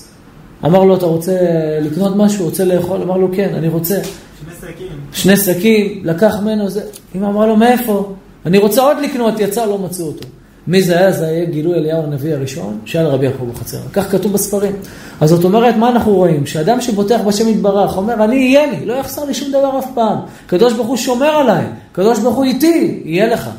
אמר 0.64 0.84
לו, 0.84 0.96
אתה 0.96 1.07
רוצה 1.07 1.32
לקנות 1.80 2.16
משהו? 2.16 2.44
רוצה 2.44 2.64
לאכול? 2.64 3.02
אמר 3.02 3.16
לו, 3.16 3.28
כן, 3.32 3.54
אני 3.54 3.68
רוצה. 3.68 3.94
שני 4.04 4.54
שקים. 4.61 4.86
שני 5.12 5.36
שקים, 5.36 6.00
לקח 6.04 6.36
ממנו 6.42 6.68
זה. 6.68 6.82
אמא 7.14 7.26
אמרה 7.26 7.46
לו, 7.46 7.57
מאיפה? 7.57 8.12
אני 8.46 8.59
רוצה 8.59 8.82
עוד 8.82 8.96
לקנות, 9.02 9.40
יצא, 9.40 9.66
לא 9.66 9.78
מצאו 9.78 10.07
אותו. 10.07 10.26
מי 10.66 10.82
זה 10.82 10.98
היה? 10.98 11.12
זה 11.12 11.26
היה 11.26 11.44
גילוי 11.44 11.74
אליהו 11.74 12.02
הנביא 12.02 12.34
הראשון, 12.34 12.78
שהיה 12.84 13.04
לרבי 13.04 13.26
יעקב 13.26 13.44
בחצר. 13.50 13.78
כך 13.92 14.11
כתוב 14.11 14.32
בספרים. 14.32 14.72
אז 15.20 15.30
זאת 15.30 15.44
אומרת, 15.44 15.76
מה 15.76 15.88
אנחנו 15.88 16.14
רואים? 16.14 16.46
שאדם 16.46 16.80
שבוטח 16.80 17.20
בשם 17.26 17.48
יתברך, 17.48 17.96
אומר, 17.96 18.24
אני 18.24 18.36
אהיה 18.57 18.66
לי, 18.70 18.86
לא 18.86 18.94
יחסר 18.94 19.24
לי 19.24 19.34
שום 19.34 19.48
דבר 19.48 19.78
אף 19.78 19.86
פעם. 19.94 20.18
קדוש 20.46 20.72
ברוך 20.72 20.86
הוא 20.86 20.96
שומר 20.96 21.26
עליי, 21.30 21.64
קדוש 21.92 22.18
ברוך 22.18 22.36
הוא 22.36 22.44
איתי, 22.44 23.02
יהיה 23.04 23.26
לך. 23.26 23.50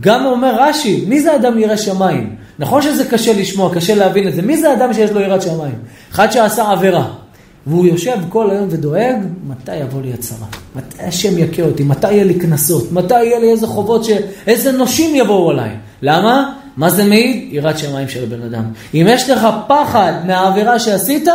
גם 0.00 0.26
אומר 0.26 0.56
רש"י, 0.60 1.04
מי 1.08 1.20
זה 1.20 1.36
אדם 1.36 1.58
ירא 1.58 1.76
שמיים? 1.76 2.36
נכון 2.58 2.82
שזה 2.82 3.04
קשה 3.04 3.40
לשמוע, 3.40 3.74
קשה 3.74 3.94
להבין 3.94 4.28
את 4.28 4.34
זה. 4.34 4.42
מי 4.42 4.56
זה 4.56 4.72
אדם 4.72 4.92
שיש 4.92 5.10
לו 5.10 5.20
יראת 5.20 5.42
שמיים? 5.42 5.74
אחד 6.12 6.32
שעשה 6.32 6.70
עבירה. 6.70 7.06
והוא 7.66 7.86
יושב 7.86 8.16
כל 8.28 8.50
היום 8.50 8.66
ודואג, 8.70 9.16
מתי 9.46 9.76
יבוא 9.76 10.02
לי 10.02 10.12
הצרה? 10.12 10.46
מתי 10.76 11.02
השם 11.02 11.38
יכה 11.38 11.62
אותי? 11.62 11.82
מתי 11.82 12.12
יהיה 12.12 12.24
לי 12.24 12.34
קנסות? 12.34 12.92
מתי 12.92 13.24
יהיה 13.24 13.38
לי 13.38 13.50
איזה 13.50 13.66
חובות 13.66 14.04
ש... 14.04 14.10
איזה 14.46 14.72
נושים 14.72 15.14
יבואו 15.14 15.50
עליי? 15.50 15.70
למה? 16.02 16.52
מה 16.76 16.90
זה 16.90 17.04
מעיד? 17.04 17.48
יראת 17.50 17.78
שמיים 17.78 18.08
של 18.08 18.22
הבן 18.22 18.42
אדם. 18.42 18.64
אם 18.94 19.06
יש 19.08 19.30
לך 19.30 19.46
פחד 19.68 20.12
מהעבירה 20.26 20.78
שעשית, 20.78 21.28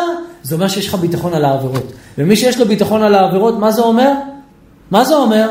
זה 0.43 0.55
אומר 0.55 0.67
שיש 0.67 0.87
לך 0.87 0.95
ביטחון 0.95 1.33
על 1.33 1.45
העבירות. 1.45 1.91
ומי 2.17 2.35
שיש 2.35 2.59
לו 2.59 2.65
ביטחון 2.65 3.03
על 3.03 3.15
העבירות, 3.15 3.59
מה 3.59 3.71
זה 3.71 3.81
אומר? 3.81 4.11
מה 4.91 5.03
זה 5.03 5.15
אומר? 5.15 5.49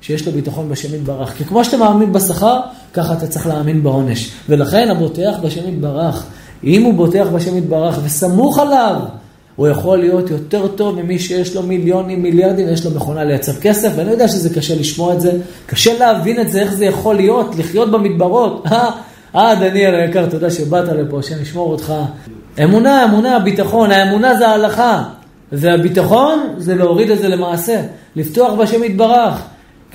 שיש 0.00 0.26
לו 0.26 0.32
ביטחון 0.32 0.68
בשם 0.68 0.94
יתברך. 0.94 1.32
כי 1.36 1.44
כמו 1.44 1.64
שאתה 1.64 1.76
מאמין 1.76 2.12
בשכר, 2.12 2.60
ככה 2.94 3.12
אתה 3.12 3.26
צריך 3.26 3.46
להאמין 3.46 3.82
בעונש. 3.82 4.30
ולכן 4.48 4.90
הבוטח 4.90 5.34
בשם 5.42 5.68
יתברך, 5.68 6.26
אם 6.64 6.82
הוא 6.82 6.94
בוטח 6.94 7.26
בשם 7.32 7.58
יתברך 7.58 7.98
וסמוך 8.04 8.58
עליו, 8.58 8.96
הוא 9.56 9.68
יכול 9.68 9.98
להיות 9.98 10.30
יותר 10.30 10.68
טוב 10.68 11.02
ממי 11.02 11.18
שיש 11.18 11.56
לו 11.56 11.62
מיליונים, 11.62 12.22
מיליארדים, 12.22 12.66
ויש 12.66 12.84
לו 12.84 12.90
מכונה 12.90 13.24
לייצר 13.24 13.52
כסף, 13.60 13.92
ואני 13.96 14.10
יודע 14.10 14.28
שזה 14.28 14.54
קשה 14.54 14.74
לשמוע 14.74 15.14
את 15.14 15.20
זה, 15.20 15.32
קשה 15.66 15.98
להבין 15.98 16.40
את 16.40 16.50
זה, 16.50 16.60
איך 16.60 16.74
זה 16.74 16.84
יכול 16.84 17.16
להיות, 17.16 17.56
לחיות 17.58 17.90
במדברות. 17.90 18.62
אה, 18.66 18.90
אה, 19.34 19.54
דניאל 19.54 19.94
היקר, 19.94 20.26
תודה 20.26 20.50
שבאת 20.50 20.88
לפה, 20.88 21.18
השם 21.18 21.42
ישמור 21.42 21.72
אותך. 21.72 21.94
אמונה, 22.64 23.04
אמונה, 23.04 23.38
ביטחון, 23.38 23.90
האמונה 23.90 24.36
זה 24.36 24.48
ההלכה, 24.48 25.02
והביטחון 25.52 26.54
זה 26.56 26.74
להוריד 26.74 27.10
את 27.10 27.18
זה 27.18 27.28
למעשה, 27.28 27.82
לפתוח 28.16 28.52
בשם 28.52 28.84
יתברך. 28.84 29.42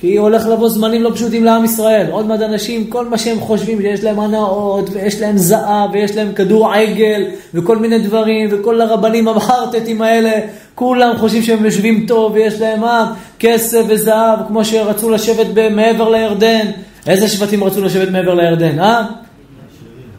כי 0.04 0.16
הולך 0.16 0.46
לבוא 0.46 0.68
זמנים 0.68 1.02
לא 1.02 1.10
פשוטים 1.14 1.44
לעם 1.44 1.64
ישראל. 1.64 2.06
עוד 2.10 2.26
מעט 2.26 2.40
אנשים, 2.40 2.86
כל 2.86 3.08
מה 3.08 3.18
שהם 3.18 3.40
חושבים, 3.40 3.80
שיש 3.80 4.04
להם 4.04 4.20
הנאות, 4.20 4.90
ויש 4.92 5.20
להם 5.20 5.36
זהב, 5.36 5.90
ויש 5.92 6.16
להם 6.16 6.32
כדור 6.32 6.72
עגל, 6.72 7.24
וכל 7.54 7.76
מיני 7.78 7.98
דברים, 7.98 8.48
וכל 8.52 8.80
הרבנים 8.80 9.28
המחרטטים 9.28 10.02
האלה, 10.02 10.30
כולם 10.74 11.16
חושבים 11.18 11.42
שהם 11.42 11.64
יושבים 11.64 12.04
טוב, 12.08 12.32
ויש 12.34 12.60
להם 12.60 12.80
מה? 12.80 13.12
כסף 13.38 13.82
וזהב, 13.88 14.38
כמו 14.48 14.64
שרצו 14.64 15.10
לשבת 15.10 15.46
מעבר 15.70 16.08
לירדן. 16.08 16.66
איזה 17.06 17.28
שבטים 17.28 17.64
רצו 17.64 17.82
לשבת 17.82 18.10
מעבר 18.10 18.34
לירדן, 18.34 18.78
אה? 18.78 19.04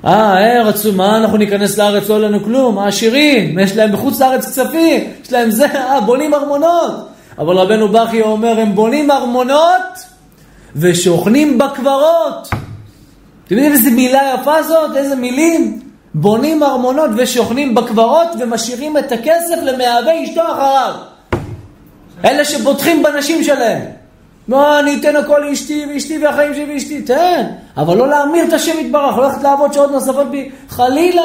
אה, 0.05 0.37
אה, 0.37 0.63
רצו, 0.63 0.93
מה 0.93 1.17
אנחנו 1.17 1.37
ניכנס 1.37 1.77
לארץ, 1.77 2.09
לא 2.09 2.21
לנו 2.21 2.43
כלום, 2.43 2.79
העשירים, 2.79 3.59
יש 3.59 3.75
להם 3.75 3.91
בחוץ 3.91 4.21
לארץ 4.21 4.45
כספים, 4.45 5.03
יש 5.25 5.33
להם 5.33 5.51
זה, 5.51 5.65
אה, 5.65 6.01
בונים 6.01 6.33
ארמונות. 6.33 7.14
אבל 7.37 7.57
רבנו 7.57 7.87
בכי 7.87 8.21
אומר, 8.21 8.59
הם 8.59 8.75
בונים 8.75 9.11
ארמונות 9.11 10.05
ושוכנים 10.75 11.57
בקברות. 11.57 12.47
אתם 13.45 13.55
יודעים 13.55 13.73
איזה 13.73 13.91
מילה 13.91 14.33
יפה 14.33 14.63
זאת? 14.63 14.95
איזה 14.95 15.15
מילים? 15.15 15.79
בונים 16.13 16.63
ארמונות 16.63 17.09
ושוכנים 17.17 17.75
בקברות 17.75 18.27
ומשאירים 18.39 18.97
את 18.97 19.11
הכסף 19.11 19.55
למאהבי 19.63 20.23
אשתו 20.23 20.41
אחריו. 20.41 20.93
אלה 22.25 22.45
שבוטחים 22.45 23.03
בנשים 23.03 23.43
שלהם. 23.43 23.81
מה, 24.47 24.79
אני 24.79 24.99
אתן 24.99 25.15
הכל 25.15 25.39
לאשתי 25.39 25.85
ואשתי 25.93 26.17
והחיים 26.17 26.53
שלי 26.53 26.73
ואשתי, 26.73 27.01
תן. 27.01 27.43
אבל 27.77 27.97
לא 27.97 28.07
להמיר 28.07 28.43
את 28.47 28.53
השם 28.53 28.79
יתברך, 28.79 29.17
לא 29.17 29.23
ללכת 29.23 29.43
לעבוד 29.43 29.73
שעות 29.73 29.91
נוספות 29.91 30.31
בי, 30.31 30.49
חלילה. 30.69 31.21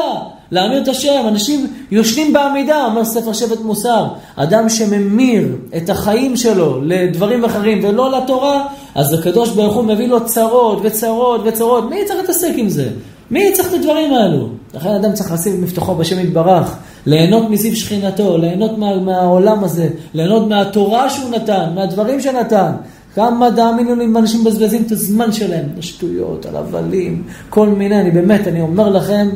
להמיר 0.51 0.83
את 0.83 0.89
השם, 0.89 1.25
אנשים 1.29 1.67
יושנים 1.91 2.33
בעמידה, 2.33 2.85
אומר 2.85 3.05
ספר 3.05 3.33
שבט 3.33 3.61
מוסר. 3.61 4.07
אדם 4.37 4.69
שממיר 4.69 5.57
את 5.77 5.91
החיים 5.91 6.37
שלו 6.37 6.81
לדברים 6.83 7.45
אחרים 7.45 7.81
ולא 7.85 8.19
לתורה, 8.19 8.67
אז 8.95 9.15
הקדוש 9.15 9.51
ברוך 9.51 9.77
הוא 9.77 9.85
מביא 9.85 10.09
לו 10.09 10.27
צרות 10.27 10.79
וצרות 10.83 11.41
וצרות. 11.45 11.91
מי 11.91 11.97
צריך 12.07 12.21
להתעסק 12.21 12.53
עם 12.57 12.69
זה? 12.69 12.89
מי 13.31 13.53
צריך 13.53 13.69
את 13.69 13.75
הדברים 13.75 14.15
האלו? 14.15 14.49
לכן 14.75 14.89
אדם 14.89 15.13
צריך 15.13 15.33
לשים 15.33 15.63
מבטחו 15.63 15.95
בשם 15.95 16.19
יתברך, 16.19 16.77
ליהנות 17.07 17.51
מזיו 17.51 17.77
שכינתו, 17.77 18.39
ליהנות 18.39 18.79
מה, 18.79 18.97
מהעולם 18.97 19.65
הזה, 19.65 19.89
ליהנות 20.15 20.49
מהתורה 20.49 21.11
שהוא 21.11 21.31
נתן, 21.31 21.71
מהדברים 21.75 22.21
שנתן. 22.21 22.73
כמה 23.15 23.49
תאמינו 23.57 23.95
לי, 23.95 24.05
אנשים 24.05 24.41
מבזבזים 24.41 24.83
את 24.87 24.93
הזמן 24.93 25.33
שלהם, 25.33 25.67
לשטויות, 25.79 26.47
על 26.47 26.57
הבלים, 26.57 27.23
כל 27.49 27.69
מיני, 27.69 28.01
אני 28.01 28.11
באמת, 28.11 28.49
אני 28.49 28.61
אומר 28.61 28.89
לכם, 28.89 29.29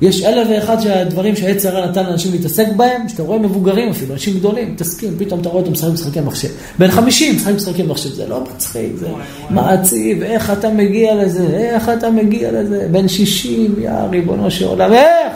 יש 0.00 0.24
אלף 0.24 0.48
ואחד 0.50 0.80
שהדברים 0.80 1.36
שהעץ 1.36 1.66
הרע 1.66 1.86
נתן 1.86 2.06
לאנשים 2.06 2.32
להתעסק 2.32 2.66
בהם, 2.76 3.08
שאתה 3.08 3.22
רואה 3.22 3.38
מבוגרים 3.38 3.90
אפילו, 3.90 4.12
אנשים 4.12 4.38
גדולים, 4.38 4.72
מתעסקים, 4.72 5.14
פתאום 5.18 5.40
אתה 5.40 5.48
רואה 5.48 5.60
אותם 5.60 5.72
משחקים 5.72 5.94
משחקי 5.94 6.20
מחשב. 6.20 6.48
בן 6.78 6.90
חמישים 6.90 7.36
משחקים 7.36 7.56
משחקי 7.56 7.82
מחשב, 7.82 8.10
זה 8.10 8.26
לא 8.28 8.40
מצחיק, 8.40 8.92
זה 8.96 9.08
מעציב, 9.50 10.22
איך 10.22 10.50
אתה 10.50 10.70
מגיע 10.70 11.14
לזה, 11.14 11.46
איך 11.46 11.88
אתה 11.88 12.10
מגיע 12.10 12.52
לזה, 12.52 12.88
בן 12.90 13.08
שישים, 13.08 13.74
יא 13.78 13.90
ריבונו 14.10 14.50
של 14.50 14.66
עולם, 14.66 14.92
איך? 14.92 15.32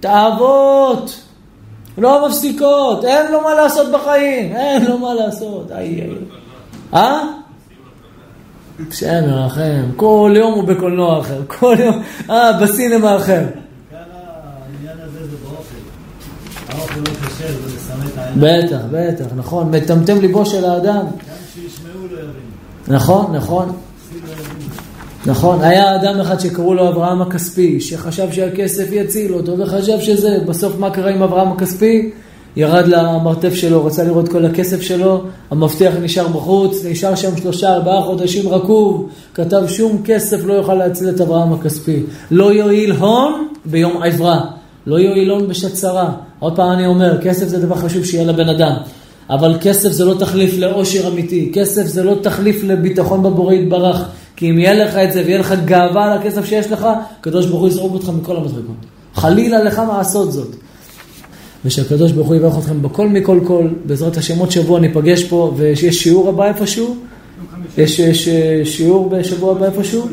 תאוות, 0.00 1.20
לא 1.98 2.28
מפסיקות, 2.28 3.04
אין 3.04 3.32
לו 3.32 3.40
מה 3.40 3.54
לעשות 3.54 3.92
בחיים, 3.92 4.56
אין 4.56 4.84
לו 4.84 4.98
מה 4.98 5.14
לעשות, 5.14 5.72
איי 5.72 6.00
איי. 6.00 6.10
אה? 6.94 7.22
השם 8.90 9.22
ירחם, 9.28 9.90
כל 9.96 10.32
יום 10.36 10.54
הוא 10.54 10.64
בקולנוע 10.64 11.20
אחר, 11.20 11.40
כל 11.46 11.76
יום, 11.78 12.02
אה, 12.30 12.52
בסינמה 12.52 13.16
אחר. 13.16 13.40
עיקר 13.40 14.04
העניין 14.44 14.96
הזה 15.00 15.26
זה 15.30 15.36
באוכל. 15.36 15.74
האוכל 16.68 17.00
לא 17.00 17.04
כשר, 17.04 17.12
זה 17.12 17.12
מסמא 17.14 17.30
את 17.30 17.30
העיניים. 17.30 17.33
בטח, 18.40 18.78
בטח, 18.90 19.24
נכון, 19.36 19.70
מטמטם 19.70 20.20
ליבו 20.20 20.46
של 20.46 20.64
האדם. 20.64 20.96
גם 20.96 21.06
שישמעו 21.54 22.06
לא 22.10 22.18
יבינו. 22.18 22.96
נכון, 22.96 23.36
נכון. 23.36 23.72
נכון. 25.26 25.62
היה 25.62 25.96
אדם 25.96 26.20
אחד 26.20 26.40
שקראו 26.40 26.74
לו 26.74 26.88
אברהם 26.88 27.22
הכספי, 27.22 27.80
שחשב 27.80 28.32
שהכסף 28.32 28.86
יציל 28.92 29.34
אותו, 29.34 29.58
וחשב 29.58 30.00
שזה, 30.00 30.38
בסוף 30.46 30.78
מה 30.78 30.90
קרה 30.90 31.10
עם 31.10 31.22
אברהם 31.22 31.52
הכספי? 31.52 32.10
ירד 32.56 32.86
למרתף 32.86 33.54
שלו, 33.54 33.84
רצה 33.84 34.04
לראות 34.04 34.28
כל 34.28 34.44
הכסף 34.44 34.80
שלו, 34.80 35.22
המפתח 35.50 35.92
נשאר 36.02 36.28
בחוץ, 36.28 36.84
נשאר 36.84 37.14
שם 37.14 37.36
שלושה 37.36 37.74
ארבעה 37.74 38.02
חודשים 38.02 38.48
רקוב, 38.48 39.08
כתב 39.34 39.62
שום 39.68 40.02
כסף 40.04 40.44
לא 40.44 40.52
יוכל 40.52 40.74
להציל 40.74 41.08
את 41.08 41.20
אברהם 41.20 41.52
הכספי. 41.52 42.02
לא 42.30 42.52
יועיל 42.52 42.92
הון 42.92 43.48
ביום 43.64 44.02
עברה, 44.02 44.40
לא 44.86 44.98
יועיל 44.98 45.30
הון 45.30 45.48
בשעת 45.48 45.72
צרה. 45.72 46.12
עוד 46.44 46.56
פעם 46.56 46.72
אני 46.72 46.86
אומר, 46.86 47.20
כסף 47.22 47.48
זה 47.48 47.58
דבר 47.58 47.74
חשוב 47.74 48.04
שיהיה 48.04 48.24
לבן 48.24 48.48
אדם, 48.48 48.72
אבל 49.30 49.56
כסף 49.60 49.90
זה 49.90 50.04
לא 50.04 50.14
תחליף 50.18 50.58
לאושר 50.58 51.08
אמיתי, 51.08 51.50
כסף 51.54 51.86
זה 51.86 52.02
לא 52.02 52.14
תחליף 52.22 52.64
לביטחון 52.64 53.22
בבורא 53.22 53.54
יתברך, 53.54 54.04
כי 54.36 54.50
אם 54.50 54.58
יהיה 54.58 54.74
לך 54.74 54.96
את 54.96 55.12
זה 55.12 55.22
ויהיה 55.24 55.38
לך 55.38 55.54
גאווה 55.64 56.12
על 56.12 56.18
הכסף 56.18 56.44
שיש 56.44 56.72
לך, 56.72 56.86
הקדוש 57.20 57.46
ברוך 57.46 57.60
הוא 57.60 57.68
יזרוק 57.68 57.92
אותך 57.92 58.08
מכל 58.08 58.36
המדרגות. 58.36 58.76
חלילה 59.14 59.64
לך 59.64 59.78
מעשות 59.78 60.32
זאת. 60.32 60.56
ושהקדוש 61.64 62.12
ברוך 62.12 62.28
הוא 62.28 62.36
יברך 62.36 62.58
אתכם 62.58 62.82
בכל 62.82 63.08
מכל 63.08 63.40
כל, 63.46 63.68
בעזרת 63.86 64.16
השם 64.16 64.38
עוד 64.38 64.50
שבוע 64.50 64.80
ניפגש 64.80 65.24
פה, 65.24 65.54
ושיש 65.56 66.02
שיעור 66.02 66.28
הבא 66.28 66.44
איפשהו, 66.44 66.96
יש 67.78 67.98
יש, 67.98 68.28
אה, 68.28 68.60
שיעור 68.64 69.08
בשבוע 69.08 69.52
הבא 69.52 69.66
איפשהו? 69.66 70.08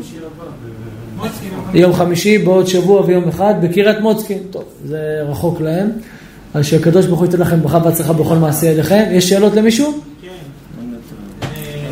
יום 1.74 1.92
חמישי 1.92 2.38
בעוד 2.38 2.66
שבוע 2.66 3.02
ויום 3.06 3.28
אחד 3.28 3.54
בקריית 3.62 4.00
מוצקין. 4.00 4.38
טוב, 4.50 4.64
זה 4.86 4.98
רחוק 5.28 5.60
להם. 5.60 5.90
אז 6.54 6.64
שהקדוש 6.64 7.06
ברוך 7.06 7.18
הוא 7.18 7.26
ייתן 7.26 7.40
לכם 7.40 7.62
ברכה 7.62 7.78
והצלחה 7.84 8.12
בכל 8.12 8.36
מעשי 8.36 8.66
ידיכם. 8.66 9.04
יש 9.10 9.28
שאלות 9.28 9.54
למישהו? 9.54 10.00
כן. 10.22 10.28
אה, 11.42 11.88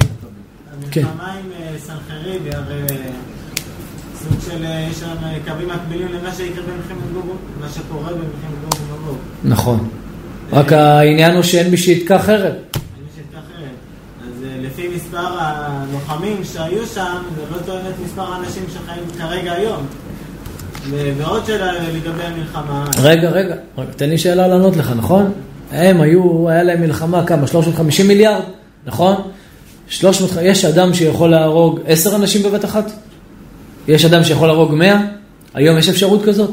כן. 0.90 1.04
המלחמה 1.04 1.32
עם 1.32 1.50
אה, 1.60 1.78
סנחריב, 1.78 2.42
הרי 2.52 2.86
סוג 4.22 4.38
של, 4.50 4.64
אה, 4.64 4.88
יש 4.90 4.96
שם 4.96 5.06
אה, 5.24 5.36
קווים 5.48 5.68
מקבילים 5.68 6.08
למה 6.12 6.34
שיקרה 6.34 6.64
במלחמת 6.64 7.12
גוג, 7.12 7.36
מה 7.60 7.68
שקורה 7.68 8.12
במלחמת 8.12 8.60
גוג 8.64 8.74
ומגוג. 8.90 9.16
נכון. 9.44 9.88
רק 10.52 10.72
העניין 10.72 11.34
הוא 11.34 11.42
שאין 11.42 11.70
מי 11.70 11.76
שיתקע 11.76 12.18
חרב. 12.18 12.52
אה, 12.52 12.80
לפי 14.60 14.88
מספר 14.88 15.38
הלוחמים 15.38 16.44
שהיו 16.44 16.86
שם, 16.86 17.22
זה 17.36 17.42
לא 17.50 17.56
תואם 17.66 17.80
את 17.88 17.94
מספר 18.04 18.32
האנשים 18.32 18.64
שחיים 18.68 19.04
כרגע 19.18 19.52
היום. 19.52 19.86
ועוד 20.88 21.46
שאלה 21.46 21.72
לגבי 21.72 22.22
המלחמה. 22.22 22.84
רגע, 23.02 23.30
רגע, 23.30 23.54
רגע, 23.78 23.92
תן 23.96 24.10
לי 24.10 24.18
שאלה 24.18 24.48
לענות 24.48 24.76
לך, 24.76 24.92
נכון? 24.96 25.32
הם 25.72 26.00
היו, 26.00 26.48
היה 26.48 26.62
להם 26.62 26.80
מלחמה 26.80 27.26
כמה? 27.26 27.46
350 27.46 28.08
מיליארד, 28.08 28.42
נכון? 28.86 29.16
300, 29.88 30.30
יש 30.42 30.64
אדם 30.64 30.94
שיכול 30.94 31.30
להרוג 31.30 31.80
10 31.86 32.16
אנשים 32.16 32.42
בבת 32.42 32.64
אחת? 32.64 32.92
יש 33.88 34.04
אדם 34.04 34.24
שיכול 34.24 34.48
להרוג 34.48 34.74
100? 34.74 35.00
היום 35.54 35.78
יש 35.78 35.88
אפשרות 35.88 36.24
כזאת? 36.24 36.50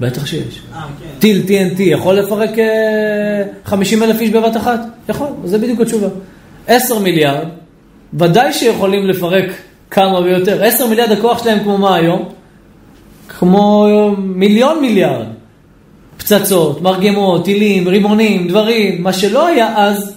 בטח 0.00 0.26
שיש. 0.26 0.60
אה, 0.74 0.80
כן. 0.80 1.18
טיל 1.18 1.42
TNT 1.46 1.82
יכול 1.82 2.14
לפרק 2.14 2.58
אה, 2.58 3.42
50 3.64 4.02
אלף 4.02 4.20
איש 4.20 4.30
בבת 4.30 4.56
אחת? 4.56 4.80
יכול, 5.08 5.28
זה 5.44 5.58
בדיוק 5.58 5.80
התשובה. 5.80 6.08
10 6.66 6.98
מיליארד, 6.98 7.48
ודאי 8.14 8.52
שיכולים 8.52 9.06
לפרק 9.06 9.44
כמה 9.90 10.18
ויותר. 10.18 10.64
10 10.64 10.86
מיליארד 10.86 11.10
הכוח 11.10 11.42
שלהם 11.42 11.58
כמו 11.62 11.78
מה 11.78 11.94
היום? 11.96 12.28
כמו 13.38 13.86
מיליון 14.18 14.80
מיליארד. 14.80 15.26
פצצות, 16.16 16.82
מרגמות, 16.82 17.44
טילים, 17.44 17.88
רימונים, 17.88 18.48
דברים, 18.48 19.02
מה 19.02 19.12
שלא 19.12 19.46
היה 19.46 19.74
אז, 19.78 20.14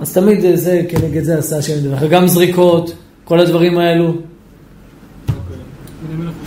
אז 0.00 0.14
תמיד 0.14 0.40
זה- 0.40 0.56
זה, 0.56 0.82
כנגד 0.88 1.22
זה 1.24 1.38
עשה 1.38 1.58
השם 1.58 1.80
דרך. 1.82 2.02
גם 2.02 2.26
זריקות, 2.28 2.94
כל 3.24 3.40
הדברים 3.40 3.78
האלו. 3.78 4.14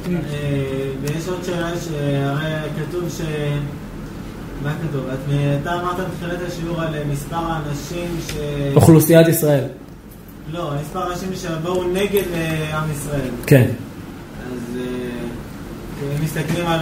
אה, 0.09 0.15
ויש 1.01 1.27
עוד 1.27 1.43
שאלה 1.45 1.71
שהרי 1.79 2.51
כתוב 2.79 3.09
ש... 3.09 3.21
מה 4.63 4.73
כתוב? 4.89 5.01
את- 5.13 5.19
אתה 5.61 5.73
אמרת 5.73 5.95
בתחילת 6.09 6.39
השיעור 6.47 6.81
על 6.81 6.89
מספר 7.11 7.35
האנשים 7.35 8.07
ש... 8.27 8.33
אוכלוסיית 8.75 9.27
ישראל. 9.27 9.63
לא, 10.53 10.71
מספר 10.81 10.99
האנשים 10.99 11.29
שבאו 11.35 11.83
נגד 11.83 12.23
אה, 12.33 12.77
עם 12.79 12.91
ישראל. 12.91 13.29
כן. 13.47 13.67
אז 14.51 14.77
אה, 14.77 14.81
מסתכלים 16.23 16.67
על 16.67 16.79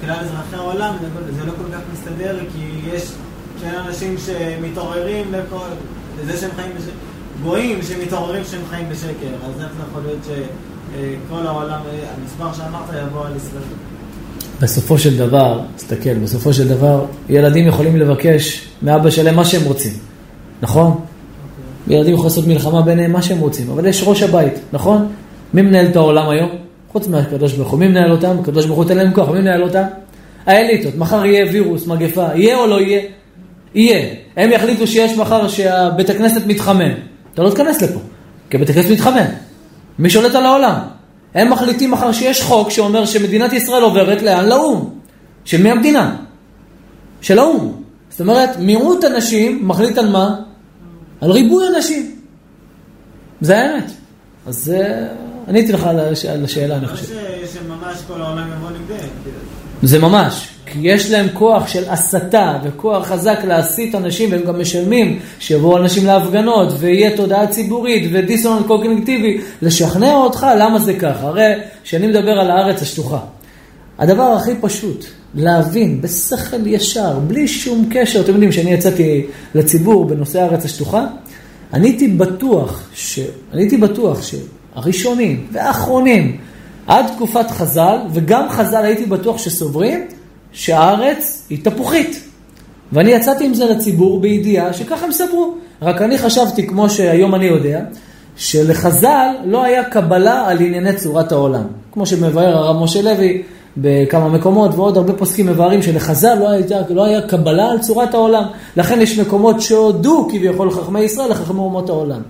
כלל 0.00 0.16
אזרחי 0.20 0.56
העולם, 0.56 0.94
זה 1.38 1.44
לא 1.46 1.52
כל 1.52 1.72
כך 1.72 1.80
מסתדר, 1.92 2.38
כי 2.52 2.88
יש 2.94 3.02
כן 3.60 3.72
אנשים 3.86 4.16
שמתעוררים. 4.18 5.32
לזה 6.20 6.36
שהם 6.36 6.50
חיים 6.56 6.70
בשקר. 6.76 6.92
גויים 7.42 7.82
שמתעוררים 7.82 8.42
שהם 8.50 8.60
חיים 8.70 8.88
בשקר. 8.88 9.34
אז 9.46 9.60
איך 9.60 9.70
זה 9.76 9.82
יכול 9.90 10.02
להיות 10.06 10.18
שכל 10.24 11.46
העולם, 11.46 11.80
המספר 12.16 12.52
שאמרת 12.52 13.06
יבוא 13.06 13.26
על 13.26 13.36
ישראל? 13.36 13.62
בסופו 14.60 14.98
של 14.98 15.18
דבר, 15.18 15.60
תסתכל, 15.76 16.14
בסופו 16.14 16.52
של 16.52 16.68
דבר, 16.68 17.04
ילדים 17.28 17.66
יכולים 17.66 17.96
לבקש 17.96 18.68
מאבא 18.82 19.10
שלהם 19.10 19.36
מה 19.36 19.44
שהם 19.44 19.64
רוצים, 19.64 19.92
נכון? 20.62 21.00
ילדים 21.88 22.14
יכולים 22.14 22.28
לעשות 22.28 22.46
מלחמה 22.46 22.82
ביניהם, 22.82 23.12
מה 23.12 23.22
שהם 23.22 23.38
רוצים, 23.38 23.70
אבל 23.70 23.86
יש 23.86 24.02
ראש 24.06 24.22
הבית, 24.22 24.54
נכון? 24.72 25.08
מי 25.54 25.62
מנהל 25.62 25.86
את 25.86 25.96
העולם 25.96 26.28
היום? 26.28 26.50
חוץ 26.92 27.08
מהקדוש 27.08 27.52
ברוך 27.52 27.70
הוא. 27.70 27.78
מי 27.78 27.88
מנהל 27.88 28.12
אותם? 28.12 28.36
הקדוש 28.40 28.66
ברוך 28.66 28.76
הוא 28.76 28.84
ייתן 28.84 28.96
להם 28.96 29.12
כוח, 29.12 29.28
מי 29.28 29.40
מנהל 29.40 29.62
אותם? 29.62 29.82
האליטות. 30.46 30.96
מחר 30.96 31.24
יהיה 31.24 31.46
וירוס, 31.52 31.86
מגפה, 31.86 32.26
יהיה 32.34 32.56
או 32.56 32.66
לא 32.66 32.80
יהיה? 32.80 33.00
יהיה. 33.74 34.14
הם 34.36 34.52
יחליטו 34.52 34.86
שיש 34.86 35.18
מחר 35.18 35.48
שהבית 35.48 36.10
הכנסת 36.10 36.46
מתחמם. 36.46 36.92
אתה 37.34 37.42
לא 37.42 37.50
תיכנס 37.50 37.82
לפה, 37.82 38.00
כי 38.50 38.56
הבית 38.56 38.70
הכנסת 38.70 38.90
מתחמם. 38.90 39.26
מי 39.98 40.10
שולט 40.10 40.34
על 40.34 40.46
העולם? 40.46 40.78
הם 41.34 41.50
מחליטים 41.50 41.90
מחר 41.90 42.12
שיש 42.12 42.42
חוק 42.42 42.70
שאומר 42.70 43.04
שמדינת 43.04 43.52
ישראל 43.52 43.82
עוברת 43.82 44.22
לאן? 44.22 44.48
לאו"ם. 44.48 44.90
של 45.44 45.62
מי 45.62 45.70
המדינה? 45.70 46.16
של 47.20 47.38
האו"ם. 47.38 47.72
זאת 48.10 48.20
אומרת, 48.20 48.58
מיעוט 48.58 49.04
אנשים 49.04 49.68
מחליט 49.68 49.98
על 49.98 50.08
מה? 50.08 50.34
על 51.20 51.30
ריבוי 51.30 51.64
אנשים. 51.76 52.10
זה 53.40 53.58
האמת. 53.58 53.90
אז 54.46 54.74
אה, 54.76 55.06
עניתי 55.48 55.72
לך 55.72 55.86
על 55.86 56.00
הש- 56.00 56.24
על 56.24 56.44
השאלה, 56.44 56.76
אני 56.76 56.86
חושב. 56.88 57.04
ש- 57.04 57.08
שממש 57.54 57.96
כל 58.08 58.20
העולם 58.22 58.48
יבוא 58.56 58.68
נגדם. 58.70 59.08
זה 59.82 59.98
ממש. 59.98 60.48
כי 60.66 60.78
יש 60.82 61.10
להם 61.10 61.26
כוח 61.32 61.66
של 61.68 61.82
הסתה 61.88 62.58
וכוח 62.64 63.06
חזק 63.06 63.38
להסית 63.44 63.94
אנשים, 63.94 64.32
והם 64.32 64.42
גם 64.46 64.60
משלמים 64.60 65.18
שיבואו 65.38 65.76
אנשים 65.78 66.06
להפגנות, 66.06 66.68
ויהיה 66.78 67.16
תודעה 67.16 67.46
ציבורית 67.46 68.10
ודיסוננט 68.12 68.66
קוגניטיבי, 68.66 69.40
לשכנע 69.62 70.14
אותך 70.14 70.46
למה 70.58 70.78
זה 70.78 70.94
ככה. 70.94 71.26
הרי 71.26 71.52
כשאני 71.84 72.06
מדבר 72.06 72.30
על 72.40 72.50
הארץ 72.50 72.82
השטוחה, 72.82 73.18
הדבר 73.98 74.22
הכי 74.22 74.50
פשוט, 74.60 75.04
להבין 75.34 76.00
בשכל 76.00 76.66
ישר, 76.66 77.18
בלי 77.18 77.48
שום 77.48 77.88
קשר, 77.90 78.20
אתם 78.20 78.32
יודעים, 78.32 78.50
כשאני 78.50 78.70
יצאתי 78.72 79.26
לציבור 79.54 80.04
בנושא 80.04 80.40
הארץ 80.40 80.64
השטוחה, 80.64 81.06
אני 81.72 81.88
הייתי 81.88 82.08
בטוח, 82.08 82.82
ש... 82.94 83.18
אני 83.52 83.62
הייתי 83.62 83.76
בטוח 83.76 84.22
שהראשונים 84.74 85.46
והאחרונים, 85.52 86.36
עד 86.86 87.06
תקופת 87.16 87.50
חז"ל, 87.50 87.98
וגם 88.12 88.48
חז"ל 88.48 88.84
הייתי 88.84 89.06
בטוח 89.06 89.38
שסוברים, 89.38 90.06
שהארץ 90.52 91.46
היא 91.50 91.64
תפוחית. 91.64 92.22
ואני 92.92 93.10
יצאתי 93.10 93.46
עם 93.46 93.54
זה 93.54 93.64
לציבור 93.64 94.20
בידיעה 94.20 94.72
שככה 94.72 95.04
הם 95.04 95.12
סברו. 95.12 95.54
רק 95.82 96.02
אני 96.02 96.18
חשבתי, 96.18 96.66
כמו 96.66 96.90
שהיום 96.90 97.34
אני 97.34 97.44
יודע, 97.44 97.80
שלחז"ל 98.36 99.28
לא 99.44 99.64
היה 99.64 99.84
קבלה 99.84 100.48
על 100.48 100.60
ענייני 100.60 100.96
צורת 100.96 101.32
העולם. 101.32 101.64
כמו 101.92 102.06
שמבאר 102.06 102.56
הרב 102.56 102.82
משה 102.82 103.02
לוי 103.02 103.42
בכמה 103.76 104.28
מקומות, 104.28 104.74
ועוד 104.74 104.96
הרבה 104.96 105.12
פוסקים 105.12 105.46
מבארים 105.46 105.82
שלחז"ל 105.82 106.34
לא, 106.34 106.50
הייתה, 106.50 106.76
לא 106.90 107.04
היה 107.04 107.22
קבלה 107.22 107.70
על 107.70 107.78
צורת 107.78 108.14
העולם. 108.14 108.44
לכן 108.76 109.00
יש 109.00 109.18
מקומות 109.18 109.60
שהודו 109.60 110.28
כביכול 110.30 110.70
חכמי 110.70 111.00
ישראל 111.00 111.30
לחכמי 111.30 111.58
אומות 111.58 111.88
העולם. 111.88 112.20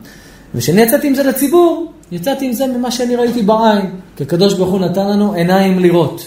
וכשאני 0.55 0.81
יצאתי 0.81 1.07
עם 1.07 1.15
זה 1.15 1.23
לציבור, 1.23 1.93
יצאתי 2.13 2.47
עם 2.47 2.53
זה 2.53 2.67
ממה 2.67 2.91
שאני 2.91 3.17
ראיתי 3.17 3.43
בעין. 3.43 3.91
כי 4.17 4.23
הקדוש 4.23 4.55
ברוך 4.55 4.71
הוא 4.71 4.81
נתן 4.81 5.09
לנו 5.09 5.33
עיניים 5.33 5.79
לראות. 5.79 6.27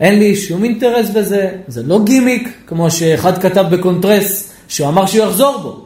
אין 0.00 0.18
לי 0.18 0.36
שום 0.36 0.64
אינטרס 0.64 1.10
בזה, 1.10 1.50
זה 1.68 1.82
לא 1.82 2.04
גימיק, 2.04 2.48
כמו 2.66 2.90
שאחד 2.90 3.38
כתב 3.38 3.64
בקונטרס, 3.70 4.52
שהוא 4.68 4.88
אמר 4.88 5.06
שהוא 5.06 5.24
יחזור 5.24 5.58
בו. 5.58 5.84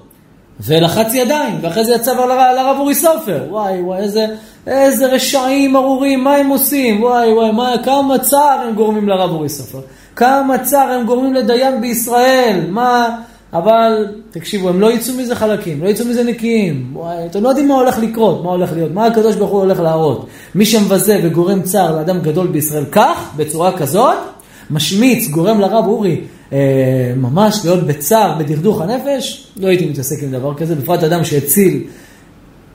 ולחץ 0.61 1.14
ידיים, 1.14 1.59
ואחרי 1.61 1.84
זה 1.84 1.94
יצא 1.94 2.12
לרב, 2.12 2.38
לרב 2.57 2.76
אורי 2.78 2.94
סופר. 2.94 3.44
וואי, 3.51 3.80
וואי, 3.80 3.99
איזה, 3.99 4.26
איזה 4.66 5.07
רשעים 5.07 5.76
ארורים, 5.76 6.24
מה 6.24 6.34
הם 6.34 6.49
עושים? 6.49 7.03
וואי, 7.03 7.32
וואי, 7.32 7.53
מה, 7.53 7.74
כמה 7.84 8.18
צער 8.18 8.61
הם 8.68 8.74
גורמים 8.74 9.09
לרב 9.09 9.30
אורי 9.30 9.49
סופר. 9.49 9.80
כמה 10.16 10.59
צער 10.59 10.90
הם 10.92 11.07
גורמים 11.07 11.34
לדיין 11.34 11.80
בישראל. 11.80 12.61
מה... 12.68 13.18
אבל, 13.53 14.07
תקשיבו, 14.30 14.68
הם 14.68 14.80
לא 14.80 14.92
יצאו 14.92 15.14
מזה 15.14 15.34
חלקים, 15.34 15.82
לא 15.82 15.88
יצאו 15.88 16.07
מזה 16.07 16.24
נקיים. 16.24 16.94
אתם 17.30 17.42
לא 17.42 17.49
יודעים 17.49 17.68
מה 17.68 17.74
הולך 17.74 17.99
לקרות, 17.99 18.44
מה 18.44 18.51
הולך 18.51 18.72
להיות, 18.72 18.92
מה 18.92 19.07
הקדוש 19.07 19.36
ברוך 19.36 19.51
הוא 19.51 19.61
הולך 19.61 19.80
להראות. 19.80 20.26
מי 20.55 20.66
שמבזה 20.66 21.20
וגורם 21.24 21.62
צער 21.62 21.96
לאדם 21.96 22.20
גדול 22.20 22.46
בישראל 22.46 22.84
כך, 22.92 23.30
בצורה 23.36 23.76
כזאת, 23.78 24.16
משמיץ, 24.70 25.28
גורם 25.28 25.61
לרב 25.61 25.86
אורי 25.86 26.20
אה, 26.53 26.59
ממש 27.16 27.61
להיות 27.64 27.86
בצער, 27.86 28.38
בדכדוך 28.38 28.80
הנפש, 28.80 29.46
לא 29.57 29.68
הייתי 29.68 29.86
מתעסק 29.86 30.22
עם 30.22 30.30
דבר 30.30 30.55
כזה, 30.55 30.74
בפרט 30.74 31.05
אדם 31.05 31.24
שהציל 31.24 31.82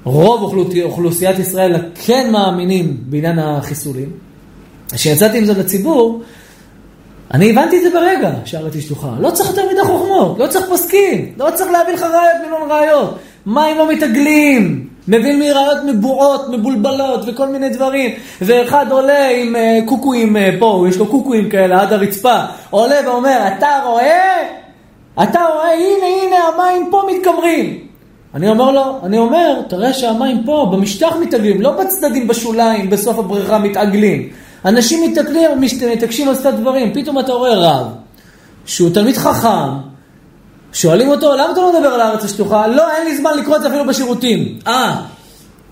רוב 0.04 0.42
אוכלוס- 0.42 0.84
אוכלוסיית 0.84 1.40
ישראל 1.40 1.76
כן 2.06 2.30
מאמינים 2.32 2.98
בעניין 3.10 3.40
החיסולים. 3.40 4.10
כשיצאתי 4.94 5.38
עם 5.38 5.46
זה 5.46 5.54
לציבור, 5.54 6.22
אני 7.34 7.52
הבנתי 7.52 7.78
את 7.78 7.84
זה 7.84 7.90
ברגע, 7.90 8.32
שהארץ 8.46 8.74
היא 8.74 8.82
שטוחה. 8.82 9.10
לא 9.20 9.32
צריך 9.32 9.50
יותר 9.50 9.70
מדי 9.72 9.84
חוכמות, 9.84 10.40
לא 10.40 10.48
צריך 10.48 10.66
פוסקים, 10.70 11.34
לא 11.38 11.50
צריך 11.54 11.72
להביא 11.72 11.94
לך 11.94 12.02
ראיות 12.02 12.42
מיליון 12.44 12.72
ראיות. 12.72 13.18
מים 13.46 13.78
לא 13.78 13.90
מתעגלים, 13.90 14.88
מביאים 15.08 15.40
לי 15.40 15.52
ראיות 15.52 15.78
מבועות, 15.86 16.50
מבולבלות 16.50 17.22
וכל 17.28 17.48
מיני 17.48 17.70
דברים. 17.70 18.12
ואחד 18.42 18.92
עולה 18.92 19.30
עם 19.30 19.56
אה, 19.56 19.80
קוקואים 19.86 20.38
אה, 20.38 20.50
פה, 20.60 20.86
יש 20.90 20.98
לו 20.98 21.08
קוקואים 21.08 21.50
כאלה 21.50 21.82
עד 21.82 21.94
הרצפה, 21.94 22.40
עולה 22.70 22.96
ואומר, 23.06 23.40
אתה 23.58 23.80
רואה? 23.86 24.48
אתה 25.24 25.40
רואה, 25.54 25.74
הנה, 25.74 26.06
הנה, 26.24 26.36
המים 26.36 26.88
פה 26.92 27.02
מתגמרים. 27.12 27.80
אני 28.34 28.50
אומר 28.50 28.72
לו, 28.72 29.00
אני 29.04 29.18
אומר, 29.18 29.62
תראה 29.70 29.94
שהמים 29.94 30.44
פה, 30.46 30.70
במשטח 30.72 31.16
מתעגלים, 31.22 31.62
לא 31.62 31.72
בצדדים 31.72 32.28
בשוליים, 32.28 32.90
בסוף 32.90 33.20
הבריכה 33.20 33.60
מתעגלים. 33.60 34.30
אנשים 34.66 35.12
מתעגלים, 35.12 35.62
משת- 35.62 35.84
מתעקשים 35.84 36.30
על 36.30 36.36
סתם 36.36 36.52
דברים, 36.62 36.94
פתאום 36.94 37.20
אתה 37.20 37.32
רואה 37.34 37.56
רב, 37.56 37.88
שהוא 38.66 38.90
תלמיד 38.94 39.18
חכם, 39.18 39.70
שואלים 40.74 41.10
אותו, 41.10 41.34
למה 41.34 41.52
אתה 41.52 41.62
לא 41.62 41.74
מדבר 41.74 41.88
על 41.90 42.02
הארץ 42.02 42.24
השטוחה? 42.24 42.68
לא, 42.68 42.92
אין 42.92 43.06
לי 43.08 43.18
זמן 43.18 43.32
לקרוא 43.38 43.56
את 43.56 43.62
זה 43.62 43.68
אפילו 43.68 43.86
בשירותים. 43.88 44.60
אה, 44.68 44.96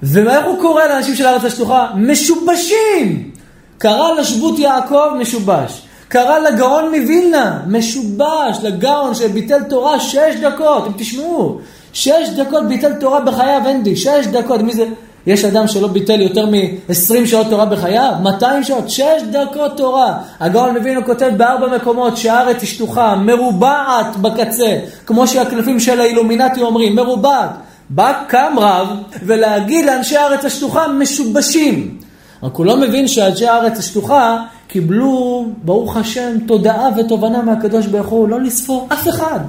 ואיך 0.03 0.45
הוא 0.45 0.61
קורא 0.61 0.85
לאנשים 0.85 1.15
של 1.15 1.25
הארץ 1.25 1.43
השטוחה? 1.43 1.87
משובשים! 1.95 3.31
קרא 3.77 4.11
לשבות 4.19 4.59
יעקב 4.59 5.09
משובש. 5.19 5.81
קרא 6.07 6.39
לגאון 6.39 6.85
מווילנה, 6.85 7.59
משובש, 7.67 8.57
לגאון 8.63 9.15
שביטל 9.15 9.63
תורה 9.63 9.99
שש 9.99 10.35
דקות, 10.43 10.87
אם 10.87 10.91
תשמעו, 10.97 11.59
שש 11.93 12.29
דקות 12.37 12.67
ביטל 12.67 12.93
תורה 12.93 13.19
בחייו, 13.21 13.61
אנדי, 13.69 13.95
שש 13.95 14.27
דקות, 14.31 14.61
מי 14.61 14.73
זה? 14.73 14.85
יש 15.27 15.45
אדם 15.45 15.67
שלא 15.67 15.87
ביטל 15.87 16.21
יותר 16.21 16.45
מ-20 16.45 17.25
שעות 17.25 17.47
תורה 17.49 17.65
בחייו? 17.65 18.13
200 18.23 18.63
שעות? 18.63 18.89
6 18.89 19.03
דקות 19.31 19.77
תורה. 19.77 20.17
הגאון 20.39 20.77
מווילנה 20.77 21.05
כותב 21.05 21.31
בארבע 21.37 21.75
מקומות 21.75 22.17
שהארץ 22.17 22.61
היא 22.61 22.69
שטוחה, 22.69 23.15
מרובעת 23.15 24.17
בקצה, 24.21 24.77
כמו 25.05 25.27
שהקלפים 25.27 25.79
של 25.79 26.01
האילומינטי 26.01 26.61
אומרים, 26.61 26.95
מרובעת. 26.95 27.49
בא 27.89 28.23
קם 28.27 28.53
רב 28.57 28.87
ולהגיד 29.25 29.85
לאנשי 29.85 30.17
הארץ 30.17 30.45
השטוחה 30.45 30.87
משובשים. 30.87 31.97
רק 32.43 32.55
הוא 32.55 32.65
לא 32.65 32.77
מבין 32.77 33.07
שאנשי 33.07 33.47
הארץ 33.47 33.79
השטוחה 33.79 34.37
קיבלו, 34.67 35.45
ברוך 35.63 35.97
השם, 35.97 36.37
תודעה 36.47 36.89
ותובנה 36.97 37.41
מהקדוש 37.41 37.85
ברוך 37.85 38.07
הוא, 38.07 38.29
לא 38.29 38.41
לספור 38.41 38.87
אף 38.93 39.07
אחד. 39.07 39.39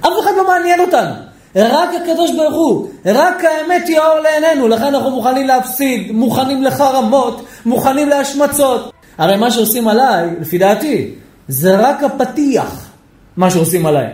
אף 0.00 0.12
אחד 0.22 0.30
לא 0.36 0.46
מעניין 0.46 0.80
אותנו. 0.80 1.10
רק 1.56 1.88
הקדוש 2.02 2.30
ברוך 2.36 2.54
הוא, 2.54 2.88
רק 3.06 3.44
האמת 3.44 3.88
היא 3.88 3.98
האור 3.98 4.18
לעינינו, 4.20 4.68
לכן 4.68 4.94
אנחנו 4.94 5.10
מוכנים 5.10 5.46
להפסיד, 5.46 6.12
מוכנים 6.12 6.62
לחרמות, 6.62 7.46
מוכנים 7.66 8.08
להשמצות. 8.08 8.92
הרי 9.18 9.36
מה 9.36 9.50
שעושים 9.50 9.88
עליי, 9.88 10.28
לפי 10.40 10.58
דעתי, 10.58 11.10
זה 11.48 11.76
רק 11.76 12.02
הפתיח, 12.02 12.88
מה 13.36 13.50
שעושים 13.50 13.86
עליי. 13.86 14.06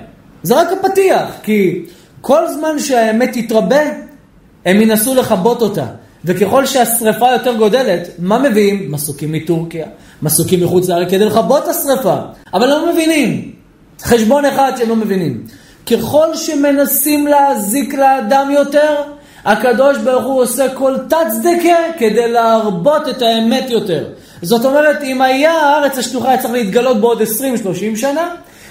זה 0.43 0.61
רק 0.61 0.69
הפתיח, 0.73 1.29
כי 1.43 1.85
כל 2.21 2.49
זמן 2.49 2.79
שהאמת 2.79 3.31
תתרבה, 3.33 3.83
הם 4.65 4.81
ינסו 4.81 5.15
לכבות 5.15 5.63
אותה. 5.63 5.87
וככל 6.25 6.67
שהשרפה 6.67 7.33
יותר 7.33 7.55
גודלת, 7.55 8.09
מה 8.19 8.39
מביאים? 8.39 8.93
מסוקים 8.93 9.33
מטורקיה, 9.33 9.87
מסוקים 10.23 10.65
מחוץ 10.65 10.89
לארץ 10.89 11.11
כדי 11.11 11.25
לכבות 11.25 11.65
את 11.65 11.69
השרפה. 11.69 12.17
אבל 12.55 12.67
לא 12.69 12.93
מבינים. 12.93 13.53
חשבון 14.03 14.45
אחד 14.45 14.73
שהם 14.77 14.89
לא 14.89 14.97
מבינים. 14.97 15.45
ככל 15.91 16.37
שמנסים 16.37 17.27
להזיק 17.27 17.95
לאדם 17.95 18.51
יותר, 18.51 18.95
הקדוש 19.45 19.99
ברוך 19.99 20.25
הוא 20.25 20.43
עושה 20.43 20.75
כל 20.75 20.95
תת 21.09 21.17
צדקה 21.31 21.77
כדי 21.99 22.33
להרבות 22.33 23.09
את 23.09 23.23
האמת 23.23 23.71
יותר. 23.71 24.05
זאת 24.43 24.65
אומרת, 24.65 25.03
אם 25.03 25.23
היה 25.23 25.53
הארץ 25.53 25.99
השטוחה 25.99 26.29
היה 26.29 26.39
צריך 26.39 26.55
להתגלות 26.55 27.01
בעוד 27.01 27.23
20-30 27.23 27.25
שנה, 27.97 28.29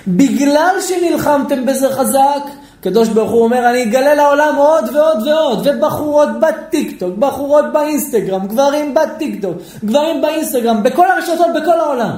בגלל 0.08 0.76
שנלחמתם 0.88 1.66
בזה 1.66 1.94
חזק, 1.94 2.44
הקדוש 2.80 3.10
ברוך 3.10 3.32
הוא 3.32 3.44
אומר, 3.44 3.70
אני 3.70 3.84
אגלה 3.84 4.14
לעולם 4.14 4.56
עוד 4.56 4.96
ועוד 4.96 5.28
ועוד, 5.28 5.68
ובחורות 5.68 6.30
בטיקטוק, 6.40 7.18
בחורות 7.18 7.66
באינסטגרם, 7.74 8.48
גברים 8.48 8.94
בטיקטוק, 8.94 9.58
גברים 9.86 10.22
באינסטגרם, 10.22 10.84
בכל 10.84 11.12
הרשתות, 11.12 11.48
בכל 11.56 11.80
העולם. 11.80 12.12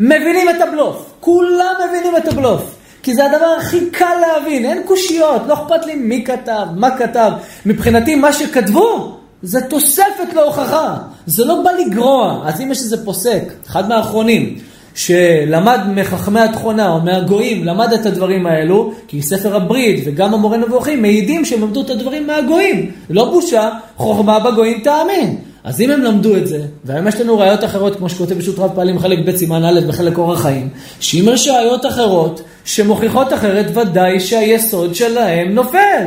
מבינים 0.00 0.50
את 0.50 0.60
הבלוף, 0.60 1.10
כולם 1.20 1.74
מבינים 1.88 2.16
את 2.16 2.28
הבלוף. 2.28 2.81
כי 3.02 3.14
זה 3.14 3.24
הדבר 3.24 3.54
הכי 3.58 3.90
קל 3.90 4.14
להבין, 4.20 4.64
אין 4.64 4.82
קושיות, 4.86 5.42
לא 5.46 5.54
אכפת 5.54 5.86
לי 5.86 5.94
מי 5.94 6.24
כתב, 6.24 6.66
מה 6.76 6.96
כתב. 6.96 7.30
מבחינתי, 7.66 8.14
מה 8.14 8.32
שכתבו, 8.32 9.16
זה 9.42 9.60
תוספת 9.60 10.32
להוכחה. 10.34 10.96
זה 11.26 11.44
לא 11.44 11.62
בא 11.62 11.70
לגרוע. 11.70 12.42
אז 12.44 12.60
אם 12.60 12.70
יש 12.70 12.78
איזה 12.78 13.04
פוסק, 13.04 13.42
אחד 13.66 13.88
מהאחרונים, 13.88 14.58
שלמד 14.94 15.80
מחכמי 15.94 16.40
התכונה 16.40 16.88
או 16.88 17.00
מהגויים, 17.00 17.64
למד 17.64 17.92
את 17.92 18.06
הדברים 18.06 18.46
האלו, 18.46 18.92
כי 19.08 19.22
ספר 19.22 19.56
הברית 19.56 20.04
וגם 20.06 20.34
המורה 20.34 20.56
נבוכים 20.56 21.02
מעידים 21.02 21.44
שהם 21.44 21.62
למדו 21.62 21.82
את 21.82 21.90
הדברים 21.90 22.26
מהגויים. 22.26 22.90
לא 23.10 23.30
בושה, 23.30 23.70
חוכמה 23.96 24.38
בגויים 24.38 24.80
תאמין. 24.80 25.36
אז 25.64 25.80
אם 25.80 25.90
הם 25.90 26.02
למדו 26.02 26.36
את 26.36 26.46
זה, 26.46 26.60
והיום 26.84 27.08
יש 27.08 27.20
לנו 27.20 27.38
ראיות 27.38 27.64
אחרות, 27.64 27.96
כמו 27.96 28.08
שכותב 28.08 28.38
פשוט 28.38 28.58
רב 28.58 28.70
פעלים 28.74 28.98
חלק 28.98 29.18
ב' 29.26 29.36
סימן 29.36 29.64
א' 29.64 29.80
בחלק 29.88 30.18
אורח 30.18 30.42
חיים, 30.42 30.68
שאם 31.00 31.24
יש 31.32 31.48
ראיות 31.48 31.86
אחרות 31.86 32.42
שמוכיחות 32.64 33.32
אחרת, 33.32 33.76
ודאי 33.76 34.20
שהיסוד 34.20 34.94
שלהם 34.94 35.54
נופל. 35.54 36.06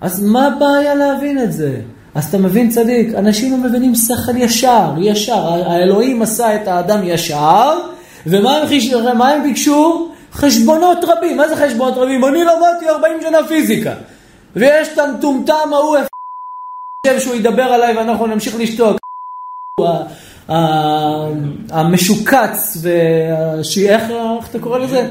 אז 0.00 0.22
מה 0.22 0.46
הבעיה 0.46 0.94
להבין 0.94 1.42
את 1.42 1.52
זה? 1.52 1.76
אז 2.14 2.24
אתה 2.24 2.38
מבין 2.38 2.70
צדיק, 2.70 3.14
אנשים 3.14 3.52
לא 3.52 3.68
מבינים 3.68 3.94
שכל 3.94 4.36
ישר, 4.36 4.90
ישר. 5.00 5.48
האלוהים 5.66 6.22
עשה 6.22 6.54
את 6.54 6.68
האדם 6.68 7.00
ישר, 7.04 7.78
ומה 8.26 8.56
הם, 8.56 8.66
חיש... 8.66 8.92
הם 8.92 9.42
ביקשו? 9.42 10.08
חשבונות 10.32 10.98
רבים. 11.02 11.36
מה 11.36 11.48
זה 11.48 11.56
חשבונות 11.56 11.94
רבים? 11.96 12.24
אני 12.24 12.38
למדתי 12.38 12.88
40 12.88 13.12
שנה 13.22 13.38
פיזיקה. 13.48 13.92
ויש 14.56 14.88
את 14.94 14.98
המטומטם 14.98 15.72
ההוא, 15.72 15.96
חושב 17.06 17.20
שהוא 17.20 17.34
ידבר 17.36 17.62
עליי 17.62 17.96
ואנחנו 17.96 18.26
נמשיך 18.26 18.56
לשתוק. 18.58 18.96
המשוקץ, 21.70 22.76
איך 23.88 24.02
אתה 24.50 24.58
קורא 24.58 24.78
לזה? 24.78 25.08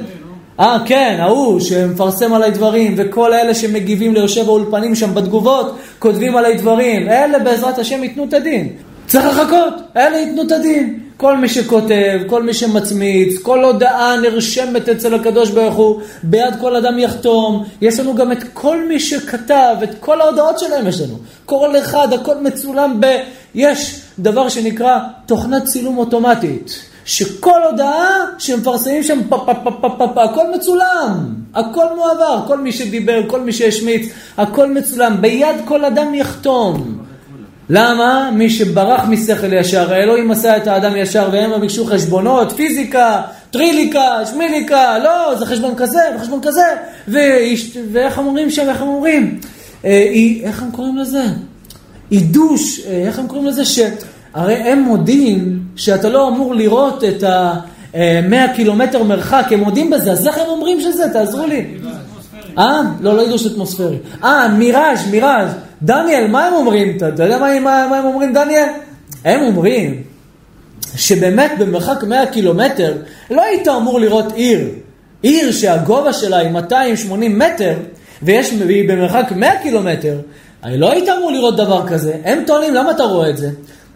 אה, 0.60 0.78
כן, 0.86 1.18
ההוא 1.20 1.60
שמפרסם 1.60 2.34
עליי 2.34 2.52
דברים, 2.52 2.96
וכל 2.98 3.34
אלה 3.34 3.56
שמגיבים 3.56 4.14
ליושב 4.14 4.48
האולפנים 4.48 4.96
שם 4.96 5.16
בתגובות, 5.16 5.78
כותבים 6.00 6.36
עליי 6.36 6.58
דברים. 6.58 7.10
אלה 7.10 7.40
בעזרת 7.40 7.80
השם 7.80 8.04
ייתנו 8.04 8.24
את 8.24 8.34
הדין. 8.34 8.70
צריך 9.08 9.26
לחכות, 9.26 9.74
אלה 9.96 10.18
ייתנו 10.18 10.42
את 10.42 10.52
הדין. 10.52 11.00
כל 11.18 11.38
מי 11.38 11.50
שכותב, 11.50 12.20
כל 12.28 12.44
מי 12.44 12.54
שמצמיץ, 12.54 13.42
כל 13.42 13.64
הודעה 13.64 14.18
נרשמת 14.22 14.90
אצל 14.90 15.14
הקדוש 15.16 15.50
ברוך 15.50 15.76
הוא, 15.76 16.02
ביד 16.24 16.54
כל 16.62 16.76
אדם 16.76 17.00
יחתום. 17.00 17.64
יש 17.82 18.00
לנו 18.00 18.16
גם 18.16 18.32
את 18.32 18.44
כל 18.54 18.88
מי 18.88 19.00
שכתב, 19.00 19.76
את 19.84 19.90
כל 20.00 20.22
ההודעות 20.22 20.60
שלהם 20.60 20.88
יש 20.88 21.02
לנו. 21.02 21.18
כל 21.46 21.78
אחד, 21.80 22.14
הכל 22.14 22.38
מצולם 22.38 22.98
ב... 23.00 23.06
יש 23.56 24.02
דבר 24.20 24.50
שנקרא 24.50 25.00
תוכנת 25.26 25.64
צילום 25.64 25.98
אוטומטית. 25.98 26.80
שכל 27.06 27.64
הודעה 27.64 28.26
שמפרסמים 28.38 29.04
שם 29.04 29.20
פה 29.30 29.44
פה 29.46 29.54
פה 29.64 29.72
פה 29.82 29.90
פה 29.98 30.08
פה, 30.14 30.24
הכל 30.24 30.56
מצולם, 30.56 31.36
הכל 31.54 31.86
מועבר, 31.96 32.44
כל 32.48 32.58
מי 32.58 32.72
שדיבר, 32.72 33.22
כל 33.28 33.42
מי 33.42 33.54
שהשמיץ, 33.54 34.10
הכל 34.38 34.72
מצולם, 34.72 35.22
ביד 35.22 35.56
כל 35.66 35.86
אדם 35.86 36.14
יחתום. 36.14 36.95
למה? 37.70 38.32
מי 38.34 38.50
שברח 38.50 39.06
משכל 39.10 39.54
ישר, 39.54 39.94
האלוהים 39.94 40.32
עשה 40.32 40.58
את 40.58 40.68
האדם 40.68 40.96
ישר 40.96 41.30
והם 41.32 41.62
ביקשו 41.62 41.86
חשבונות, 41.86 42.52
פיזיקה, 42.52 43.22
טריליקה, 43.52 44.26
שמיליקה, 44.26 45.00
לא, 45.00 45.36
זה 45.40 45.46
חשבון 45.46 45.74
כזה 45.78 46.00
וחשבון 46.16 46.40
כזה, 46.42 46.66
ואיש, 47.08 47.78
ואיך 47.92 48.18
אומרים 48.18 48.52
שם, 48.52 48.70
איך 48.70 48.82
הם 48.82 48.88
אומרים? 48.88 49.40
אה, 49.86 50.12
איך 50.44 50.64
הם 50.64 50.72
קוראים 50.72 50.98
לזה? 50.98 51.24
עידוש, 52.10 52.80
אה, 52.80 53.04
איך 53.08 53.20
הם 53.20 53.28
קוראים 53.28 53.48
לזה? 53.48 53.66
שהרי 53.66 54.56
הם 54.56 54.80
מודים 54.80 55.60
שאתה 55.76 56.10
לא 56.10 56.28
אמור 56.28 56.56
לראות 56.56 57.04
את 57.04 57.24
ה-100 57.24 58.56
קילומטר 58.56 59.04
מרחק, 59.04 59.46
הם 59.52 59.60
מודים 59.60 59.90
בזה, 59.90 60.12
אז 60.12 60.28
איך 60.28 60.38
הם 60.38 60.48
אומרים 60.48 60.82
שזה? 60.82 61.10
תעזרו 61.14 61.48
לי. 61.48 61.66
אה? 62.58 62.82
לא, 63.02 63.16
לא 63.16 63.22
עידוש 63.22 63.46
אטמוספרי. 63.46 63.98
אה, 64.24 64.48
מיראז', 64.48 65.08
מיראז'. 65.12 65.65
דניאל, 65.82 66.28
מה 66.28 66.46
הם 66.46 66.54
אומרים? 66.54 66.98
אתה 66.98 67.24
יודע 67.24 67.38
מה, 67.38 67.60
מה, 67.60 67.88
מה 67.90 67.98
הם 67.98 68.06
אומרים, 68.06 68.34
דניאל? 68.34 68.68
הם 69.26 69.42
אומרים 69.42 70.04
שבאמת 70.96 71.52
במרחק 71.60 72.04
100 72.04 72.26
קילומטר 72.26 72.94
לא 73.32 73.44
היית 73.44 73.68
אמור 73.68 74.00
לראות 74.00 74.32
עיר. 74.36 74.70
עיר 75.22 75.52
שהגובה 75.52 76.14
שלה 76.14 76.38
היא 76.38 76.50
280 76.50 77.40
מטר 77.40 77.74
ויש, 78.24 78.54
והיא 78.60 78.90
במרחק 78.90 79.32
100 79.36 79.60
קילומטר, 79.62 80.18
לא 80.66 80.92
היית 80.92 81.10
אמור 81.10 81.32
לראות 81.32 81.58
דבר 81.58 81.88
כזה. 81.88 82.14
הם 82.24 82.44
טוענים, 82.48 82.74
למה 82.74 82.92
אתה 82.92 83.04
רואה 83.04 83.30
את 83.30 83.38
זה? 83.38 83.50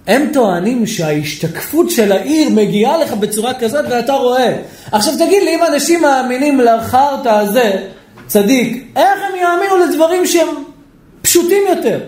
הם 0.08 0.30
טוענים 0.34 0.86
שההשתקפות 0.88 1.92
של 1.92 2.12
העיר 2.12 2.50
מגיעה 2.50 2.98
לך 2.98 3.14
בצורה 3.14 3.54
כזאת 3.54 3.86
ואתה 3.90 4.14
רואה. 4.14 4.58
עכשיו 4.92 5.14
תגיד 5.14 5.44
לי, 5.44 5.56
אם 5.56 5.60
אנשים 5.74 6.02
מאמינים 6.02 6.60
לחרטא 6.60 7.30
הזה, 7.30 7.72
צדיק, 8.28 8.88
איך 8.96 9.20
הם 9.30 9.36
יאמינו 9.42 9.78
לדברים 9.78 10.26
שהם 10.26 10.48
פשוטים 11.22 11.64
יותר. 11.70 12.00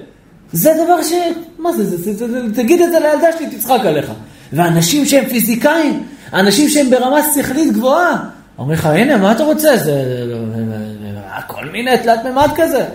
זה 0.54 0.74
דבר 0.86 1.04
ש... 1.04 1.14
מה 1.60 1.72
זה, 1.72 1.84
זה, 1.86 1.98
זה, 1.98 2.14
זה, 2.14 2.48
זה 2.48 2.56
תגיד 2.56 2.82
את 2.82 2.92
זה 2.92 3.00
לילדה 3.00 3.28
שלי, 3.38 3.48
תצחק 3.48 3.80
עליך. 3.86 4.12
ואנשים 4.54 5.06
שהם 5.06 5.26
פיזיקאים, 5.26 6.04
אנשים 6.34 6.70
שהם 6.70 6.90
ברמה 6.90 7.20
שכלית 7.34 7.74
גבוהה, 7.74 8.18
אומרים 8.58 8.78
לך, 8.78 8.86
הנה, 8.86 9.18
מה 9.18 9.32
אתה 9.32 9.44
רוצה? 9.44 9.78
זה 9.78 10.24
כל 11.48 11.66
מיני 11.66 11.98
תלת 11.98 12.24
מימד 12.24 12.50
כזה. 12.56 12.86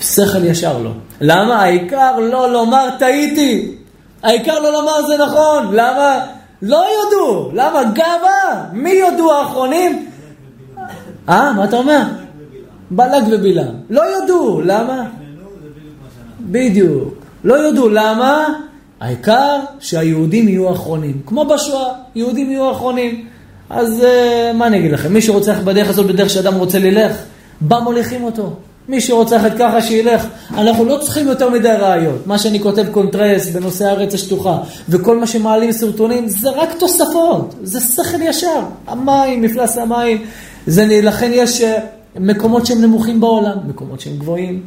שכל 0.00 0.44
ישר 0.44 0.78
לא. 0.78 0.90
למה? 1.20 1.62
העיקר 1.62 2.18
לא 2.18 2.52
לומר 2.52 2.88
טעיתי. 2.98 3.76
העיקר 4.22 4.60
לא 4.60 4.72
לומר 4.72 5.06
זה 5.06 5.24
נכון. 5.24 5.74
למה? 5.74 6.26
לא 6.62 6.84
יודו. 7.02 7.50
למה? 7.54 7.84
גאווה. 7.84 8.64
מי 8.72 8.90
יודו 8.90 9.32
האחרונים? 9.32 10.06
אה, 11.28 11.52
מה 11.52 11.64
אתה 11.64 11.76
אומר? 11.76 12.02
בלק 12.90 13.24
ובלעם. 13.30 13.74
לא 13.90 14.02
יודו. 14.02 14.60
למה? 14.64 15.04
בדיוק. 16.52 17.14
לא 17.44 17.54
יודו 17.54 17.88
למה, 17.88 18.48
העיקר 19.00 19.58
שהיהודים 19.80 20.48
יהיו 20.48 20.72
אחרונים. 20.72 21.20
כמו 21.26 21.44
בשואה, 21.44 21.92
יהודים 22.14 22.50
יהיו 22.50 22.70
אחרונים. 22.70 23.26
אז 23.70 24.00
uh, 24.00 24.56
מה 24.56 24.66
אני 24.66 24.78
אגיד 24.78 24.92
לכם, 24.92 25.12
מי 25.12 25.20
ללכת 25.20 25.58
בדרך 25.64 25.88
הזאת, 25.88 26.06
בדרך 26.06 26.30
שאדם 26.30 26.54
רוצה 26.54 26.78
ללך, 26.78 27.16
בה 27.60 27.80
מוליכים 27.80 28.24
אותו. 28.24 28.52
מי 28.88 29.00
שרוצה 29.00 29.36
ללכת 29.36 29.58
ככה, 29.58 29.82
שילך. 29.82 30.26
אנחנו 30.54 30.84
לא 30.84 30.98
צריכים 31.02 31.28
יותר 31.28 31.50
מדי 31.50 31.68
ראיות. 31.80 32.26
מה 32.26 32.38
שאני 32.38 32.60
כותב 32.60 32.86
קונטרס 32.90 33.48
בנושא 33.48 33.84
הארץ 33.84 34.14
השטוחה, 34.14 34.58
וכל 34.88 35.18
מה 35.18 35.26
שמעלים 35.26 35.72
סרטונים, 35.72 36.28
זה 36.28 36.50
רק 36.50 36.68
תוספות. 36.78 37.54
זה 37.62 37.80
שכל 37.80 38.22
ישר. 38.22 38.60
המים, 38.86 39.42
מפלס 39.42 39.78
המים. 39.78 40.24
זה, 40.66 41.00
לכן 41.02 41.30
יש 41.34 41.60
אה, 41.60 41.78
מקומות 42.20 42.66
שהם 42.66 42.82
נמוכים 42.82 43.20
בעולם, 43.20 43.56
מקומות 43.68 44.00
שהם 44.00 44.16
גבוהים. 44.16 44.62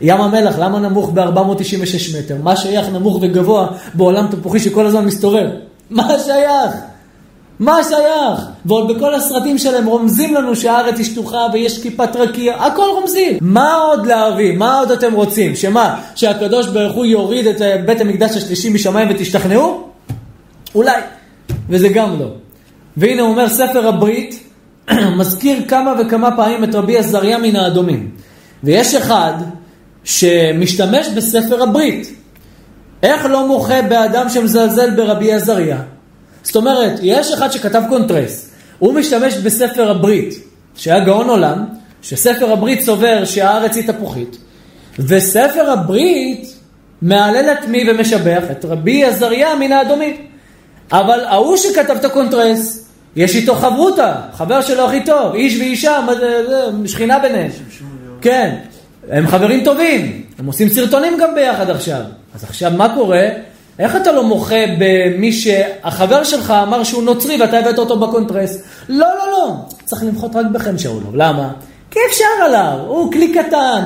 ים 0.00 0.20
המלח, 0.20 0.58
למה 0.58 0.78
נמוך 0.78 1.10
ב-496 1.14 2.18
מטר? 2.18 2.36
מה 2.42 2.56
שייך 2.56 2.88
נמוך 2.88 3.18
וגבוה 3.22 3.66
בעולם 3.94 4.26
תפוחי 4.30 4.60
שכל 4.60 4.86
הזמן 4.86 5.04
מסתובב? 5.04 5.46
מה 5.90 6.08
שייך? 6.24 6.74
מה 7.58 7.78
שייך? 7.84 8.46
ועוד 8.64 8.96
בכל 8.96 9.14
הסרטים 9.14 9.58
שלהם 9.58 9.86
רומזים 9.86 10.34
לנו 10.34 10.56
שהארץ 10.56 10.98
היא 10.98 11.06
שטוחה 11.06 11.46
ויש 11.52 11.82
כיפת 11.82 12.16
רקיע, 12.16 12.54
הכל 12.54 12.86
רומזים. 12.94 13.38
מה 13.40 13.74
עוד 13.74 14.06
להביא? 14.06 14.56
מה 14.56 14.78
עוד 14.78 14.90
אתם 14.90 15.12
רוצים? 15.14 15.56
שמה? 15.56 16.00
שהקדוש 16.14 16.66
ברוך 16.66 16.96
הוא 16.96 17.06
יוריד 17.06 17.46
את 17.46 17.62
אה, 17.62 17.76
בית 17.86 18.00
המקדש 18.00 18.36
השלישי 18.36 18.68
משמיים 18.68 19.08
ותשתכנעו? 19.10 19.88
אולי. 20.74 21.00
וזה 21.68 21.88
גם 21.88 22.20
לא. 22.20 22.26
והנה 22.96 23.22
הוא 23.22 23.30
אומר 23.30 23.48
ספר 23.48 23.88
הברית, 23.88 24.42
מזכיר 25.18 25.58
כמה 25.68 25.94
וכמה 25.98 26.36
פעמים 26.36 26.64
את 26.64 26.74
רבי 26.74 26.98
עזריה 26.98 27.38
מן 27.38 27.56
האדומים. 27.56 28.10
ויש 28.64 28.94
אחד 28.94 29.32
שמשתמש 30.08 31.08
בספר 31.08 31.62
הברית. 31.62 32.12
איך 33.02 33.26
לא 33.26 33.46
מוחה 33.46 33.82
באדם 33.82 34.28
שמזלזל 34.28 34.90
ברבי 34.90 35.32
עזריה? 35.32 35.78
זאת 36.42 36.56
אומרת, 36.56 36.92
יש 37.02 37.32
אחד 37.32 37.52
שכתב 37.52 37.82
קונטרס, 37.88 38.50
הוא 38.78 38.94
משתמש 38.94 39.34
בספר 39.34 39.90
הברית, 39.90 40.34
שהיה 40.74 41.00
גאון 41.00 41.28
עולם, 41.28 41.64
שספר 42.02 42.52
הברית 42.52 42.80
סובר 42.80 43.24
שהארץ 43.24 43.76
היא 43.76 43.86
תפוחית, 43.86 44.36
וספר 44.98 45.70
הברית 45.70 46.54
מהלל 47.02 47.52
את 47.52 47.68
מי 47.68 47.90
ומשבח? 47.90 48.42
את 48.50 48.64
רבי 48.64 49.04
עזריה 49.04 49.54
מן 49.54 49.72
האדומים. 49.72 50.16
אבל 50.92 51.20
ההוא 51.24 51.56
שכתב 51.56 51.96
את 52.00 52.04
הקונטרס, 52.04 52.88
יש 53.16 53.36
איתו 53.36 53.54
חברותא, 53.54 54.14
חבר 54.32 54.60
שלו 54.60 54.86
הכי 54.86 55.04
טוב, 55.04 55.34
איש 55.34 55.56
ואישה, 55.60 56.00
שכינה 56.86 57.18
ביניהם. 57.18 57.50
כן, 58.20 58.54
הם 59.10 59.26
חברים 59.26 59.64
טובים, 59.64 60.22
הם 60.38 60.46
עושים 60.46 60.68
סרטונים 60.68 61.18
גם 61.20 61.34
ביחד 61.34 61.70
עכשיו. 61.70 62.00
אז 62.34 62.44
עכשיו 62.44 62.72
מה 62.76 62.94
קורה? 62.94 63.28
איך 63.78 63.96
אתה 63.96 64.12
לא 64.12 64.24
מוחה 64.24 64.64
במי 64.78 65.32
שהחבר 65.32 66.24
שלך 66.24 66.50
אמר 66.50 66.84
שהוא 66.84 67.02
נוצרי 67.02 67.40
ואתה 67.40 67.58
הבאת 67.58 67.78
אותו 67.78 67.98
בקונטרס? 67.98 68.62
לא, 68.88 69.06
לא, 69.18 69.30
לא. 69.32 69.54
צריך 69.84 70.04
למחות 70.04 70.36
רק 70.36 70.46
בחן 70.52 70.78
שאולוב. 70.78 71.16
למה? 71.16 71.50
כי 71.90 71.98
אפשר 72.10 72.44
עליו, 72.44 72.78
הוא 72.86 73.12
כלי 73.12 73.32
קטן. 73.32 73.84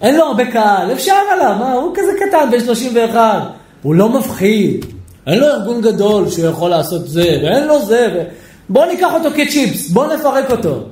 אין 0.00 0.16
לו 0.16 0.24
הרבה 0.24 0.50
קהל, 0.50 0.92
אפשר 0.92 1.16
עליו, 1.32 1.56
מה? 1.58 1.72
הוא 1.72 1.92
כזה 1.96 2.12
קטן, 2.26 2.50
בן 2.50 2.64
31. 2.64 3.42
הוא 3.82 3.94
לא 3.94 4.08
מפחיד. 4.08 4.86
אין 5.26 5.38
לו 5.38 5.46
ארגון 5.46 5.80
גדול 5.80 6.30
שהוא 6.30 6.46
יכול 6.46 6.70
לעשות 6.70 7.08
זה, 7.08 7.38
ואין 7.42 7.66
לו 7.66 7.84
זה. 7.84 8.08
ו... 8.14 8.22
בוא 8.68 8.86
ניקח 8.86 9.12
אותו 9.14 9.28
כצ'יפס, 9.36 9.90
בוא 9.90 10.14
נפרק 10.14 10.50
אותו. 10.50 10.82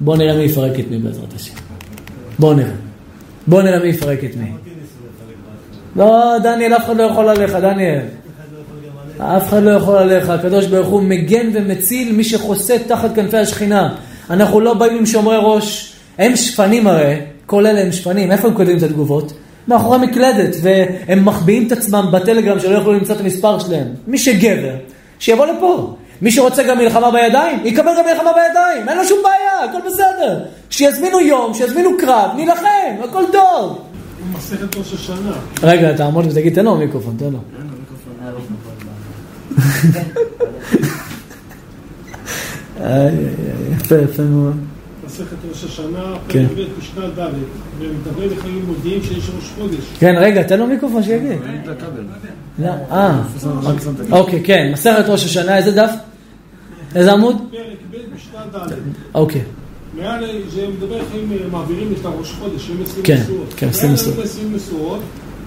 בוא 0.00 0.16
נראה 0.16 0.36
מי 0.36 0.42
יפרק 0.42 0.80
את 0.80 0.84
מי 0.90 0.98
בעזרת 0.98 1.34
השם. 1.36 1.54
בוא 2.38 2.54
נראה. 2.54 2.70
בוא 3.46 3.62
נראה 3.62 3.78
מי 3.78 3.88
יפרק 3.88 4.24
את 4.24 4.36
מי. 4.36 4.50
לא, 5.96 6.38
דניאל, 6.42 6.74
אף 6.74 6.84
אחד 6.84 6.96
לא 6.96 7.02
יכול 7.02 7.28
עליך, 7.28 7.54
דניאל. 7.54 8.00
אף 9.18 9.48
אחד 9.48 9.62
לא 9.62 9.70
יכול 9.70 9.96
עליך, 9.96 10.30
הקדוש 10.30 10.66
ברוך 10.66 10.88
הוא 10.88 11.02
מגן 11.02 11.50
ומציל 11.52 12.12
מי 12.12 12.24
שחוסה 12.24 12.76
תחת 12.86 13.14
כנפי 13.14 13.36
השכינה. 13.36 13.94
אנחנו 14.30 14.60
לא 14.60 14.74
באים 14.74 14.98
עם 14.98 15.06
שומרי 15.06 15.36
ראש, 15.42 15.94
הם 16.18 16.36
שפנים 16.36 16.86
הרי, 16.86 17.16
כל 17.46 17.66
אלה 17.66 17.80
הם 17.80 17.92
שפנים, 17.92 18.32
איפה 18.32 18.48
הם 18.48 18.54
כותבים 18.54 18.78
את 18.78 18.82
התגובות? 18.82 19.32
מאחורי 19.68 19.98
מקלדת, 20.06 20.56
והם 20.62 21.24
מחביאים 21.24 21.66
את 21.66 21.72
עצמם 21.72 22.08
בטלגרם 22.12 22.60
שלא 22.60 22.78
יכולו 22.78 22.98
למצוא 22.98 23.14
את 23.14 23.20
המספר 23.20 23.58
שלהם. 23.58 23.86
מי 24.06 24.18
שגבר, 24.18 24.74
שיבוא 25.18 25.46
לפה. 25.46 25.96
מי 26.22 26.30
שרוצה 26.30 26.62
גם 26.62 26.78
מלחמה 26.78 27.10
בידיים, 27.10 27.60
יקבל 27.64 27.92
גם 27.98 28.04
מלחמה 28.04 28.30
בידיים, 28.32 28.88
אין 28.88 28.98
לו 28.98 29.04
שום 29.04 29.18
בעיה, 29.22 29.70
הכל 29.70 29.88
בסדר. 29.88 30.44
שיזמינו 30.70 31.20
יום, 31.20 31.54
שיזמינו 31.54 31.90
קרב, 31.98 32.30
נילחם, 32.36 32.94
הכל 33.04 33.24
טוב. 33.32 33.84
מסכת 34.32 34.76
ראש 34.76 34.94
השנה. 34.94 35.32
רגע, 35.62 35.96
תעמוד 35.96 36.26
ותגיד, 36.26 36.54
תן 36.54 36.64
לו 36.64 36.76
מיקרופון, 36.76 37.16
תן 37.18 37.32
לו. 37.32 37.38
יפה, 43.76 43.94
יפה 43.94 44.22
מאוד. 44.22 44.73
מסכת 45.14 45.36
ראש 45.50 45.64
השנה, 45.64 46.14
כן. 46.28 46.46
פרק 46.48 46.68
ב' 46.68 46.78
משנה 46.78 47.06
ד', 47.08 47.32
ומדבר 47.78 48.26
לחיים 48.26 48.64
מודיעים 48.66 49.02
שיש 49.02 49.30
ראש 49.36 49.50
חודש. 49.58 49.84
כן, 49.98 50.14
רגע, 50.18 50.42
תן 50.42 50.58
לו 50.58 50.66
מיקרופון 50.66 51.02
שיגיד. 51.02 51.38
לא, 52.58 52.68
אה, 52.90 53.22
אוקיי, 54.10 54.42
כן, 54.44 54.70
מסכת 54.72 55.04
ראש 55.08 55.24
השנה, 55.24 55.56
איזה 55.56 55.72
דף? 55.72 55.90
איזה 56.94 57.12
עמוד? 57.12 57.36
פרק 57.50 57.78
ב' 57.90 58.14
משנה 58.14 58.66
ד'. 58.66 58.72
אוקיי. 59.14 59.42
מעל 59.96 60.24
זה 60.54 60.66
מדבר 60.68 60.96
איך 60.96 61.06
הם 61.14 61.52
מעבירים 61.52 61.92
את 62.00 62.04
הראש 62.04 62.32
חודש, 62.32 62.70
הם 62.70 62.82
עשרים 62.82 63.04
כן, 63.04 63.20
משואות. 63.24 63.54
כן, 63.56 63.68
עשרים 63.68 63.92
משואות. 63.94 64.16
מעל 64.16 64.24
עשרים 64.24 64.56
משואות, 64.56 65.00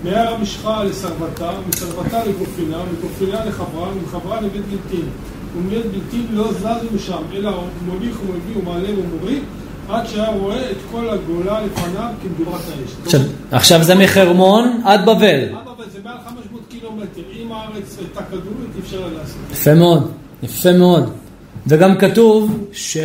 מעל 0.03 0.27
המשחה 0.27 0.83
לסרבתה, 0.83 1.51
מסרבתה 1.69 2.25
לגופינה, 2.25 2.77
מגופינה 2.93 3.45
לחברה, 3.45 3.89
מחברה 4.03 4.41
לבית 4.41 4.61
גלתין. 4.71 5.05
ומבית 5.55 5.83
גלתין 5.91 6.25
לא 6.31 6.53
זז 6.53 6.95
משם, 6.95 7.23
אלא 7.33 7.63
מוליך 7.85 8.17
ומביא 8.23 8.61
ומעלה 8.61 8.89
ומוריד, 8.99 9.43
עד 9.89 10.07
שהיה 10.07 10.29
רואה 10.29 10.71
את 10.71 10.77
כל 10.91 11.09
הגולה 11.09 11.61
לפניו 11.65 12.09
כמדורת 12.21 12.61
האש. 12.61 12.91
עכשיו, 13.05 13.21
עכשיו 13.51 13.83
זה 13.83 13.95
מחרמון 13.95 14.81
עד 14.85 15.01
בבל. 15.05 15.13
אבא, 15.49 15.61
אבל 15.77 15.85
זה 15.93 15.99
מעל 16.03 16.17
500 16.27 16.61
קילומטר. 16.69 17.21
אם 17.41 17.51
הארץ 17.51 17.97
הייתה 17.99 18.21
כדורית, 18.23 18.69
אי 18.75 18.81
אפשר 18.81 19.07
לעשות. 19.17 19.37
יפה 19.51 19.73
מאוד, 19.73 20.11
יפה 20.43 20.73
מאוד. 20.73 21.09
וגם 21.67 21.97
כתוב 21.97 22.67
ש, 22.71 22.97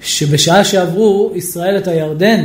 שבשעה 0.00 0.64
שעברו 0.64 1.32
ישראל 1.34 1.76
את 1.76 1.86
הירדן, 1.86 2.44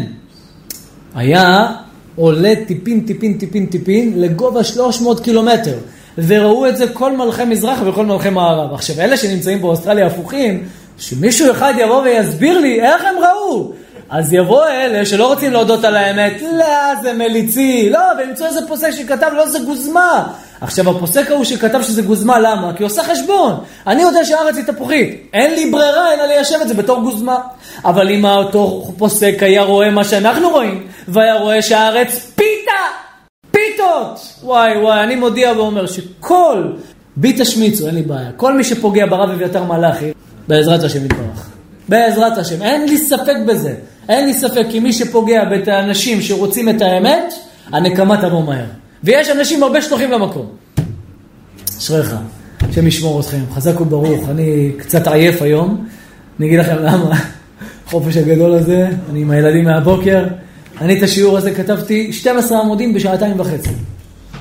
היה 1.16 1.68
עולה 2.16 2.54
טיפין, 2.68 3.06
טיפין, 3.06 3.38
טיפין, 3.38 3.66
טיפין, 3.66 4.22
לגובה 4.22 4.64
300 4.64 5.20
קילומטר. 5.20 5.78
וראו 6.18 6.68
את 6.68 6.78
זה 6.78 6.88
כל 6.88 7.18
מלכי 7.18 7.46
מזרח 7.46 7.80
וכל 7.86 8.06
מלכי 8.06 8.30
מערב. 8.30 8.74
עכשיו, 8.74 9.00
אלה 9.00 9.18
שנמצאים 9.18 9.62
באוסטרליה 9.62 10.08
הפוכים, 10.08 10.64
שמישהו 10.98 11.52
אחד 11.52 11.74
יבוא 11.78 12.02
ויסביר 12.02 12.60
לי 12.60 12.82
איך 12.82 13.06
הם 13.06 13.16
ראו. 13.24 13.72
אז 14.10 14.34
יבואו 14.34 14.68
אלה 14.68 15.06
שלא 15.06 15.28
רוצים 15.28 15.52
להודות 15.52 15.84
על 15.84 15.96
האמת, 15.96 16.42
לא, 16.42 17.02
זה 17.02 17.14
מליצי, 17.14 17.90
לא, 17.90 18.00
וימצאו 18.18 18.46
איזה 18.46 18.68
פוסק 18.68 18.92
שכתב, 18.92 19.32
לא, 19.36 19.50
זה 19.50 19.60
גוזמה. 19.60 20.24
עכשיו, 20.62 20.90
הפוסק 20.90 21.32
ההוא 21.32 21.44
שכתב 21.44 21.82
שזה 21.82 22.02
גוזמה, 22.02 22.40
למה? 22.40 22.72
כי 22.78 22.84
הוא 22.84 22.92
עושה 22.92 23.04
חשבון. 23.04 23.56
אני 23.88 24.02
יודע 24.02 24.26
שהארץ 24.26 24.56
היא 24.56 24.64
תפוחית. 24.64 25.30
אין 25.34 25.54
לי 25.54 25.72
ברירה 25.72 26.14
אלא 26.14 26.26
ליישב 26.26 26.58
את 26.62 26.68
זה 26.68 26.74
בתור 26.74 27.02
גוזמה. 27.02 27.38
אבל 27.86 28.10
אם 28.10 28.26
אותו 28.26 28.92
פוסק 28.98 29.36
היה 29.42 29.64
רואה 29.64 29.90
מה 29.90 30.04
שאנחנו 30.04 30.50
רואים, 30.50 30.88
והיה 31.08 31.36
רואה 31.36 31.62
שהארץ 31.62 32.32
פיתה, 32.36 32.53
פיתות! 34.04 34.44
וואי 34.44 34.78
וואי, 34.78 35.04
אני 35.04 35.16
מודיע 35.16 35.52
ואומר 35.58 35.86
שכל, 35.88 36.64
בי 37.18 37.34
תשמיצו, 37.34 37.88
אין 37.88 37.96
לי 37.96 38.02
בעיה. 38.02 38.32
כל 38.38 38.58
מי 38.58 38.64
שפוגע 38.64 39.06
ברב 39.06 39.30
אביתר 39.30 39.64
מלאכי, 39.64 40.12
בעזרת 40.48 40.84
השם 40.84 41.06
יתברך. 41.06 41.50
בעזרת 41.90 42.38
השם, 42.38 42.62
אין 42.62 42.86
לי 42.90 42.98
ספק 42.98 43.36
בזה. 43.48 43.74
אין 44.10 44.26
לי 44.26 44.34
ספק, 44.34 44.66
כי 44.70 44.80
מי 44.80 44.94
שפוגע 44.94 45.44
את 45.56 45.68
האנשים 45.68 46.22
שרוצים 46.22 46.70
את 46.70 46.82
האמת, 46.82 47.34
הנקמה 47.72 48.22
תבוא 48.22 48.44
מהר. 48.44 48.66
ויש 49.04 49.30
אנשים 49.30 49.64
הרבה 49.64 49.82
שלוחים 49.82 50.12
למקום. 50.12 50.46
אשריך, 51.78 52.16
השם 52.70 52.88
ישמור 52.88 53.20
אתכם, 53.20 53.42
חזק 53.54 53.82
וברוך. 53.82 54.30
אני 54.30 54.72
קצת 54.78 55.08
עייף 55.08 55.42
היום, 55.42 55.86
אני 56.40 56.48
אגיד 56.48 56.60
לכם 56.60 56.76
למה. 56.76 57.20
החופש 57.88 58.18
הגדול 58.18 58.54
הזה, 58.54 58.88
אני 59.12 59.22
עם 59.22 59.32
הילדים 59.32 59.64
מהבוקר. 59.64 60.24
אני 60.82 60.98
את 60.98 61.04
השיעור 61.04 61.38
הזה 61.38 61.56
כתבתי 61.56 62.14
12 62.14 62.60
עמודים 62.60 62.94
בשעתיים 62.94 63.40
וחצי. 63.40 63.70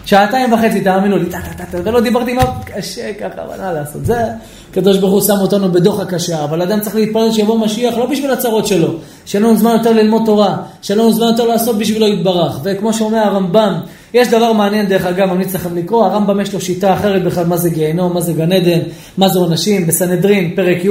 שעתיים 0.04 0.52
וחצי, 0.52 0.80
תאמינו 0.80 1.16
לי, 1.16 1.26
טה 1.26 1.38
טה 1.56 1.64
טה, 1.64 1.78
ולא 1.84 2.00
דיברתי 2.00 2.38
אף 2.38 2.48
קשה 2.64 3.12
ככה, 3.20 3.42
אבל 3.42 3.60
מה 3.60 3.72
לעשות, 3.72 4.06
זה, 4.06 4.24
הקדוש 4.70 4.98
ברוך 4.98 5.12
הוא 5.12 5.20
שם 5.20 5.40
אותנו 5.40 5.72
בדוח 5.72 6.00
הקשה, 6.00 6.44
אבל 6.44 6.62
אדם 6.62 6.80
צריך 6.80 6.94
להתפלל 6.94 7.32
שיבוא 7.32 7.59
משיח 7.59 7.98
לא 7.98 8.06
בשביל 8.06 8.30
הצרות 8.30 8.66
שלו, 8.66 8.88
שיהיה 9.26 9.44
לנו 9.44 9.56
זמן 9.56 9.72
יותר 9.72 9.92
ללמוד 9.92 10.22
תורה, 10.26 10.56
שיהיה 10.82 11.00
לנו 11.00 11.12
זמן 11.12 11.26
יותר 11.26 11.44
לעשות 11.44 11.78
בשבילו 11.78 12.06
יתברך, 12.06 12.60
וכמו 12.64 12.92
שאומר 12.92 13.18
הרמב"ם, 13.18 13.74
יש 14.14 14.28
דבר 14.28 14.52
מעניין 14.52 14.86
דרך 14.86 15.06
אגב, 15.06 15.32
ממליץ 15.32 15.54
לכם 15.54 15.76
לקרוא, 15.76 16.04
הרמב"ם 16.04 16.40
יש 16.40 16.54
לו 16.54 16.60
שיטה 16.60 16.94
אחרת 16.94 17.24
בכלל, 17.24 17.46
מה 17.46 17.56
זה 17.56 17.70
גיהנום, 17.70 18.14
מה 18.14 18.20
זה 18.20 18.32
גן 18.32 18.52
עדן, 18.52 18.80
מה 19.18 19.28
זה 19.28 19.38
עונשים, 19.38 19.86
בסנהדרין, 19.86 20.52
פרק 20.56 20.84
י', 20.84 20.90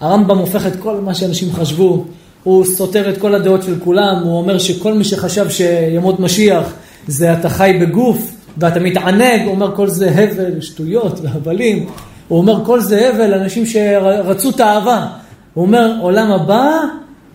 הרמב"ם 0.00 0.38
הופך 0.38 0.66
את 0.66 0.76
כל 0.76 1.00
מה 1.00 1.14
שאנשים 1.14 1.52
חשבו, 1.52 2.04
הוא 2.48 2.64
סותר 2.64 3.10
את 3.10 3.18
כל 3.18 3.34
הדעות 3.34 3.62
של 3.62 3.74
כולם, 3.84 4.22
הוא 4.22 4.38
אומר 4.38 4.58
שכל 4.58 4.94
מי 4.94 5.04
שחשב 5.04 5.50
שימות 5.50 6.20
משיח 6.20 6.72
זה 7.06 7.32
אתה 7.32 7.48
חי 7.48 7.78
בגוף 7.80 8.18
ואתה 8.56 8.80
מתענג, 8.80 9.42
הוא 9.44 9.50
אומר 9.50 9.76
כל 9.76 9.88
זה 9.88 10.10
הבל, 10.10 10.60
שטויות 10.60 11.20
והבלים, 11.22 11.86
הוא 12.28 12.38
אומר 12.38 12.64
כל 12.64 12.80
זה 12.80 13.08
הבל, 13.08 13.34
אנשים 13.34 13.66
שרצו 13.66 14.52
תאווה, 14.52 15.06
הוא 15.54 15.64
אומר 15.64 15.92
עולם 16.00 16.30
הבא 16.30 16.80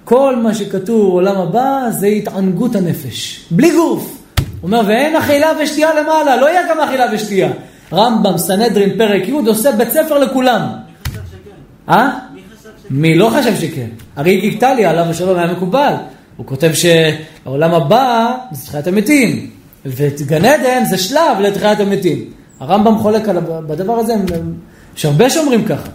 כל 0.04 0.36
מה 0.36 0.54
שכתוב 0.54 1.14
עולם 1.14 1.38
הבא 1.38 1.90
זה 1.92 2.08
התענגות 2.08 2.76
הנפש, 2.76 3.46
בלי 3.52 3.72
גוף. 3.72 4.24
הוא 4.38 4.68
אומר, 4.68 4.82
ואין 4.88 5.16
אכילה 5.16 5.52
ושתייה 5.64 6.02
למעלה, 6.02 6.38
לא 6.38 6.50
יהיה 6.50 6.62
גם 6.70 6.80
אכילה 6.80 7.06
ושתייה. 7.14 7.52
רמב"ם, 7.94 8.38
סנהדרין, 8.38 8.98
פרק 8.98 9.28
י', 9.28 9.32
עושה 9.32 9.72
בית 9.72 9.92
ספר 9.92 10.18
לכולם. 10.18 10.62
אה? 11.90 12.33
מי 12.90 13.16
לא 13.16 13.32
חשב 13.38 13.56
שכן? 13.56 13.88
הרי 14.16 14.42
גיגטלי, 14.42 14.86
עליו 14.86 15.06
השלום 15.06 15.38
היה 15.38 15.52
מקובל. 15.52 15.94
הוא 16.38 16.46
כותב 16.46 16.72
שהעולם 16.74 17.74
הבא 17.74 18.36
זה 18.52 18.66
תחיית 18.66 18.88
המתים, 18.88 19.50
וגן 19.86 20.46
עדן 20.46 20.86
זה 20.86 20.98
שלב 20.98 21.40
לתחיית 21.40 21.80
המתים. 21.80 22.26
הרמב"ם 22.60 22.98
חולק 22.98 23.30
על 23.30 23.40
בדבר 23.40 23.94
הזה, 23.94 24.14
יש 24.98 25.06
הרבה 25.06 25.30
שאומרים 25.30 25.66
ככה. 25.66 25.90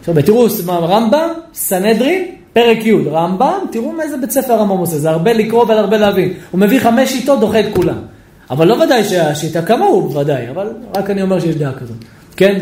עכשיו 0.00 0.14
תראו, 0.22 0.46
רמב"ם, 0.68 1.28
סנהדרין, 1.54 2.24
פרק 2.52 2.86
י', 2.86 2.92
רמב"ם, 2.92 3.58
תראו 3.72 3.92
מאיזה 3.92 4.16
בית 4.16 4.30
ספר 4.30 4.52
הרמב"ם 4.52 4.78
עושה, 4.78 4.98
זה 4.98 5.10
הרבה 5.10 5.32
לקרוא 5.32 5.64
והרבה 5.68 5.96
להבין. 5.96 6.32
הוא 6.50 6.60
מביא 6.60 6.80
חמש 6.80 7.12
שיטות, 7.12 7.40
דוחה 7.40 7.60
את 7.60 7.66
כולם. 7.74 7.98
אבל 8.50 8.66
לא 8.66 8.74
ודאי 8.74 9.04
שהשיטה 9.04 9.62
כמוהו, 9.62 10.02
בוודאי, 10.02 10.50
אבל 10.50 10.68
רק 10.96 11.10
אני 11.10 11.22
אומר 11.22 11.40
שיש 11.40 11.56
דעה 11.56 11.72
כזאת. 11.72 11.96
כן? 12.36 12.58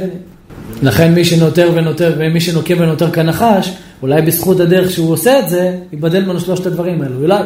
לכן 0.82 1.15
מי 1.15 1.24
שנותר 1.24 1.70
ונותר, 1.74 2.15
ומי 2.19 2.40
שנוקם 2.40 2.74
ונותר 2.78 3.11
כנחש, 3.11 3.73
אולי 4.02 4.23
בזכות 4.23 4.61
הדרך 4.61 4.90
שהוא 4.90 5.12
עושה 5.12 5.39
את 5.39 5.48
זה, 5.48 5.77
ייבדל 5.93 6.24
ממנו 6.24 6.40
שלושת 6.40 6.66
הדברים 6.66 7.02
האלו. 7.02 7.23
אולי, 7.23 7.43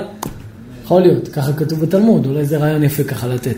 יכול 0.84 1.02
להיות, 1.02 1.28
ככה 1.28 1.52
כתוב 1.52 1.80
בתלמוד, 1.80 2.26
אולי 2.26 2.44
זה 2.44 2.56
רעיון 2.58 2.82
יפה 2.82 3.04
ככה 3.04 3.26
לתת. 3.26 3.56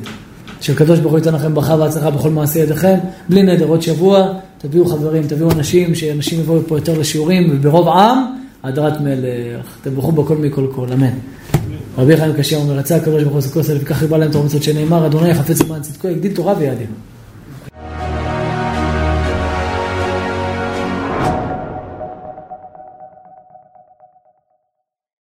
שהקדוש 0.61 0.98
ברוך 0.98 1.12
הוא 1.12 1.19
ייתן 1.19 1.35
לכם 1.35 1.55
ברכה 1.55 1.74
והצלחה 1.74 2.11
בכל 2.11 2.31
מעשי 2.31 2.59
ידיכם, 2.59 2.94
בלי 3.28 3.43
נדר, 3.43 3.66
עוד 3.66 3.82
שבוע, 3.82 4.32
תביאו 4.59 4.85
חברים, 4.86 5.23
תביאו 5.27 5.51
אנשים, 5.51 5.94
שאנשים 5.94 6.40
יבואו 6.40 6.61
פה 6.66 6.78
יותר 6.78 6.98
לשיעורים, 6.98 7.51
וברוב 7.53 7.89
עם, 7.89 8.19
הדרת 8.65 9.01
מלך, 9.01 9.77
תברכו 9.82 10.12
בכל 10.12 10.36
מכל 10.36 10.66
כל, 10.74 10.86
אמן. 10.93 11.19
רבי 11.98 12.16
חיים 12.16 12.32
קשה 12.32 12.57
אומר, 12.57 12.74
רצה 12.74 12.97
הקדוש 12.97 13.23
ברוך 13.23 13.32
הוא 13.32 13.39
לעשות 13.39 13.53
כוס, 13.53 13.70
ולפיכך 13.70 14.03
ריבה 14.03 14.19
להם 14.19 14.32
תורה 14.32 14.44
מצוות 14.44 14.62
שנאמר, 14.62 15.07
אדוני 15.07 15.35
חפץ 15.35 15.62
למען 15.62 15.81
צדקו, 15.81 16.09
יגדיל 16.09 16.35
תורה 16.35 16.55
ויאדיר. 16.59 16.86